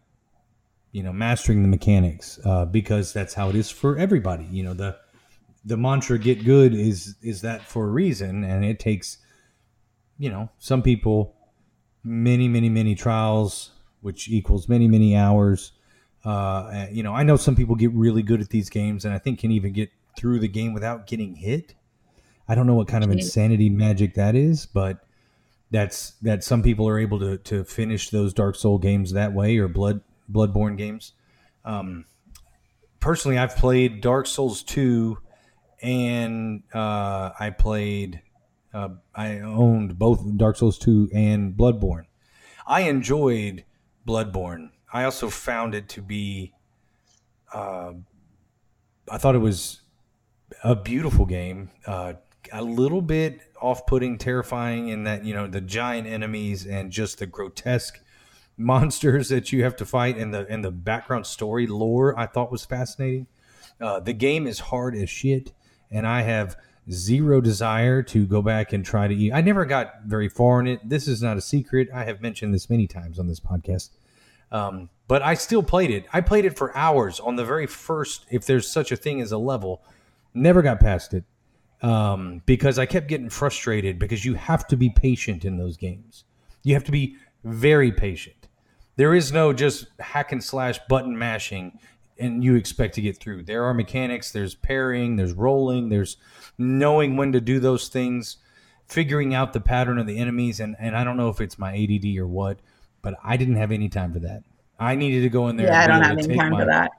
you 0.92 1.04
know, 1.04 1.14
mastering 1.14 1.62
the 1.62 1.68
mechanics 1.68 2.40
uh, 2.46 2.66
because 2.66 3.14
that's 3.14 3.34
how 3.34 3.50
it 3.50 3.56
is 3.56 3.70
for 3.70 3.98
everybody. 3.98 4.48
You 4.52 4.64
know 4.64 4.74
the 4.74 4.98
the 5.66 5.78
mantra 5.78 6.18
"get 6.18 6.44
good" 6.44 6.74
is 6.74 7.16
is 7.22 7.42
that 7.42 7.64
for 7.64 7.86
a 7.86 7.92
reason, 7.92 8.44
and 8.44 8.66
it 8.66 8.80
takes 8.80 9.18
you 10.18 10.30
know 10.30 10.50
some 10.60 10.82
people 10.82 11.36
many 12.04 12.48
many 12.48 12.70
many 12.70 12.96
trials, 12.96 13.72
which 14.02 14.30
equals 14.30 14.68
many 14.68 14.88
many 14.88 15.16
hours 15.16 15.74
uh, 16.24 16.88
you 16.92 17.04
know, 17.04 17.14
I 17.14 17.24
know 17.24 17.36
some 17.36 17.56
people 17.56 17.76
get 17.76 17.92
really 17.94 18.22
good 18.22 18.42
at 18.42 18.50
these 18.50 18.70
games, 18.70 19.06
and 19.06 19.14
I 19.14 19.18
think 19.18 19.40
can 19.40 19.52
even 19.52 19.74
get 19.74 19.90
through 20.18 20.40
the 20.40 20.48
game 20.48 20.74
without 20.74 21.08
getting 21.08 21.36
hit. 21.36 21.74
I 22.48 22.56
don't 22.56 22.68
know 22.68 22.76
what 22.76 22.88
kind 22.88 23.04
of 23.04 23.12
insanity 23.12 23.70
magic 23.70 24.16
that 24.16 24.36
is, 24.36 24.66
but 24.66 25.06
that's 25.72 26.12
that 26.22 26.44
some 26.44 26.62
people 26.62 26.88
are 26.88 27.00
able 27.00 27.20
to 27.20 27.38
to 27.38 27.64
finish 27.64 28.10
those 28.10 28.34
Dark 28.34 28.56
Soul 28.56 28.78
games 28.78 29.14
that 29.14 29.34
way 29.34 29.58
or 29.58 29.68
Blood 29.68 30.02
Bloodborne 30.32 30.78
games. 30.78 31.14
Um, 31.66 32.06
personally, 33.00 33.38
I've 33.38 33.56
played 33.56 34.02
Dark 34.02 34.28
Souls 34.28 34.64
two, 34.64 35.18
and 35.82 36.64
uh, 36.74 37.32
I 37.40 37.52
played. 37.58 38.22
Uh, 38.74 38.90
I 39.14 39.40
owned 39.40 40.00
both 40.00 40.38
Dark 40.38 40.56
Souls 40.56 40.78
two 40.78 41.10
and 41.14 41.54
Bloodborne. 41.54 42.06
I 42.66 42.82
enjoyed 42.82 43.66
Bloodborne 44.08 44.70
I 44.92 45.04
also 45.06 45.30
found 45.30 45.74
it 45.74 45.90
to 45.90 46.02
be. 46.02 46.54
Uh, 47.54 47.94
I 49.10 49.18
thought 49.18 49.36
it 49.36 49.40
was 49.40 49.82
a 50.64 50.76
beautiful 50.76 51.26
game. 51.26 51.72
Uh, 51.86 52.14
a 52.52 52.64
little 52.64 53.02
bit 53.02 53.40
off-putting, 53.62 54.18
terrifying 54.18 54.90
in 54.90 55.04
that 55.06 55.24
you 55.24 55.34
know 55.34 55.48
the 55.48 55.62
giant 55.62 56.08
enemies 56.08 56.66
and 56.66 56.92
just 56.92 57.20
the 57.20 57.26
grotesque 57.26 58.00
monsters 58.58 59.30
that 59.30 59.52
you 59.52 59.64
have 59.64 59.76
to 59.78 59.86
fight, 59.86 60.18
and 60.18 60.34
the 60.34 60.46
and 60.50 60.64
the 60.64 60.72
background 60.72 61.26
story 61.26 61.68
lore 61.68 62.18
I 62.18 62.28
thought 62.28 62.52
was 62.52 62.66
fascinating. 62.66 63.28
Uh, 63.80 64.00
the 64.00 64.14
game 64.14 64.46
is 64.46 64.60
hard 64.60 64.96
as 64.96 65.10
shit, 65.10 65.54
and 65.90 66.06
I 66.06 66.22
have 66.22 66.56
zero 66.90 67.42
desire 67.42 68.04
to 68.04 68.26
go 68.26 68.42
back 68.42 68.74
and 68.74 68.86
try 68.86 69.08
to 69.08 69.16
eat. 69.16 69.32
I 69.32 69.42
never 69.42 69.66
got 69.66 70.04
very 70.06 70.30
far 70.30 70.60
in 70.60 70.68
it. 70.68 70.88
This 70.88 71.08
is 71.08 71.22
not 71.22 71.38
a 71.38 71.42
secret. 71.42 71.90
I 71.94 72.04
have 72.04 72.22
mentioned 72.22 72.54
this 72.54 72.70
many 72.70 72.88
times 72.88 73.20
on 73.20 73.28
this 73.28 73.40
podcast. 73.40 73.90
Um, 74.52 74.90
but 75.08 75.22
I 75.22 75.34
still 75.36 75.64
played 75.64 75.92
it. 75.92 76.06
I 76.12 76.22
played 76.22 76.46
it 76.46 76.58
for 76.58 76.76
hours 76.76 77.20
on 77.20 77.36
the 77.36 77.46
very 77.46 77.68
first, 77.68 78.26
if 78.30 78.46
there's 78.46 78.70
such 78.70 78.92
a 78.92 78.96
thing 78.96 79.22
as 79.22 79.32
a 79.32 79.38
level. 79.38 79.82
Never 80.34 80.62
got 80.62 80.80
past 80.80 81.14
it 81.14 81.24
um, 81.82 82.42
because 82.46 82.78
I 82.80 82.86
kept 82.86 83.08
getting 83.08 83.30
frustrated 83.30 84.00
because 84.00 84.26
you 84.26 84.36
have 84.36 84.68
to 84.68 84.78
be 84.78 84.90
patient 84.90 85.46
in 85.46 85.58
those 85.58 85.78
games. 85.78 86.26
You 86.64 86.74
have 86.74 86.84
to 86.86 86.92
be 86.92 87.16
very 87.44 87.92
patient. 87.92 88.41
There 88.96 89.14
is 89.14 89.32
no 89.32 89.54
just 89.54 89.88
hack 90.00 90.32
and 90.32 90.44
slash 90.44 90.80
button 90.88 91.18
mashing 91.18 91.80
and 92.22 92.44
you 92.44 92.56
expect 92.56 92.96
to 92.96 93.02
get 93.02 93.18
through. 93.18 93.44
There 93.44 93.66
are 93.66 93.74
mechanics, 93.74 94.32
there's 94.32 94.54
parrying, 94.54 95.16
there's 95.16 95.34
rolling, 95.34 95.90
there's 95.90 96.18
knowing 96.58 97.18
when 97.18 97.32
to 97.32 97.42
do 97.42 97.60
those 97.60 97.88
things, 97.88 98.38
figuring 98.88 99.34
out 99.34 99.54
the 99.54 99.60
pattern 99.60 99.98
of 99.98 100.06
the 100.06 100.20
enemies. 100.20 100.60
And, 100.60 100.76
and 100.80 100.96
I 100.96 101.04
don't 101.04 101.18
know 101.18 101.30
if 101.30 101.42
it's 101.42 101.58
my 101.58 101.76
ADD 101.76 102.18
or 102.18 102.28
what, 102.28 102.60
but 103.02 103.16
I 103.24 103.38
didn't 103.38 103.56
have 103.56 103.72
any 103.72 103.90
time 103.90 104.14
for 104.14 104.20
that. 104.20 104.44
I 104.80 104.96
needed 104.96 105.22
to 105.22 105.30
go 105.30 105.48
in 105.48 105.58
there. 105.58 105.68
Yeah, 105.68 105.84
I 105.84 105.88
don't 105.88 106.04
have 106.04 106.18
any 106.18 106.36
time 106.36 106.52
my, 106.52 106.60
for 106.60 106.66
that. 106.66 106.92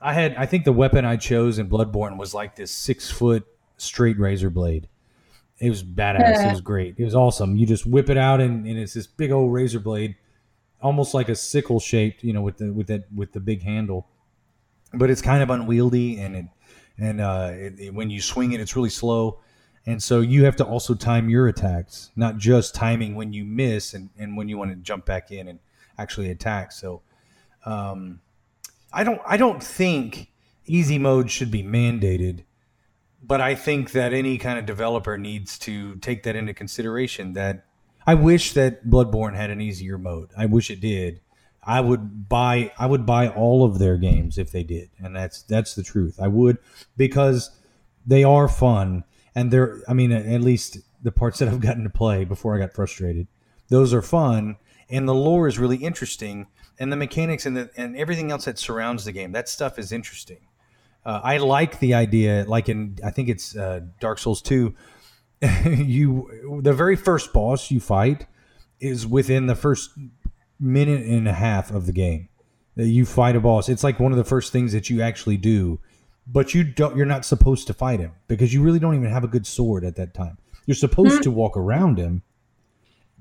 I 0.00 0.12
had, 0.12 0.36
I 0.36 0.46
think 0.46 0.64
the 0.64 0.72
weapon 0.72 1.04
I 1.04 1.16
chose 1.16 1.58
in 1.58 1.68
Bloodborne 1.68 2.18
was 2.18 2.34
like 2.34 2.56
this 2.56 2.70
six 2.70 3.10
foot 3.10 3.46
straight 3.76 4.18
razor 4.18 4.50
blade. 4.50 4.88
It 5.58 5.70
was 5.70 5.84
badass. 5.84 6.46
it 6.46 6.50
was 6.50 6.60
great. 6.60 6.96
It 6.98 7.04
was 7.04 7.14
awesome. 7.14 7.56
You 7.56 7.64
just 7.64 7.86
whip 7.86 8.10
it 8.10 8.16
out, 8.16 8.40
and, 8.40 8.66
and 8.66 8.76
it's 8.76 8.92
this 8.92 9.06
big 9.06 9.30
old 9.30 9.52
razor 9.52 9.78
blade, 9.78 10.16
almost 10.84 11.14
like 11.14 11.30
a 11.30 11.34
sickle 11.34 11.80
shaped, 11.80 12.22
you 12.22 12.32
know, 12.32 12.42
with 12.42 12.58
the 12.58 12.72
with 12.72 12.86
that 12.88 13.06
with 13.12 13.32
the 13.32 13.40
big 13.40 13.62
handle. 13.62 14.06
But 14.92 15.10
it's 15.10 15.22
kind 15.22 15.42
of 15.42 15.50
unwieldy, 15.50 16.20
and 16.20 16.36
it 16.36 16.44
and 16.98 17.20
uh, 17.20 17.50
it, 17.52 17.80
it, 17.80 17.94
when 17.94 18.10
you 18.10 18.20
swing 18.20 18.52
it, 18.52 18.60
it's 18.60 18.76
really 18.76 18.90
slow. 18.90 19.40
And 19.86 20.02
so 20.02 20.20
you 20.20 20.44
have 20.44 20.56
to 20.56 20.64
also 20.64 20.94
time 20.94 21.28
your 21.28 21.48
attacks, 21.48 22.10
not 22.16 22.38
just 22.38 22.74
timing 22.74 23.14
when 23.16 23.32
you 23.34 23.44
miss 23.44 23.92
and, 23.92 24.08
and 24.18 24.34
when 24.34 24.48
you 24.48 24.56
want 24.56 24.70
to 24.70 24.76
jump 24.76 25.04
back 25.04 25.30
in 25.30 25.46
and 25.46 25.58
actually 25.98 26.30
attack. 26.30 26.72
So 26.72 27.02
um, 27.66 28.20
I 28.92 29.04
don't 29.04 29.20
I 29.26 29.36
don't 29.36 29.62
think 29.62 30.30
easy 30.66 30.98
mode 30.98 31.30
should 31.30 31.50
be 31.50 31.62
mandated, 31.62 32.44
but 33.22 33.40
I 33.40 33.54
think 33.54 33.92
that 33.92 34.12
any 34.12 34.38
kind 34.38 34.58
of 34.58 34.66
developer 34.66 35.18
needs 35.18 35.58
to 35.60 35.96
take 35.96 36.22
that 36.22 36.36
into 36.36 36.54
consideration. 36.54 37.32
That 37.32 37.66
I 38.06 38.14
wish 38.14 38.52
that 38.52 38.86
Bloodborne 38.86 39.34
had 39.34 39.50
an 39.50 39.60
easier 39.60 39.98
mode. 39.98 40.30
I 40.36 40.46
wish 40.46 40.70
it 40.70 40.80
did. 40.80 41.20
I 41.62 41.80
would 41.80 42.28
buy 42.28 42.72
I 42.78 42.86
would 42.86 43.06
buy 43.06 43.28
all 43.28 43.64
of 43.64 43.78
their 43.78 43.96
games 43.96 44.36
if 44.36 44.52
they 44.52 44.62
did, 44.64 44.90
and 45.02 45.16
that's 45.16 45.42
that's 45.42 45.74
the 45.74 45.82
truth. 45.82 46.18
I 46.20 46.28
would 46.28 46.58
because 46.96 47.50
they 48.06 48.24
are 48.24 48.48
fun 48.48 49.04
and 49.34 49.50
they're 49.50 49.80
i 49.88 49.92
mean 49.92 50.12
at 50.12 50.40
least 50.40 50.78
the 51.02 51.12
parts 51.12 51.38
that 51.38 51.48
i've 51.48 51.60
gotten 51.60 51.84
to 51.84 51.90
play 51.90 52.24
before 52.24 52.54
i 52.54 52.58
got 52.58 52.72
frustrated 52.72 53.26
those 53.68 53.92
are 53.92 54.02
fun 54.02 54.56
and 54.90 55.08
the 55.08 55.14
lore 55.14 55.48
is 55.48 55.58
really 55.58 55.76
interesting 55.76 56.46
and 56.78 56.92
the 56.92 56.96
mechanics 56.96 57.46
and 57.46 57.56
the 57.56 57.70
and 57.76 57.96
everything 57.96 58.30
else 58.30 58.44
that 58.44 58.58
surrounds 58.58 59.04
the 59.04 59.12
game 59.12 59.32
that 59.32 59.48
stuff 59.48 59.78
is 59.78 59.92
interesting 59.92 60.40
uh, 61.04 61.20
i 61.22 61.36
like 61.36 61.78
the 61.80 61.94
idea 61.94 62.44
like 62.46 62.68
in 62.68 62.96
i 63.04 63.10
think 63.10 63.28
it's 63.28 63.56
uh, 63.56 63.80
dark 64.00 64.18
souls 64.18 64.42
2 64.42 64.74
you 65.64 66.60
the 66.62 66.72
very 66.72 66.96
first 66.96 67.32
boss 67.32 67.70
you 67.70 67.80
fight 67.80 68.26
is 68.80 69.06
within 69.06 69.46
the 69.46 69.54
first 69.54 69.90
minute 70.58 71.06
and 71.06 71.28
a 71.28 71.32
half 71.32 71.70
of 71.70 71.86
the 71.86 71.92
game. 71.92 72.28
That 72.76 72.88
you 72.88 73.06
fight 73.06 73.36
a 73.36 73.40
boss. 73.40 73.68
It's 73.68 73.84
like 73.84 74.00
one 74.00 74.10
of 74.10 74.18
the 74.18 74.24
first 74.24 74.52
things 74.52 74.72
that 74.72 74.90
you 74.90 75.00
actually 75.00 75.36
do 75.36 75.78
but 76.26 76.54
you 76.54 76.64
don't 76.64 76.96
you're 76.96 77.06
not 77.06 77.24
supposed 77.24 77.66
to 77.66 77.74
fight 77.74 78.00
him 78.00 78.12
because 78.28 78.54
you 78.54 78.62
really 78.62 78.78
don't 78.78 78.94
even 78.94 79.10
have 79.10 79.24
a 79.24 79.28
good 79.28 79.46
sword 79.46 79.84
at 79.84 79.96
that 79.96 80.14
time. 80.14 80.38
You're 80.66 80.74
supposed 80.74 81.14
mm-hmm. 81.14 81.22
to 81.22 81.30
walk 81.30 81.56
around 81.56 81.98
him 81.98 82.22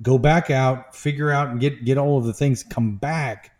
go 0.02 0.18
back 0.18 0.50
out 0.50 0.96
figure 0.96 1.30
out 1.30 1.50
and 1.50 1.60
get 1.60 1.86
get 1.86 1.98
all 1.98 2.18
of 2.18 2.26
the 2.26 2.34
things 2.34 2.64
come 2.64 2.98
back. 2.98 3.52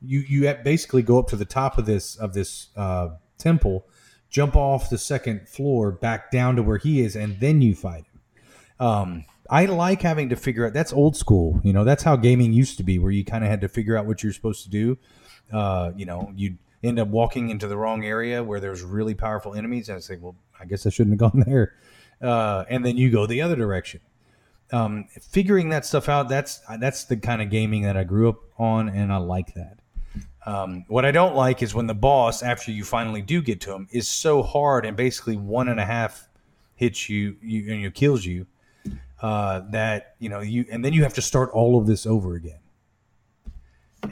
You 0.00 0.20
you 0.20 0.54
basically 0.62 1.02
go 1.02 1.18
up 1.18 1.28
to 1.28 1.36
the 1.36 1.44
top 1.44 1.78
of 1.78 1.86
this 1.86 2.16
of 2.16 2.34
this 2.34 2.68
uh, 2.76 3.10
temple 3.38 3.86
jump 4.34 4.56
off 4.56 4.90
the 4.90 4.98
second 4.98 5.48
floor 5.48 5.92
back 5.92 6.30
down 6.30 6.56
to 6.56 6.62
where 6.62 6.78
he 6.78 7.00
is 7.00 7.14
and 7.16 7.38
then 7.40 7.62
you 7.62 7.74
fight 7.74 8.04
him 8.04 8.86
um, 8.86 9.24
i 9.48 9.64
like 9.66 10.02
having 10.02 10.28
to 10.28 10.36
figure 10.36 10.66
out 10.66 10.72
that's 10.72 10.92
old 10.92 11.16
school 11.16 11.60
you 11.62 11.72
know 11.72 11.84
that's 11.84 12.02
how 12.02 12.16
gaming 12.16 12.52
used 12.52 12.76
to 12.76 12.82
be 12.82 12.98
where 12.98 13.12
you 13.12 13.24
kind 13.24 13.44
of 13.44 13.50
had 13.50 13.60
to 13.60 13.68
figure 13.68 13.96
out 13.96 14.06
what 14.06 14.22
you're 14.22 14.32
supposed 14.32 14.64
to 14.64 14.70
do 14.70 14.98
uh, 15.52 15.92
you 15.96 16.04
know 16.04 16.32
you 16.34 16.56
end 16.84 16.98
up 16.98 17.08
walking 17.08 17.48
into 17.48 17.66
the 17.66 17.76
wrong 17.76 18.04
area 18.04 18.42
where 18.44 18.60
there's 18.60 18.82
really 18.82 19.14
powerful 19.14 19.54
enemies, 19.54 19.88
and 19.88 19.96
I 19.96 20.00
say, 20.00 20.16
well, 20.16 20.36
I 20.60 20.66
guess 20.66 20.86
I 20.86 20.90
shouldn't 20.90 21.20
have 21.20 21.32
gone 21.32 21.42
there. 21.46 21.74
Uh, 22.20 22.64
and 22.68 22.84
then 22.84 22.96
you 22.96 23.10
go 23.10 23.26
the 23.26 23.42
other 23.42 23.56
direction. 23.56 24.00
Um, 24.72 25.06
figuring 25.20 25.70
that 25.70 25.84
stuff 25.84 26.08
out, 26.08 26.28
that's 26.28 26.60
that's 26.78 27.04
the 27.04 27.16
kind 27.16 27.42
of 27.42 27.50
gaming 27.50 27.82
that 27.82 27.96
I 27.96 28.04
grew 28.04 28.28
up 28.28 28.40
on, 28.58 28.88
and 28.88 29.12
I 29.12 29.18
like 29.18 29.54
that. 29.54 29.78
Um, 30.46 30.84
what 30.88 31.04
I 31.04 31.10
don't 31.10 31.34
like 31.34 31.62
is 31.62 31.74
when 31.74 31.86
the 31.86 31.94
boss, 31.94 32.42
after 32.42 32.70
you 32.70 32.84
finally 32.84 33.22
do 33.22 33.40
get 33.40 33.60
to 33.62 33.72
him, 33.72 33.88
is 33.90 34.08
so 34.08 34.42
hard 34.42 34.84
and 34.84 34.96
basically 34.96 35.36
one 35.36 35.68
and 35.68 35.80
a 35.80 35.84
half 35.84 36.28
hits 36.76 37.08
you, 37.08 37.36
you 37.40 37.72
and 37.72 37.80
you 37.80 37.90
kills 37.90 38.24
you. 38.24 38.46
Uh, 39.22 39.62
that 39.70 40.16
you 40.18 40.28
know 40.28 40.40
you, 40.40 40.66
and 40.70 40.84
then 40.84 40.92
you 40.92 41.02
have 41.02 41.14
to 41.14 41.22
start 41.22 41.48
all 41.52 41.78
of 41.78 41.86
this 41.86 42.04
over 42.04 42.34
again 42.34 42.58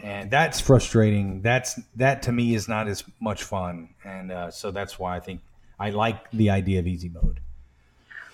and 0.03 0.31
that's 0.31 0.61
frustrating. 0.61 1.43
That's 1.43 1.81
that 1.97 2.23
to 2.23 2.33
me 2.33 2.55
is 2.55 2.69
not 2.69 2.89
as 2.89 3.05
much 3.21 3.43
fun, 3.43 3.91
and 4.05 4.33
uh, 4.33 4.51
so 4.51 4.71
that's 4.71 4.99
why 4.99 5.17
I 5.17 5.21
think 5.21 5.41
I 5.79 5.91
like 5.91 6.31
the 6.31 6.51
idea 6.51 6.79
of 6.79 6.87
easy 6.87 7.09
mode. 7.09 7.41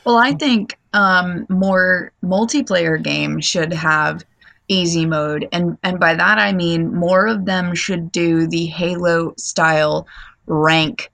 Well, 0.04 0.16
I 0.16 0.32
think 0.32 0.78
um, 0.92 1.46
more 1.48 2.12
multiplayer 2.22 3.02
games 3.02 3.44
should 3.44 3.72
have 3.72 4.24
easy 4.68 5.06
mode, 5.06 5.48
and 5.52 5.76
and 5.82 5.98
by 5.98 6.14
that 6.14 6.38
I 6.38 6.52
mean 6.52 6.94
more 6.94 7.26
of 7.26 7.44
them 7.44 7.74
should 7.74 8.12
do 8.12 8.46
the 8.46 8.66
Halo 8.66 9.34
style 9.36 10.06
rank 10.46 11.10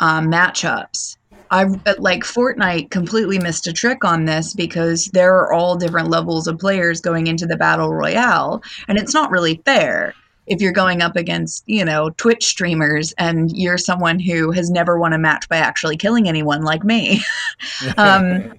uh, 0.00 0.20
matchups 0.20 1.16
I 1.54 1.66
like 1.98 2.24
Fortnite 2.24 2.90
completely 2.90 3.38
missed 3.38 3.68
a 3.68 3.72
trick 3.72 4.04
on 4.04 4.24
this 4.24 4.54
because 4.54 5.06
there 5.12 5.34
are 5.36 5.52
all 5.52 5.76
different 5.76 6.10
levels 6.10 6.48
of 6.48 6.58
players 6.58 7.00
going 7.00 7.28
into 7.28 7.46
the 7.46 7.56
battle 7.56 7.94
royale, 7.94 8.60
and 8.88 8.98
it's 8.98 9.14
not 9.14 9.30
really 9.30 9.62
fair. 9.64 10.14
if 10.46 10.60
you're 10.60 10.72
going 10.72 11.00
up 11.00 11.16
against, 11.16 11.64
you 11.66 11.82
know, 11.82 12.10
Twitch 12.10 12.44
streamers 12.44 13.14
and 13.16 13.56
you're 13.56 13.78
someone 13.78 14.18
who 14.18 14.50
has 14.50 14.68
never 14.68 14.98
won 14.98 15.14
a 15.14 15.18
match 15.18 15.48
by 15.48 15.56
actually 15.56 15.96
killing 15.96 16.28
anyone 16.28 16.60
like 16.60 16.84
me. 16.84 17.22
um, 17.96 18.52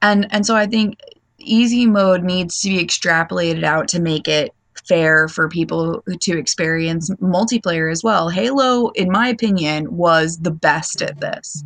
and 0.00 0.26
and 0.30 0.46
so 0.46 0.54
I 0.56 0.66
think 0.66 0.96
easy 1.42 1.86
mode 1.86 2.22
needs 2.22 2.60
to 2.60 2.68
be 2.68 2.84
extrapolated 2.84 3.64
out 3.64 3.88
to 3.88 4.00
make 4.00 4.28
it 4.28 4.54
fair 4.86 5.28
for 5.28 5.48
people 5.48 6.02
to 6.20 6.38
experience 6.38 7.10
multiplayer 7.20 7.90
as 7.90 8.02
well. 8.02 8.28
Halo, 8.28 8.88
in 8.90 9.10
my 9.10 9.28
opinion, 9.28 9.96
was 9.96 10.38
the 10.38 10.50
best 10.50 11.02
at 11.02 11.20
this. 11.20 11.62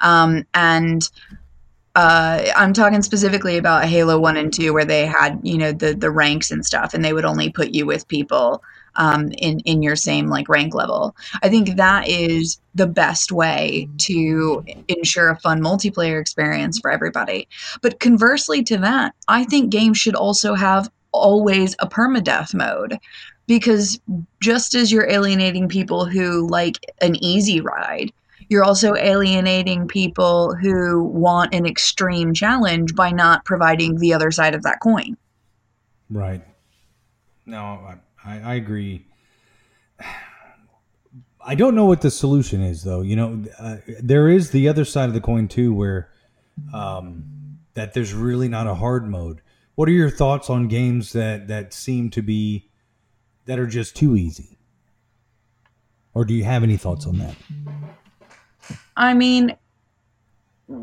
Um, 0.00 0.46
and 0.54 1.08
uh, 1.96 2.44
I'm 2.56 2.72
talking 2.72 3.02
specifically 3.02 3.56
about 3.56 3.84
Halo 3.84 4.18
1 4.18 4.36
and 4.36 4.52
2, 4.52 4.72
where 4.72 4.84
they 4.84 5.06
had, 5.06 5.40
you 5.42 5.58
know, 5.58 5.72
the, 5.72 5.94
the 5.94 6.10
ranks 6.10 6.50
and 6.50 6.64
stuff, 6.64 6.94
and 6.94 7.04
they 7.04 7.12
would 7.12 7.24
only 7.24 7.50
put 7.50 7.70
you 7.70 7.86
with 7.86 8.06
people 8.06 8.62
um, 8.96 9.30
in, 9.38 9.60
in 9.60 9.82
your 9.82 9.96
same 9.96 10.28
like 10.28 10.48
rank 10.48 10.74
level. 10.74 11.14
I 11.42 11.48
think 11.48 11.76
that 11.76 12.08
is 12.08 12.60
the 12.74 12.86
best 12.86 13.32
way 13.32 13.88
to 13.98 14.64
ensure 14.88 15.30
a 15.30 15.38
fun 15.40 15.60
multiplayer 15.60 16.20
experience 16.20 16.78
for 16.78 16.90
everybody. 16.90 17.48
But 17.82 18.00
conversely 18.00 18.62
to 18.64 18.78
that, 18.78 19.14
I 19.28 19.44
think 19.44 19.70
games 19.70 19.98
should 19.98 20.14
also 20.14 20.54
have 20.54 20.90
always 21.12 21.74
a 21.80 21.88
permadeath 21.88 22.54
mode 22.54 22.98
because 23.46 24.00
just 24.40 24.74
as 24.74 24.92
you're 24.92 25.10
alienating 25.10 25.68
people 25.68 26.04
who 26.04 26.46
like 26.48 26.78
an 27.00 27.16
easy 27.16 27.60
ride, 27.60 28.12
you're 28.48 28.64
also 28.64 28.94
alienating 28.96 29.88
people 29.88 30.54
who 30.54 31.04
want 31.04 31.54
an 31.54 31.66
extreme 31.66 32.34
challenge 32.34 32.94
by 32.94 33.10
not 33.10 33.44
providing 33.44 33.96
the 33.98 34.12
other 34.12 34.30
side 34.30 34.54
of 34.54 34.62
that 34.62 34.80
coin. 34.80 35.16
Right. 36.10 36.42
No, 37.46 37.58
I, 37.58 37.96
I 38.24 38.54
agree. 38.54 39.06
I 41.42 41.54
don't 41.54 41.74
know 41.74 41.86
what 41.86 42.02
the 42.02 42.10
solution 42.10 42.60
is, 42.60 42.84
though. 42.84 43.00
You 43.00 43.16
know, 43.16 43.44
uh, 43.58 43.76
there 44.02 44.28
is 44.28 44.50
the 44.50 44.68
other 44.68 44.84
side 44.84 45.08
of 45.08 45.14
the 45.14 45.20
coin 45.20 45.48
too, 45.48 45.72
where 45.72 46.10
um, 46.74 47.58
that 47.74 47.94
there's 47.94 48.12
really 48.12 48.48
not 48.48 48.66
a 48.66 48.74
hard 48.74 49.08
mode. 49.08 49.40
What 49.74 49.88
are 49.88 49.92
your 49.92 50.10
thoughts 50.10 50.50
on 50.50 50.68
games 50.68 51.12
that 51.12 51.48
that 51.48 51.72
seem 51.72 52.10
to 52.10 52.22
be 52.22 52.68
that 53.46 53.58
are 53.58 53.66
just 53.66 53.96
too 53.96 54.16
easy? 54.16 54.58
Or 56.12 56.24
do 56.24 56.34
you 56.34 56.44
have 56.44 56.62
any 56.62 56.76
thoughts 56.76 57.06
on 57.06 57.18
that? 57.18 57.36
I 58.96 59.14
mean, 59.14 59.56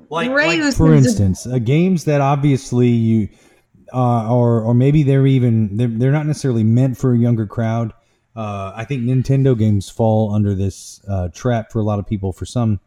like, 0.10 0.30
like 0.30 0.74
for 0.74 0.94
instance, 0.94 1.46
uh, 1.46 1.60
games 1.60 2.06
that 2.06 2.22
obviously 2.22 2.88
you 2.88 3.30
uh, 3.94 4.34
or 4.34 4.62
or 4.62 4.74
maybe 4.74 5.04
they're 5.04 5.28
even 5.28 5.78
they're, 5.78 5.88
they're 5.88 6.12
not 6.12 6.26
necessarily 6.26 6.64
meant 6.64 6.98
for 6.98 7.14
a 7.14 7.18
younger 7.18 7.46
crowd. 7.46 7.94
Uh, 8.36 8.72
I 8.76 8.86
think 8.86 9.04
Nintendo 9.04 9.58
games 9.58 9.90
fall 9.90 10.34
under 10.34 10.54
this 10.54 11.02
uh, 11.08 11.30
trap 11.30 11.72
for 11.72 11.80
a 11.80 11.84
lot 11.84 11.98
of 11.98 12.06
people. 12.06 12.32
For 12.32 12.46
some, 12.46 12.80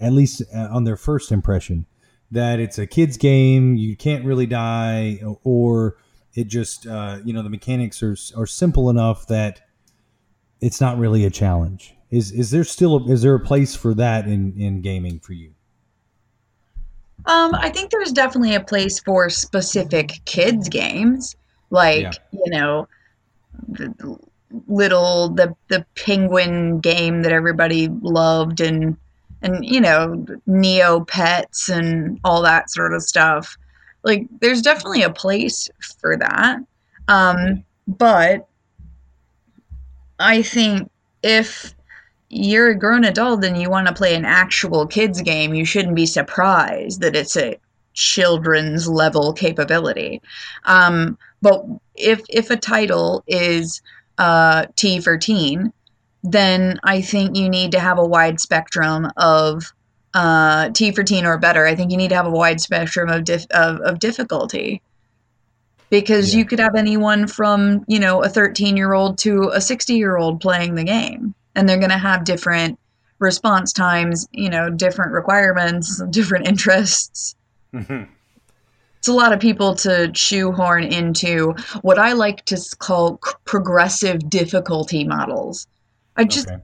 at 0.00 0.12
least 0.12 0.42
uh, 0.54 0.68
on 0.70 0.84
their 0.84 0.96
first 0.96 1.32
impression, 1.32 1.86
that 2.30 2.60
it's 2.60 2.78
a 2.78 2.86
kids 2.86 3.16
game, 3.16 3.76
you 3.76 3.96
can't 3.96 4.24
really 4.24 4.46
die, 4.46 5.20
or 5.44 5.96
it 6.34 6.48
just 6.48 6.86
uh, 6.86 7.18
you 7.24 7.32
know 7.32 7.42
the 7.42 7.50
mechanics 7.50 8.02
are 8.02 8.16
are 8.36 8.46
simple 8.46 8.90
enough 8.90 9.26
that 9.28 9.62
it's 10.60 10.80
not 10.80 10.98
really 10.98 11.24
a 11.24 11.30
challenge. 11.30 11.94
Is 12.10 12.30
is 12.30 12.50
there 12.50 12.64
still 12.64 12.96
a, 12.96 13.10
is 13.10 13.22
there 13.22 13.34
a 13.34 13.40
place 13.40 13.74
for 13.74 13.94
that 13.94 14.26
in 14.26 14.52
in 14.60 14.82
gaming 14.82 15.18
for 15.18 15.32
you? 15.32 15.55
Um, 17.26 17.54
I 17.54 17.70
think 17.70 17.90
there's 17.90 18.12
definitely 18.12 18.54
a 18.54 18.60
place 18.60 19.00
for 19.00 19.28
specific 19.30 20.20
kids 20.26 20.68
games, 20.68 21.34
like 21.70 22.02
yeah. 22.02 22.12
you 22.32 22.50
know, 22.50 22.88
the 23.68 24.18
little 24.68 25.28
the 25.30 25.54
the 25.68 25.84
penguin 25.96 26.80
game 26.80 27.22
that 27.22 27.32
everybody 27.32 27.88
loved 27.88 28.60
and 28.60 28.96
and 29.42 29.64
you 29.64 29.80
know 29.80 30.24
Neopets 30.48 31.68
and 31.68 32.20
all 32.24 32.42
that 32.42 32.70
sort 32.70 32.94
of 32.94 33.02
stuff 33.02 33.56
like 34.02 34.26
there's 34.40 34.62
definitely 34.62 35.02
a 35.02 35.10
place 35.10 35.68
for 36.00 36.16
that 36.16 36.58
um 37.08 37.64
but 37.86 38.48
i 40.18 40.42
think 40.42 40.90
if 41.22 41.74
you're 42.28 42.70
a 42.70 42.78
grown 42.78 43.04
adult 43.04 43.44
and 43.44 43.60
you 43.60 43.70
want 43.70 43.86
to 43.86 43.94
play 43.94 44.14
an 44.14 44.24
actual 44.24 44.86
kids 44.86 45.22
game 45.22 45.54
you 45.54 45.64
shouldn't 45.64 45.94
be 45.94 46.06
surprised 46.06 47.00
that 47.00 47.16
it's 47.16 47.36
a 47.36 47.56
children's 47.94 48.88
level 48.88 49.32
capability 49.32 50.20
um 50.64 51.16
but 51.40 51.64
if 51.94 52.20
if 52.28 52.50
a 52.50 52.56
title 52.56 53.24
is 53.26 53.80
uh 54.18 54.66
t 54.76 55.00
for 55.00 55.16
teen 55.16 55.72
then 56.30 56.78
I 56.82 57.00
think 57.02 57.36
you 57.36 57.48
need 57.48 57.72
to 57.72 57.78
have 57.78 57.98
a 57.98 58.04
wide 58.04 58.40
spectrum 58.40 59.10
of 59.16 59.72
uh, 60.14 60.70
T 60.70 60.92
for 60.92 61.04
teen 61.04 61.24
or 61.24 61.38
better. 61.38 61.66
I 61.66 61.74
think 61.74 61.90
you 61.90 61.96
need 61.96 62.08
to 62.08 62.16
have 62.16 62.26
a 62.26 62.30
wide 62.30 62.60
spectrum 62.60 63.08
of 63.08 63.24
dif- 63.24 63.50
of, 63.50 63.80
of 63.80 63.98
difficulty 63.98 64.82
because 65.88 66.32
yeah. 66.32 66.38
you 66.38 66.44
could 66.44 66.58
have 66.58 66.74
anyone 66.74 67.26
from 67.26 67.84
you 67.86 67.98
know 67.98 68.22
a 68.22 68.28
13 68.28 68.76
year 68.76 68.92
old 68.92 69.18
to 69.18 69.50
a 69.50 69.60
60 69.60 69.94
year 69.94 70.16
old 70.16 70.40
playing 70.40 70.74
the 70.74 70.84
game, 70.84 71.34
and 71.56 71.68
they're 71.68 71.78
going 71.78 71.90
to 71.90 71.98
have 71.98 72.24
different 72.24 72.78
response 73.18 73.72
times, 73.72 74.28
you 74.32 74.48
know, 74.48 74.70
different 74.70 75.12
requirements, 75.12 76.02
different 76.10 76.46
interests. 76.46 77.34
Mm-hmm. 77.74 78.04
It's 78.98 79.08
a 79.08 79.12
lot 79.12 79.32
of 79.32 79.40
people 79.40 79.74
to 79.76 80.10
shoehorn 80.14 80.84
into 80.84 81.54
what 81.82 81.98
I 81.98 82.12
like 82.12 82.44
to 82.46 82.58
call 82.78 83.20
progressive 83.44 84.28
difficulty 84.28 85.04
models 85.04 85.66
I 86.16 86.24
just, 86.24 86.48
okay. 86.48 86.62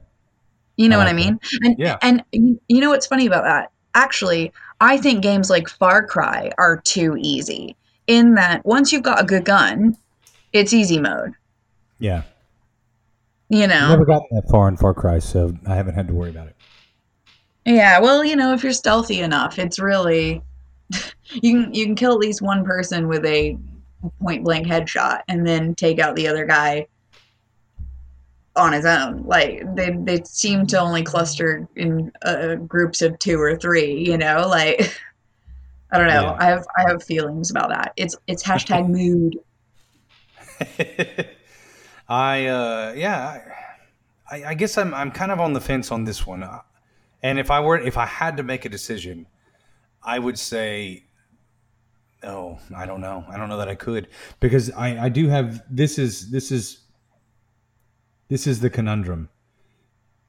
you 0.77 0.89
know 0.89 0.97
what 0.97 1.07
I 1.07 1.13
mean? 1.13 1.39
And 1.61 1.75
yeah. 1.77 1.97
and 2.01 2.23
you 2.33 2.81
know 2.81 2.89
what's 2.89 3.07
funny 3.07 3.25
about 3.25 3.43
that? 3.43 3.71
Actually, 3.95 4.51
I 4.81 4.97
think 4.97 5.21
games 5.21 5.49
like 5.49 5.69
Far 5.69 6.05
Cry 6.05 6.51
are 6.57 6.81
too 6.81 7.15
easy. 7.19 7.75
In 8.07 8.35
that, 8.35 8.65
once 8.65 8.91
you've 8.91 9.03
got 9.03 9.21
a 9.21 9.23
good 9.23 9.45
gun, 9.45 9.95
it's 10.51 10.73
easy 10.73 10.99
mode. 10.99 11.33
Yeah. 11.99 12.23
You 13.53 13.67
know, 13.67 13.83
I've 13.83 13.89
never 13.89 14.05
gotten 14.05 14.27
that 14.31 14.49
far 14.49 14.67
in 14.67 14.77
Far 14.77 14.95
Cry, 14.95 15.19
so 15.19 15.55
I 15.67 15.75
haven't 15.75 15.93
had 15.93 16.07
to 16.07 16.13
worry 16.15 16.31
about 16.31 16.47
it. 16.47 16.55
Yeah, 17.65 17.99
well, 17.99 18.25
you 18.25 18.35
know, 18.35 18.51
if 18.53 18.63
you're 18.63 18.73
stealthy 18.73 19.19
enough, 19.19 19.59
it's 19.59 19.77
really 19.77 20.41
you 21.29 21.63
can 21.63 21.71
you 21.71 21.85
can 21.85 21.93
kill 21.93 22.13
at 22.13 22.17
least 22.17 22.41
one 22.41 22.65
person 22.65 23.07
with 23.07 23.23
a 23.27 23.55
point 24.19 24.43
blank 24.43 24.65
headshot, 24.65 25.21
and 25.27 25.45
then 25.45 25.75
take 25.75 25.99
out 25.99 26.15
the 26.15 26.27
other 26.27 26.47
guy 26.47 26.87
on 28.55 28.73
his 28.73 28.87
own. 28.87 29.21
Like 29.21 29.63
they 29.75 29.91
they 29.99 30.23
seem 30.23 30.65
to 30.67 30.79
only 30.79 31.03
cluster 31.03 31.67
in 31.75 32.11
uh, 32.23 32.55
groups 32.55 33.03
of 33.03 33.19
two 33.19 33.39
or 33.39 33.55
three. 33.55 34.03
You 34.03 34.17
know, 34.17 34.47
like 34.47 34.99
I 35.91 35.99
don't 35.99 36.07
know. 36.07 36.23
Yeah. 36.23 36.37
I 36.39 36.45
have 36.45 36.65
I 36.75 36.89
have 36.89 37.03
feelings 37.03 37.51
about 37.51 37.69
that. 37.69 37.93
It's 37.97 38.15
it's 38.25 38.41
hashtag 38.41 38.89
mood. 38.89 39.37
I 42.07 42.45
uh 42.47 42.93
yeah, 42.95 43.41
I, 44.29 44.43
I 44.45 44.53
guess 44.53 44.77
I'm 44.77 44.93
I'm 44.93 45.11
kind 45.11 45.31
of 45.31 45.39
on 45.39 45.53
the 45.53 45.61
fence 45.61 45.91
on 45.91 46.03
this 46.03 46.25
one. 46.25 46.47
And 47.21 47.39
if 47.39 47.49
I 47.49 47.59
were 47.59 47.77
if 47.77 47.97
I 47.97 48.05
had 48.05 48.37
to 48.37 48.43
make 48.43 48.65
a 48.65 48.69
decision, 48.69 49.27
I 50.03 50.19
would 50.19 50.37
say 50.37 51.05
no, 52.23 52.59
I 52.75 52.85
don't 52.85 53.01
know. 53.01 53.25
I 53.29 53.37
don't 53.37 53.49
know 53.49 53.57
that 53.57 53.67
I 53.67 53.75
could 53.75 54.07
because 54.39 54.71
I, 54.71 55.05
I 55.05 55.09
do 55.09 55.27
have 55.27 55.61
this 55.69 55.99
is 55.99 56.31
this 56.31 56.51
is 56.51 56.79
this 58.29 58.47
is 58.47 58.61
the 58.61 58.69
conundrum. 58.69 59.29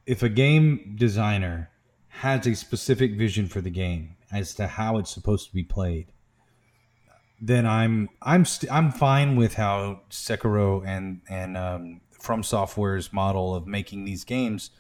If 0.07 0.23
a 0.23 0.29
game 0.29 0.97
designer 0.99 1.71
has 2.09 2.47
a 2.47 2.55
specific 2.55 3.17
vision 3.17 3.49
for 3.49 3.61
the 3.61 3.71
game 3.71 4.17
as 4.31 4.55
to 4.55 4.67
how 4.67 4.99
it's 4.99 5.11
supposed 5.11 5.49
to 5.49 5.55
be 5.55 5.63
played, 5.63 6.07
then 7.41 7.67
I'm 7.67 8.09
I'm 8.23 8.45
st- 8.45 8.73
I'm 8.73 8.91
fine 8.91 9.37
with 9.37 9.55
how 9.55 10.01
Sekiro 10.11 10.87
and 10.87 11.21
and 11.29 11.57
um, 11.57 12.01
From 12.21 12.43
Software's 12.43 13.13
model 13.13 13.55
of 13.55 13.67
making 13.67 14.05
these 14.05 14.25
games, 14.25 14.71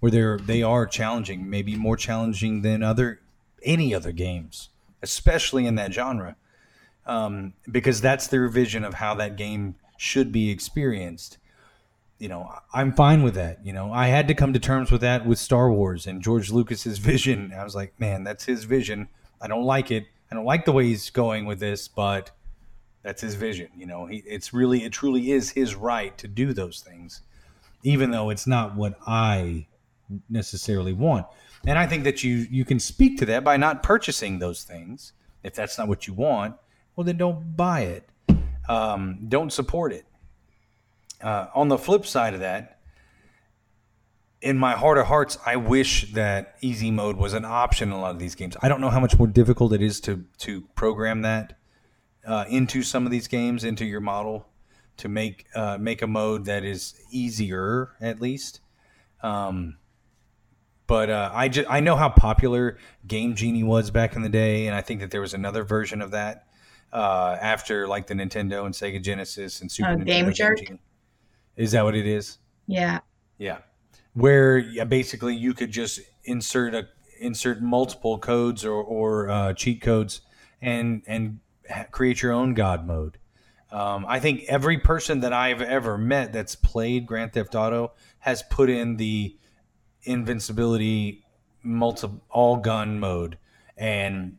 where 0.00 0.10
they're 0.10 0.38
they 0.38 0.62
are 0.62 0.86
challenging, 0.86 1.48
maybe 1.48 1.76
more 1.76 1.96
challenging 1.96 2.62
than 2.62 2.82
other 2.82 3.20
any 3.62 3.94
other 3.94 4.12
games, 4.12 4.70
especially 5.02 5.66
in 5.66 5.74
that 5.76 5.92
genre, 5.92 6.36
um, 7.06 7.54
because 7.70 8.00
that's 8.00 8.26
their 8.26 8.48
vision 8.48 8.84
of 8.84 8.94
how 8.94 9.14
that 9.14 9.36
game 9.36 9.76
should 9.96 10.32
be 10.32 10.50
experienced 10.50 11.38
you 12.20 12.28
know, 12.28 12.52
I'm 12.72 12.92
fine 12.92 13.22
with 13.22 13.34
that. 13.34 13.64
You 13.64 13.72
know, 13.72 13.92
I 13.92 14.08
had 14.08 14.28
to 14.28 14.34
come 14.34 14.52
to 14.52 14.60
terms 14.60 14.92
with 14.92 15.00
that 15.00 15.26
with 15.26 15.38
Star 15.38 15.72
Wars 15.72 16.06
and 16.06 16.22
George 16.22 16.52
Lucas's 16.52 16.98
vision. 17.12 17.52
I 17.58 17.64
was 17.64 17.74
like, 17.74 17.98
man, 17.98 18.22
that's 18.22 18.44
his 18.44 18.64
vision. 18.64 19.08
I 19.40 19.48
don't 19.48 19.64
like 19.64 19.90
it. 19.90 20.06
I 20.30 20.34
don't 20.34 20.44
like 20.44 20.64
the 20.64 20.72
way 20.72 20.86
he's 20.86 21.10
going 21.10 21.44
with 21.44 21.58
this, 21.58 21.88
but 21.88 22.30
that's 23.02 23.20
his 23.20 23.34
vision. 23.34 23.68
You 23.76 23.86
know, 23.86 24.06
he, 24.06 24.22
it's 24.26 24.52
really, 24.52 24.84
it 24.84 24.92
truly 24.92 25.32
is 25.32 25.50
his 25.50 25.74
right 25.74 26.16
to 26.18 26.28
do 26.28 26.52
those 26.52 26.80
things, 26.80 27.22
even 27.82 28.10
though 28.10 28.30
it's 28.30 28.46
not 28.46 28.76
what 28.76 28.98
I 29.06 29.66
necessarily 30.28 30.92
want. 30.92 31.26
And 31.66 31.78
I 31.78 31.86
think 31.86 32.04
that 32.04 32.24
you 32.24 32.46
you 32.50 32.64
can 32.64 32.80
speak 32.80 33.18
to 33.18 33.26
that 33.26 33.44
by 33.44 33.56
not 33.56 33.82
purchasing 33.82 34.38
those 34.38 34.64
things. 34.64 35.12
If 35.42 35.54
that's 35.54 35.78
not 35.78 35.88
what 35.88 36.06
you 36.06 36.14
want, 36.14 36.56
well, 36.96 37.04
then 37.04 37.16
don't 37.16 37.56
buy 37.56 37.80
it. 37.80 38.08
Um, 38.68 39.26
don't 39.28 39.52
support 39.52 39.92
it 39.92 40.04
uh, 41.22 41.46
on 41.54 41.68
the 41.68 41.78
flip 41.78 42.06
side 42.06 42.34
of 42.34 42.40
that, 42.40 42.79
in 44.42 44.58
my 44.58 44.72
heart 44.72 44.98
of 44.98 45.06
hearts, 45.06 45.38
I 45.44 45.56
wish 45.56 46.12
that 46.12 46.56
easy 46.60 46.90
mode 46.90 47.16
was 47.16 47.34
an 47.34 47.44
option 47.44 47.90
in 47.90 47.94
a 47.94 48.00
lot 48.00 48.12
of 48.12 48.18
these 48.18 48.34
games. 48.34 48.56
I 48.62 48.68
don't 48.68 48.80
know 48.80 48.90
how 48.90 49.00
much 49.00 49.18
more 49.18 49.28
difficult 49.28 49.72
it 49.72 49.82
is 49.82 50.00
to 50.02 50.24
to 50.38 50.62
program 50.74 51.22
that 51.22 51.58
uh, 52.26 52.44
into 52.48 52.82
some 52.82 53.04
of 53.04 53.12
these 53.12 53.28
games, 53.28 53.64
into 53.64 53.84
your 53.84 54.00
model, 54.00 54.46
to 54.98 55.08
make 55.08 55.46
uh, 55.54 55.76
make 55.78 56.02
a 56.02 56.06
mode 56.06 56.46
that 56.46 56.64
is 56.64 56.94
easier 57.10 57.90
at 58.00 58.20
least. 58.20 58.60
Um, 59.22 59.76
but 60.86 61.10
uh, 61.10 61.30
I 61.32 61.48
just 61.48 61.70
I 61.70 61.80
know 61.80 61.96
how 61.96 62.08
popular 62.08 62.78
Game 63.06 63.34
Genie 63.34 63.62
was 63.62 63.90
back 63.90 64.16
in 64.16 64.22
the 64.22 64.28
day, 64.28 64.66
and 64.66 64.74
I 64.74 64.80
think 64.80 65.00
that 65.00 65.10
there 65.10 65.20
was 65.20 65.34
another 65.34 65.64
version 65.64 66.00
of 66.00 66.12
that 66.12 66.46
uh, 66.92 67.36
after 67.40 67.86
like 67.86 68.06
the 68.06 68.14
Nintendo 68.14 68.64
and 68.64 68.74
Sega 68.74 69.02
Genesis 69.02 69.60
and 69.60 69.70
Super 69.70 69.90
Uh, 69.90 69.96
Nintendo. 69.96 70.06
Game 70.06 70.32
Shark? 70.32 70.58
Genie. 70.58 70.80
Is 71.56 71.72
that 71.72 71.84
what 71.84 71.94
it 71.94 72.06
is? 72.06 72.38
Yeah. 72.66 73.00
Yeah, 73.38 73.58
where 74.14 74.62
basically 74.86 75.34
you 75.34 75.54
could 75.54 75.70
just 75.70 76.00
insert 76.24 76.74
a 76.74 76.88
insert 77.20 77.60
multiple 77.62 78.18
codes 78.18 78.64
or, 78.64 78.82
or 78.82 79.28
uh, 79.28 79.52
cheat 79.52 79.80
codes 79.80 80.22
and 80.60 81.02
and 81.06 81.40
create 81.90 82.22
your 82.22 82.32
own 82.32 82.54
God 82.54 82.86
mode. 82.86 83.18
Um, 83.70 84.04
I 84.08 84.18
think 84.18 84.44
every 84.48 84.78
person 84.78 85.20
that 85.20 85.32
I've 85.32 85.62
ever 85.62 85.96
met 85.96 86.32
that's 86.32 86.56
played 86.56 87.06
Grand 87.06 87.32
Theft 87.32 87.54
Auto 87.54 87.92
has 88.18 88.42
put 88.42 88.68
in 88.68 88.96
the 88.96 89.36
invincibility 90.02 91.24
multi 91.62 92.08
all 92.30 92.56
gun 92.56 92.98
mode 92.98 93.38
and 93.76 94.38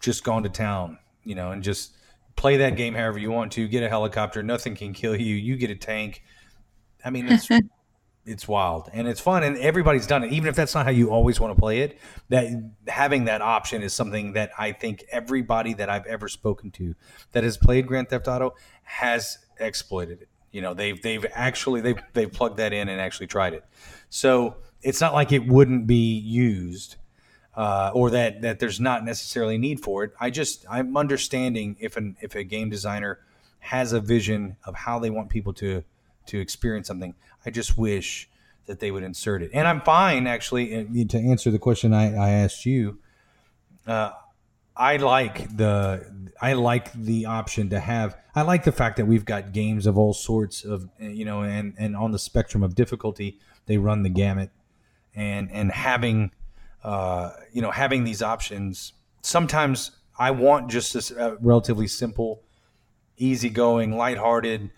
just 0.00 0.24
gone 0.24 0.42
to 0.42 0.48
town, 0.48 0.98
you 1.24 1.34
know, 1.34 1.52
and 1.52 1.62
just 1.62 1.96
play 2.36 2.58
that 2.58 2.76
game 2.76 2.94
however 2.94 3.18
you 3.18 3.30
want 3.30 3.52
to. 3.52 3.66
Get 3.66 3.82
a 3.82 3.88
helicopter, 3.88 4.42
nothing 4.42 4.74
can 4.74 4.92
kill 4.92 5.16
you. 5.18 5.34
You 5.34 5.56
get 5.56 5.70
a 5.70 5.74
tank. 5.74 6.22
I 7.02 7.08
mean, 7.08 7.28
it's 7.28 7.48
it's 8.24 8.46
wild 8.46 8.88
and 8.92 9.08
it's 9.08 9.20
fun, 9.20 9.42
and 9.42 9.56
everybody's 9.58 10.06
done 10.06 10.24
it. 10.24 10.32
Even 10.32 10.48
if 10.48 10.56
that's 10.56 10.74
not 10.74 10.84
how 10.84 10.90
you 10.90 11.10
always 11.10 11.40
want 11.40 11.54
to 11.54 11.58
play 11.58 11.80
it, 11.80 11.98
that 12.28 12.48
having 12.86 13.24
that 13.24 13.42
option 13.42 13.82
is 13.82 13.92
something 13.92 14.34
that 14.34 14.50
I 14.58 14.72
think 14.72 15.04
everybody 15.10 15.74
that 15.74 15.88
I've 15.88 16.06
ever 16.06 16.28
spoken 16.28 16.70
to 16.72 16.94
that 17.32 17.44
has 17.44 17.56
played 17.56 17.86
Grand 17.86 18.08
Theft 18.08 18.28
Auto 18.28 18.54
has 18.82 19.38
exploited 19.58 20.22
it. 20.22 20.28
You 20.52 20.62
know, 20.62 20.74
they've 20.74 21.00
they've 21.00 21.24
actually 21.32 21.80
they've 21.80 22.02
they've 22.12 22.32
plugged 22.32 22.58
that 22.58 22.72
in 22.72 22.88
and 22.88 23.00
actually 23.00 23.28
tried 23.28 23.54
it. 23.54 23.64
So 24.08 24.56
it's 24.82 25.00
not 25.00 25.14
like 25.14 25.32
it 25.32 25.46
wouldn't 25.46 25.86
be 25.86 26.18
used 26.18 26.96
uh, 27.54 27.90
or 27.94 28.10
that 28.10 28.42
that 28.42 28.58
there's 28.58 28.80
not 28.80 29.04
necessarily 29.04 29.58
need 29.58 29.80
for 29.80 30.04
it. 30.04 30.12
I 30.20 30.30
just 30.30 30.64
I'm 30.68 30.96
understanding 30.96 31.76
if 31.80 31.96
an 31.96 32.16
if 32.20 32.34
a 32.34 32.44
game 32.44 32.70
designer 32.70 33.20
has 33.60 33.92
a 33.92 34.00
vision 34.00 34.56
of 34.64 34.74
how 34.74 34.98
they 34.98 35.10
want 35.10 35.28
people 35.28 35.52
to 35.52 35.84
to 36.26 36.40
experience 36.40 36.86
something. 36.88 37.14
I 37.44 37.50
just 37.50 37.76
wish 37.76 38.28
that 38.66 38.80
they 38.80 38.90
would 38.90 39.02
insert 39.02 39.42
it. 39.42 39.50
And 39.52 39.66
I'm 39.66 39.80
fine 39.80 40.26
actually 40.26 40.84
to 41.06 41.18
answer 41.18 41.50
the 41.50 41.58
question 41.58 41.92
I, 41.92 42.14
I 42.14 42.30
asked 42.30 42.66
you. 42.66 42.98
Uh, 43.86 44.12
I 44.76 44.96
like 44.96 45.56
the 45.56 46.30
I 46.40 46.54
like 46.54 46.92
the 46.92 47.26
option 47.26 47.68
to 47.70 47.80
have. 47.80 48.16
I 48.34 48.42
like 48.42 48.64
the 48.64 48.72
fact 48.72 48.96
that 48.96 49.06
we've 49.06 49.24
got 49.24 49.52
games 49.52 49.86
of 49.86 49.98
all 49.98 50.14
sorts 50.14 50.64
of 50.64 50.88
you 50.98 51.24
know, 51.24 51.42
and 51.42 51.74
and 51.78 51.96
on 51.96 52.12
the 52.12 52.18
spectrum 52.18 52.62
of 52.62 52.74
difficulty, 52.74 53.38
they 53.66 53.76
run 53.76 54.02
the 54.02 54.08
gamut, 54.08 54.50
and 55.14 55.50
and 55.52 55.70
having, 55.70 56.30
uh, 56.82 57.32
you 57.52 57.60
know, 57.60 57.70
having 57.70 58.04
these 58.04 58.22
options. 58.22 58.94
Sometimes 59.22 59.90
I 60.18 60.30
want 60.30 60.70
just 60.70 60.94
this 60.94 61.10
uh, 61.10 61.36
relatively 61.40 61.86
simple, 61.86 62.42
easygoing, 63.18 63.96
lighthearted, 63.96 64.70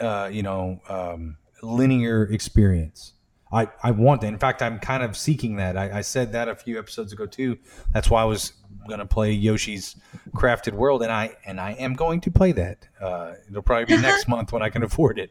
uh, 0.00 0.28
you 0.32 0.42
know, 0.42 0.80
um, 0.88 1.36
linear 1.62 2.24
experience. 2.24 3.14
I, 3.52 3.68
I 3.82 3.90
want 3.90 4.22
that. 4.22 4.28
In 4.28 4.38
fact, 4.38 4.62
I'm 4.62 4.78
kind 4.78 5.02
of 5.02 5.16
seeking 5.16 5.56
that. 5.56 5.76
I, 5.76 5.98
I 5.98 6.00
said 6.00 6.32
that 6.32 6.48
a 6.48 6.54
few 6.54 6.78
episodes 6.78 7.12
ago 7.12 7.26
too. 7.26 7.58
That's 7.92 8.08
why 8.08 8.22
I 8.22 8.24
was 8.24 8.54
going 8.88 9.00
to 9.00 9.06
play 9.06 9.32
Yoshi's 9.32 9.96
Crafted 10.34 10.72
World, 10.72 11.02
and 11.02 11.12
I 11.12 11.36
and 11.44 11.60
I 11.60 11.72
am 11.72 11.94
going 11.94 12.20
to 12.22 12.30
play 12.30 12.52
that. 12.52 12.88
Uh, 13.00 13.34
it'll 13.48 13.62
probably 13.62 13.96
be 13.96 14.00
next 14.00 14.26
month 14.28 14.52
when 14.52 14.62
I 14.62 14.70
can 14.70 14.82
afford 14.82 15.18
it. 15.18 15.30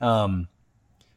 Um, 0.00 0.48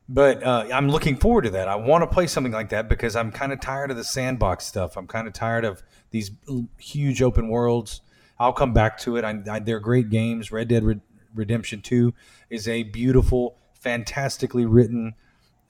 but 0.07 0.41
uh, 0.41 0.65
I'm 0.73 0.89
looking 0.89 1.17
forward 1.17 1.43
to 1.43 1.49
that. 1.51 1.67
I 1.67 1.75
want 1.75 2.01
to 2.01 2.07
play 2.07 2.25
something 2.25 2.53
like 2.53 2.69
that 2.69 2.89
because 2.89 3.15
I'm 3.15 3.31
kind 3.31 3.51
of 3.51 3.59
tired 3.59 3.91
of 3.91 3.97
the 3.97 4.03
sandbox 4.03 4.65
stuff. 4.65 4.97
I'm 4.97 5.05
kind 5.05 5.27
of 5.27 5.33
tired 5.33 5.65
of 5.65 5.83
these 6.09 6.31
huge 6.79 7.21
open 7.21 7.49
worlds. 7.49 8.01
I'll 8.39 8.53
come 8.53 8.73
back 8.73 8.97
to 8.99 9.17
it. 9.17 9.25
I, 9.25 9.39
I, 9.51 9.59
they're 9.59 9.79
great 9.79 10.09
games. 10.09 10.51
Red 10.51 10.69
Dead 10.69 10.83
Red- 10.83 11.01
Redemption 11.39 11.81
Two 11.81 12.13
is 12.49 12.67
a 12.67 12.83
beautiful, 12.83 13.57
fantastically 13.73 14.65
written 14.65 15.15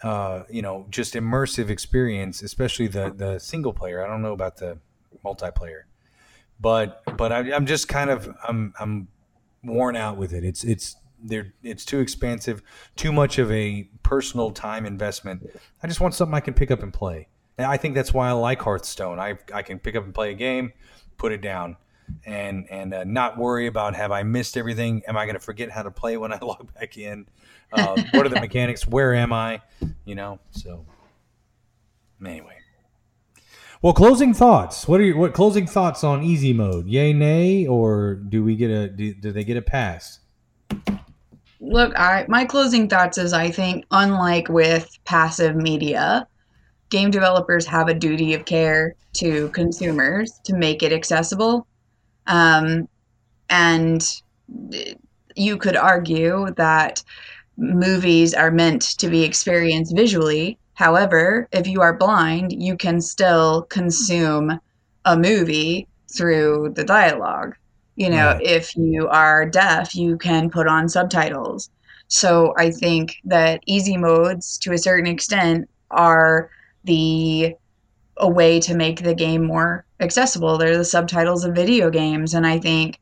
uh, 0.02 0.44
you 0.50 0.62
know, 0.62 0.86
just 0.90 1.14
immersive 1.14 1.70
experience, 1.70 2.42
especially 2.42 2.88
the 2.88 3.14
the 3.16 3.40
single 3.40 3.74
player. 3.74 4.04
I 4.04 4.08
don't 4.08 4.22
know 4.22 4.34
about 4.34 4.58
the 4.58 4.78
multiplayer, 5.26 5.82
but 6.60 7.04
but 7.18 7.32
I, 7.32 7.54
I'm 7.54 7.66
just 7.66 7.88
kind 7.88 8.10
of 8.10 8.34
I'm 8.48 8.74
I'm 8.80 9.08
worn 9.64 9.96
out 9.96 10.18
with 10.18 10.34
it. 10.34 10.44
It's 10.44 10.64
it's 10.64 10.96
they're 11.22 11.54
it's 11.64 11.84
too 11.84 12.00
expansive, 12.00 12.64
too 12.96 13.12
much 13.12 13.40
of 13.40 13.52
a 13.52 13.90
personal 14.04 14.52
time 14.52 14.86
investment. 14.86 15.50
I 15.84 15.88
just 15.88 16.00
want 16.00 16.14
something 16.14 16.36
I 16.36 16.40
can 16.40 16.54
pick 16.54 16.72
up 16.72 16.82
and 16.82 16.94
play. 16.94 17.28
And 17.58 17.68
I 17.68 17.76
think 17.76 17.94
that's 17.94 18.14
why 18.14 18.30
I 18.30 18.32
like 18.32 18.62
Hearthstone. 18.62 19.20
I 19.20 19.38
I 19.54 19.64
can 19.64 19.80
pick 19.80 19.98
up 19.98 20.06
and 20.06 20.14
play 20.14 20.32
a 20.32 20.36
game, 20.36 20.72
put 21.18 21.34
it 21.34 21.42
down, 21.42 21.76
and 22.26 22.68
and 22.70 22.94
uh, 22.94 23.04
not 23.04 23.38
worry 23.38 23.68
about 23.68 23.96
have 23.96 24.12
I 24.12 24.24
missed 24.24 24.58
everything? 24.58 25.02
Am 25.08 25.18
I 25.18 25.26
going 25.26 25.36
to 25.36 25.42
forget 25.42 25.70
how 25.70 25.84
to 25.84 25.92
play 25.92 26.18
when 26.18 26.32
I 26.34 26.40
log 26.42 26.74
back 26.74 26.98
in? 26.98 27.28
Uh, 27.72 28.02
what 28.12 28.26
are 28.26 28.30
the 28.30 28.40
mechanics? 28.40 28.88
Where 28.88 29.14
am 29.14 29.34
I? 29.34 29.62
You 30.06 30.16
know. 30.16 30.40
So 30.52 30.86
anyway. 32.26 32.56
Well, 33.82 33.94
closing 33.94 34.34
thoughts. 34.34 34.88
What 34.90 35.00
are 35.00 35.06
your 35.06 35.18
what 35.18 35.34
closing 35.34 35.66
thoughts 35.66 36.04
on 36.04 36.22
easy 36.22 36.52
mode? 36.52 36.88
Yay, 36.88 37.14
nay, 37.14 37.66
or 37.66 38.16
do 38.16 38.44
we 38.44 38.58
get 38.58 38.70
a 38.70 38.90
do, 38.90 39.14
do 39.14 39.32
they 39.32 39.46
get 39.46 39.56
a 39.56 39.62
pass? 39.62 40.20
Look, 41.62 41.98
I 41.98 42.26
my 42.28 42.44
closing 42.44 42.90
thoughts 42.90 43.18
is 43.18 43.32
I 43.32 43.52
think 43.52 43.86
unlike 43.92 44.50
with 44.50 44.90
passive 45.06 45.56
media, 45.56 46.28
game 46.90 47.10
developers 47.10 47.66
have 47.68 47.88
a 47.88 47.94
duty 47.94 48.34
of 48.34 48.44
care 48.44 48.96
to 49.14 49.48
consumers 49.50 50.40
to 50.44 50.56
make 50.56 50.84
it 50.84 50.92
accessible. 50.92 51.66
Um, 52.30 52.90
and 53.50 54.02
you 55.36 55.58
could 55.58 55.76
argue 55.78 56.48
that 56.58 57.04
movies 57.58 58.34
are 58.34 58.52
meant 58.52 58.82
to 59.00 59.10
be 59.10 59.24
experienced 59.24 59.96
visually. 59.96 60.60
However, 60.76 61.48
if 61.52 61.68
you 61.68 61.82
are 61.82 61.98
blind, 61.98 62.54
you 62.54 62.78
can 62.78 63.02
still 63.02 63.64
consume 63.64 64.60
a 65.06 65.18
movie 65.18 65.88
through 66.16 66.74
the 66.76 66.86
dialogue. 66.86 67.56
You 67.96 68.10
know, 68.12 68.36
Right. 68.36 68.42
if 68.42 68.76
you 68.78 69.08
are 69.10 69.50
deaf, 69.50 69.96
you 69.96 70.18
can 70.18 70.50
put 70.50 70.68
on 70.68 70.90
subtitles. 70.90 71.70
So 72.08 72.54
I 72.58 72.72
think 72.72 73.16
that 73.26 73.62
easy 73.68 73.98
modes, 73.98 74.58
to 74.60 74.74
a 74.74 74.78
certain 74.78 75.08
extent, 75.08 75.70
are 75.92 76.50
the 76.86 77.56
a 78.18 78.30
way 78.30 78.60
to 78.62 78.76
make 78.76 79.04
the 79.04 79.16
game 79.16 79.46
more 79.46 79.86
accessible. 80.00 80.58
They're 80.58 80.78
the 80.78 80.86
subtitles 80.86 81.44
of 81.44 81.56
video 81.56 81.90
games, 81.90 82.34
and 82.34 82.46
I 82.46 82.60
think 82.60 83.00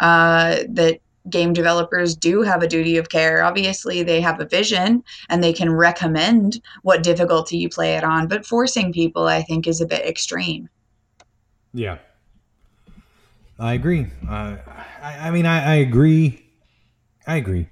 uh, 0.00 0.58
that 0.70 1.00
game 1.28 1.52
developers 1.52 2.16
do 2.16 2.42
have 2.42 2.62
a 2.62 2.66
duty 2.66 2.96
of 2.96 3.10
care. 3.10 3.42
Obviously, 3.42 4.02
they 4.02 4.20
have 4.20 4.40
a 4.40 4.46
vision 4.46 5.04
and 5.28 5.42
they 5.42 5.52
can 5.52 5.70
recommend 5.70 6.60
what 6.82 7.02
difficulty 7.02 7.58
you 7.58 7.68
play 7.68 7.96
it 7.96 8.04
on, 8.04 8.26
but 8.26 8.46
forcing 8.46 8.92
people, 8.92 9.26
I 9.26 9.42
think, 9.42 9.66
is 9.66 9.80
a 9.80 9.86
bit 9.86 10.06
extreme. 10.06 10.68
Yeah, 11.74 11.98
I 13.58 13.74
agree. 13.74 14.06
Uh, 14.28 14.56
I, 15.02 15.28
I 15.28 15.30
mean, 15.30 15.46
I, 15.46 15.72
I 15.72 15.74
agree. 15.76 16.44
I 17.26 17.36
agree. 17.36 17.68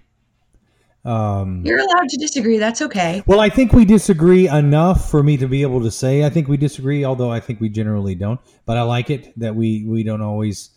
Um, 1.04 1.62
You're 1.64 1.78
allowed 1.78 2.08
to 2.08 2.16
disagree. 2.16 2.58
That's 2.58 2.82
okay. 2.82 3.22
well, 3.26 3.40
I 3.40 3.48
think 3.48 3.72
we 3.72 3.84
disagree 3.84 4.48
enough 4.48 5.10
for 5.10 5.22
me 5.22 5.36
to 5.36 5.46
be 5.46 5.62
able 5.62 5.80
to 5.82 5.90
say 5.90 6.24
I 6.24 6.30
think 6.30 6.48
we 6.48 6.56
disagree, 6.56 7.04
although 7.04 7.30
I 7.30 7.40
think 7.40 7.60
we 7.60 7.68
generally 7.68 8.14
don't. 8.14 8.40
But 8.66 8.76
I 8.76 8.82
like 8.82 9.10
it 9.10 9.38
that 9.38 9.54
we 9.54 9.84
we 9.84 10.02
don't 10.02 10.22
always. 10.22 10.70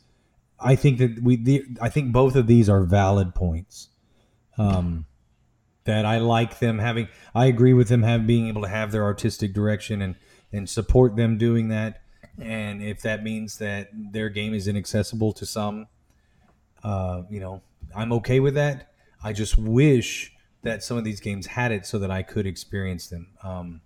I 0.59 0.75
think 0.75 0.99
that 0.99 1.21
we. 1.21 1.37
The, 1.37 1.65
I 1.81 1.89
think 1.89 2.11
both 2.11 2.35
of 2.35 2.47
these 2.47 2.69
are 2.69 2.83
valid 2.83 3.33
points. 3.33 3.89
Um, 4.57 5.05
that 5.85 6.05
I 6.05 6.19
like 6.19 6.59
them 6.59 6.79
having. 6.79 7.07
I 7.33 7.45
agree 7.47 7.73
with 7.73 7.89
them 7.89 8.03
having 8.03 8.27
being 8.27 8.47
able 8.47 8.61
to 8.61 8.67
have 8.67 8.91
their 8.91 9.03
artistic 9.03 9.53
direction 9.53 10.01
and 10.01 10.15
and 10.53 10.69
support 10.69 11.15
them 11.15 11.37
doing 11.37 11.69
that. 11.69 12.01
And 12.39 12.81
if 12.81 13.01
that 13.01 13.23
means 13.23 13.57
that 13.57 13.89
their 13.93 14.29
game 14.29 14.53
is 14.53 14.67
inaccessible 14.67 15.33
to 15.33 15.45
some, 15.45 15.87
uh, 16.83 17.23
you 17.29 17.39
know, 17.39 17.61
I'm 17.95 18.13
okay 18.13 18.39
with 18.39 18.55
that. 18.55 18.90
I 19.23 19.33
just 19.33 19.57
wish 19.57 20.33
that 20.63 20.83
some 20.83 20.97
of 20.97 21.03
these 21.03 21.19
games 21.19 21.47
had 21.47 21.71
it 21.71 21.85
so 21.85 21.99
that 21.99 22.11
I 22.11 22.23
could 22.23 22.45
experience 22.45 23.07
them. 23.07 23.27
Um, 23.43 23.81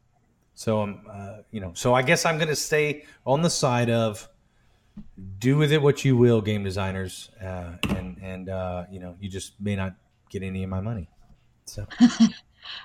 so 0.54 0.82
um, 0.82 1.02
uh, 1.10 1.38
you 1.52 1.60
know, 1.60 1.72
so 1.74 1.94
I 1.94 2.02
guess 2.02 2.26
I'm 2.26 2.38
going 2.38 2.50
to 2.50 2.56
stay 2.56 3.06
on 3.26 3.42
the 3.42 3.50
side 3.50 3.90
of 3.90 4.28
do 5.40 5.58
with 5.58 5.72
it 5.72 5.82
what 5.82 6.06
you 6.06 6.16
will, 6.16 6.42
game 6.42 6.64
designers, 6.64 7.30
uh, 7.42 7.74
and 7.90 8.18
and 8.22 8.50
uh, 8.50 8.86
you 8.90 9.00
know, 9.00 9.16
you 9.20 9.30
just 9.30 9.60
may 9.60 9.76
not 9.76 9.96
get 10.30 10.44
any 10.44 10.64
of 10.64 10.70
my 10.70 10.80
money. 10.82 11.10
So 11.66 11.86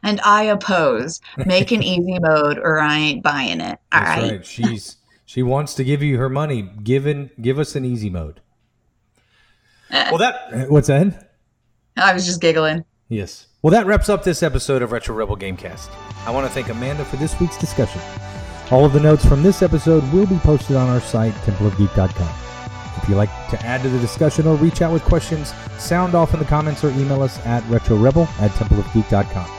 And 0.02 0.20
I 0.22 0.44
oppose. 0.44 1.20
Make 1.46 1.72
an 1.72 1.82
easy 1.82 2.18
mode 2.20 2.58
or 2.58 2.78
I 2.80 2.98
ain't 2.98 3.22
buying 3.22 3.60
it. 3.60 3.78
All 3.92 4.00
that's 4.00 4.20
right. 4.22 4.30
right. 4.32 4.46
She's 4.46 4.96
she 5.24 5.42
wants 5.42 5.74
to 5.74 5.84
give 5.84 6.02
you 6.02 6.18
her 6.18 6.28
money. 6.28 6.62
Given 6.62 7.30
give 7.40 7.58
us 7.58 7.74
an 7.76 7.84
easy 7.84 8.10
mode. 8.10 8.40
Well, 9.92 10.18
that 10.18 10.70
what's 10.70 10.86
that? 10.86 11.29
I 11.96 12.14
was 12.14 12.26
just 12.26 12.40
giggling. 12.40 12.84
Yes. 13.08 13.46
Well, 13.62 13.72
that 13.72 13.86
wraps 13.86 14.08
up 14.08 14.22
this 14.22 14.42
episode 14.42 14.82
of 14.82 14.92
Retro 14.92 15.14
Rebel 15.14 15.36
Gamecast. 15.36 15.90
I 16.24 16.30
want 16.30 16.46
to 16.46 16.52
thank 16.52 16.68
Amanda 16.68 17.04
for 17.04 17.16
this 17.16 17.38
week's 17.40 17.58
discussion. 17.58 18.00
All 18.70 18.84
of 18.84 18.92
the 18.92 19.00
notes 19.00 19.26
from 19.26 19.42
this 19.42 19.62
episode 19.62 20.10
will 20.12 20.26
be 20.26 20.36
posted 20.38 20.76
on 20.76 20.88
our 20.88 21.00
site, 21.00 21.34
templeofgeek.com. 21.44 22.34
If 23.02 23.08
you'd 23.08 23.16
like 23.16 23.30
to 23.50 23.60
add 23.66 23.82
to 23.82 23.88
the 23.88 23.98
discussion 23.98 24.46
or 24.46 24.54
reach 24.56 24.80
out 24.80 24.92
with 24.92 25.02
questions, 25.02 25.52
sound 25.78 26.14
off 26.14 26.32
in 26.34 26.38
the 26.38 26.46
comments 26.46 26.84
or 26.84 26.90
email 26.90 27.22
us 27.22 27.44
at 27.46 27.62
retrorebel 27.64 28.28
at 28.40 28.50
templeofgeek.com. 28.52 29.50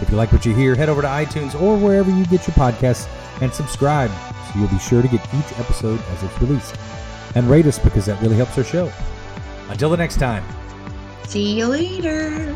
If 0.00 0.10
you 0.10 0.16
like 0.16 0.32
what 0.32 0.44
you 0.44 0.54
hear, 0.54 0.74
head 0.74 0.88
over 0.88 1.02
to 1.02 1.08
iTunes 1.08 1.60
or 1.60 1.76
wherever 1.76 2.10
you 2.10 2.24
get 2.26 2.46
your 2.46 2.56
podcasts 2.56 3.08
and 3.40 3.52
subscribe 3.52 4.10
so 4.10 4.58
you'll 4.58 4.68
be 4.68 4.78
sure 4.78 5.02
to 5.02 5.08
get 5.08 5.22
each 5.34 5.58
episode 5.58 6.00
as 6.10 6.22
it's 6.22 6.40
released. 6.40 6.76
And 7.34 7.48
rate 7.48 7.66
us 7.66 7.78
because 7.78 8.06
that 8.06 8.20
really 8.20 8.36
helps 8.36 8.58
our 8.58 8.64
show. 8.64 8.92
Until 9.68 9.90
the 9.90 9.96
next 9.96 10.18
time. 10.18 10.44
See 11.26 11.58
you 11.58 11.66
later. 11.66 12.54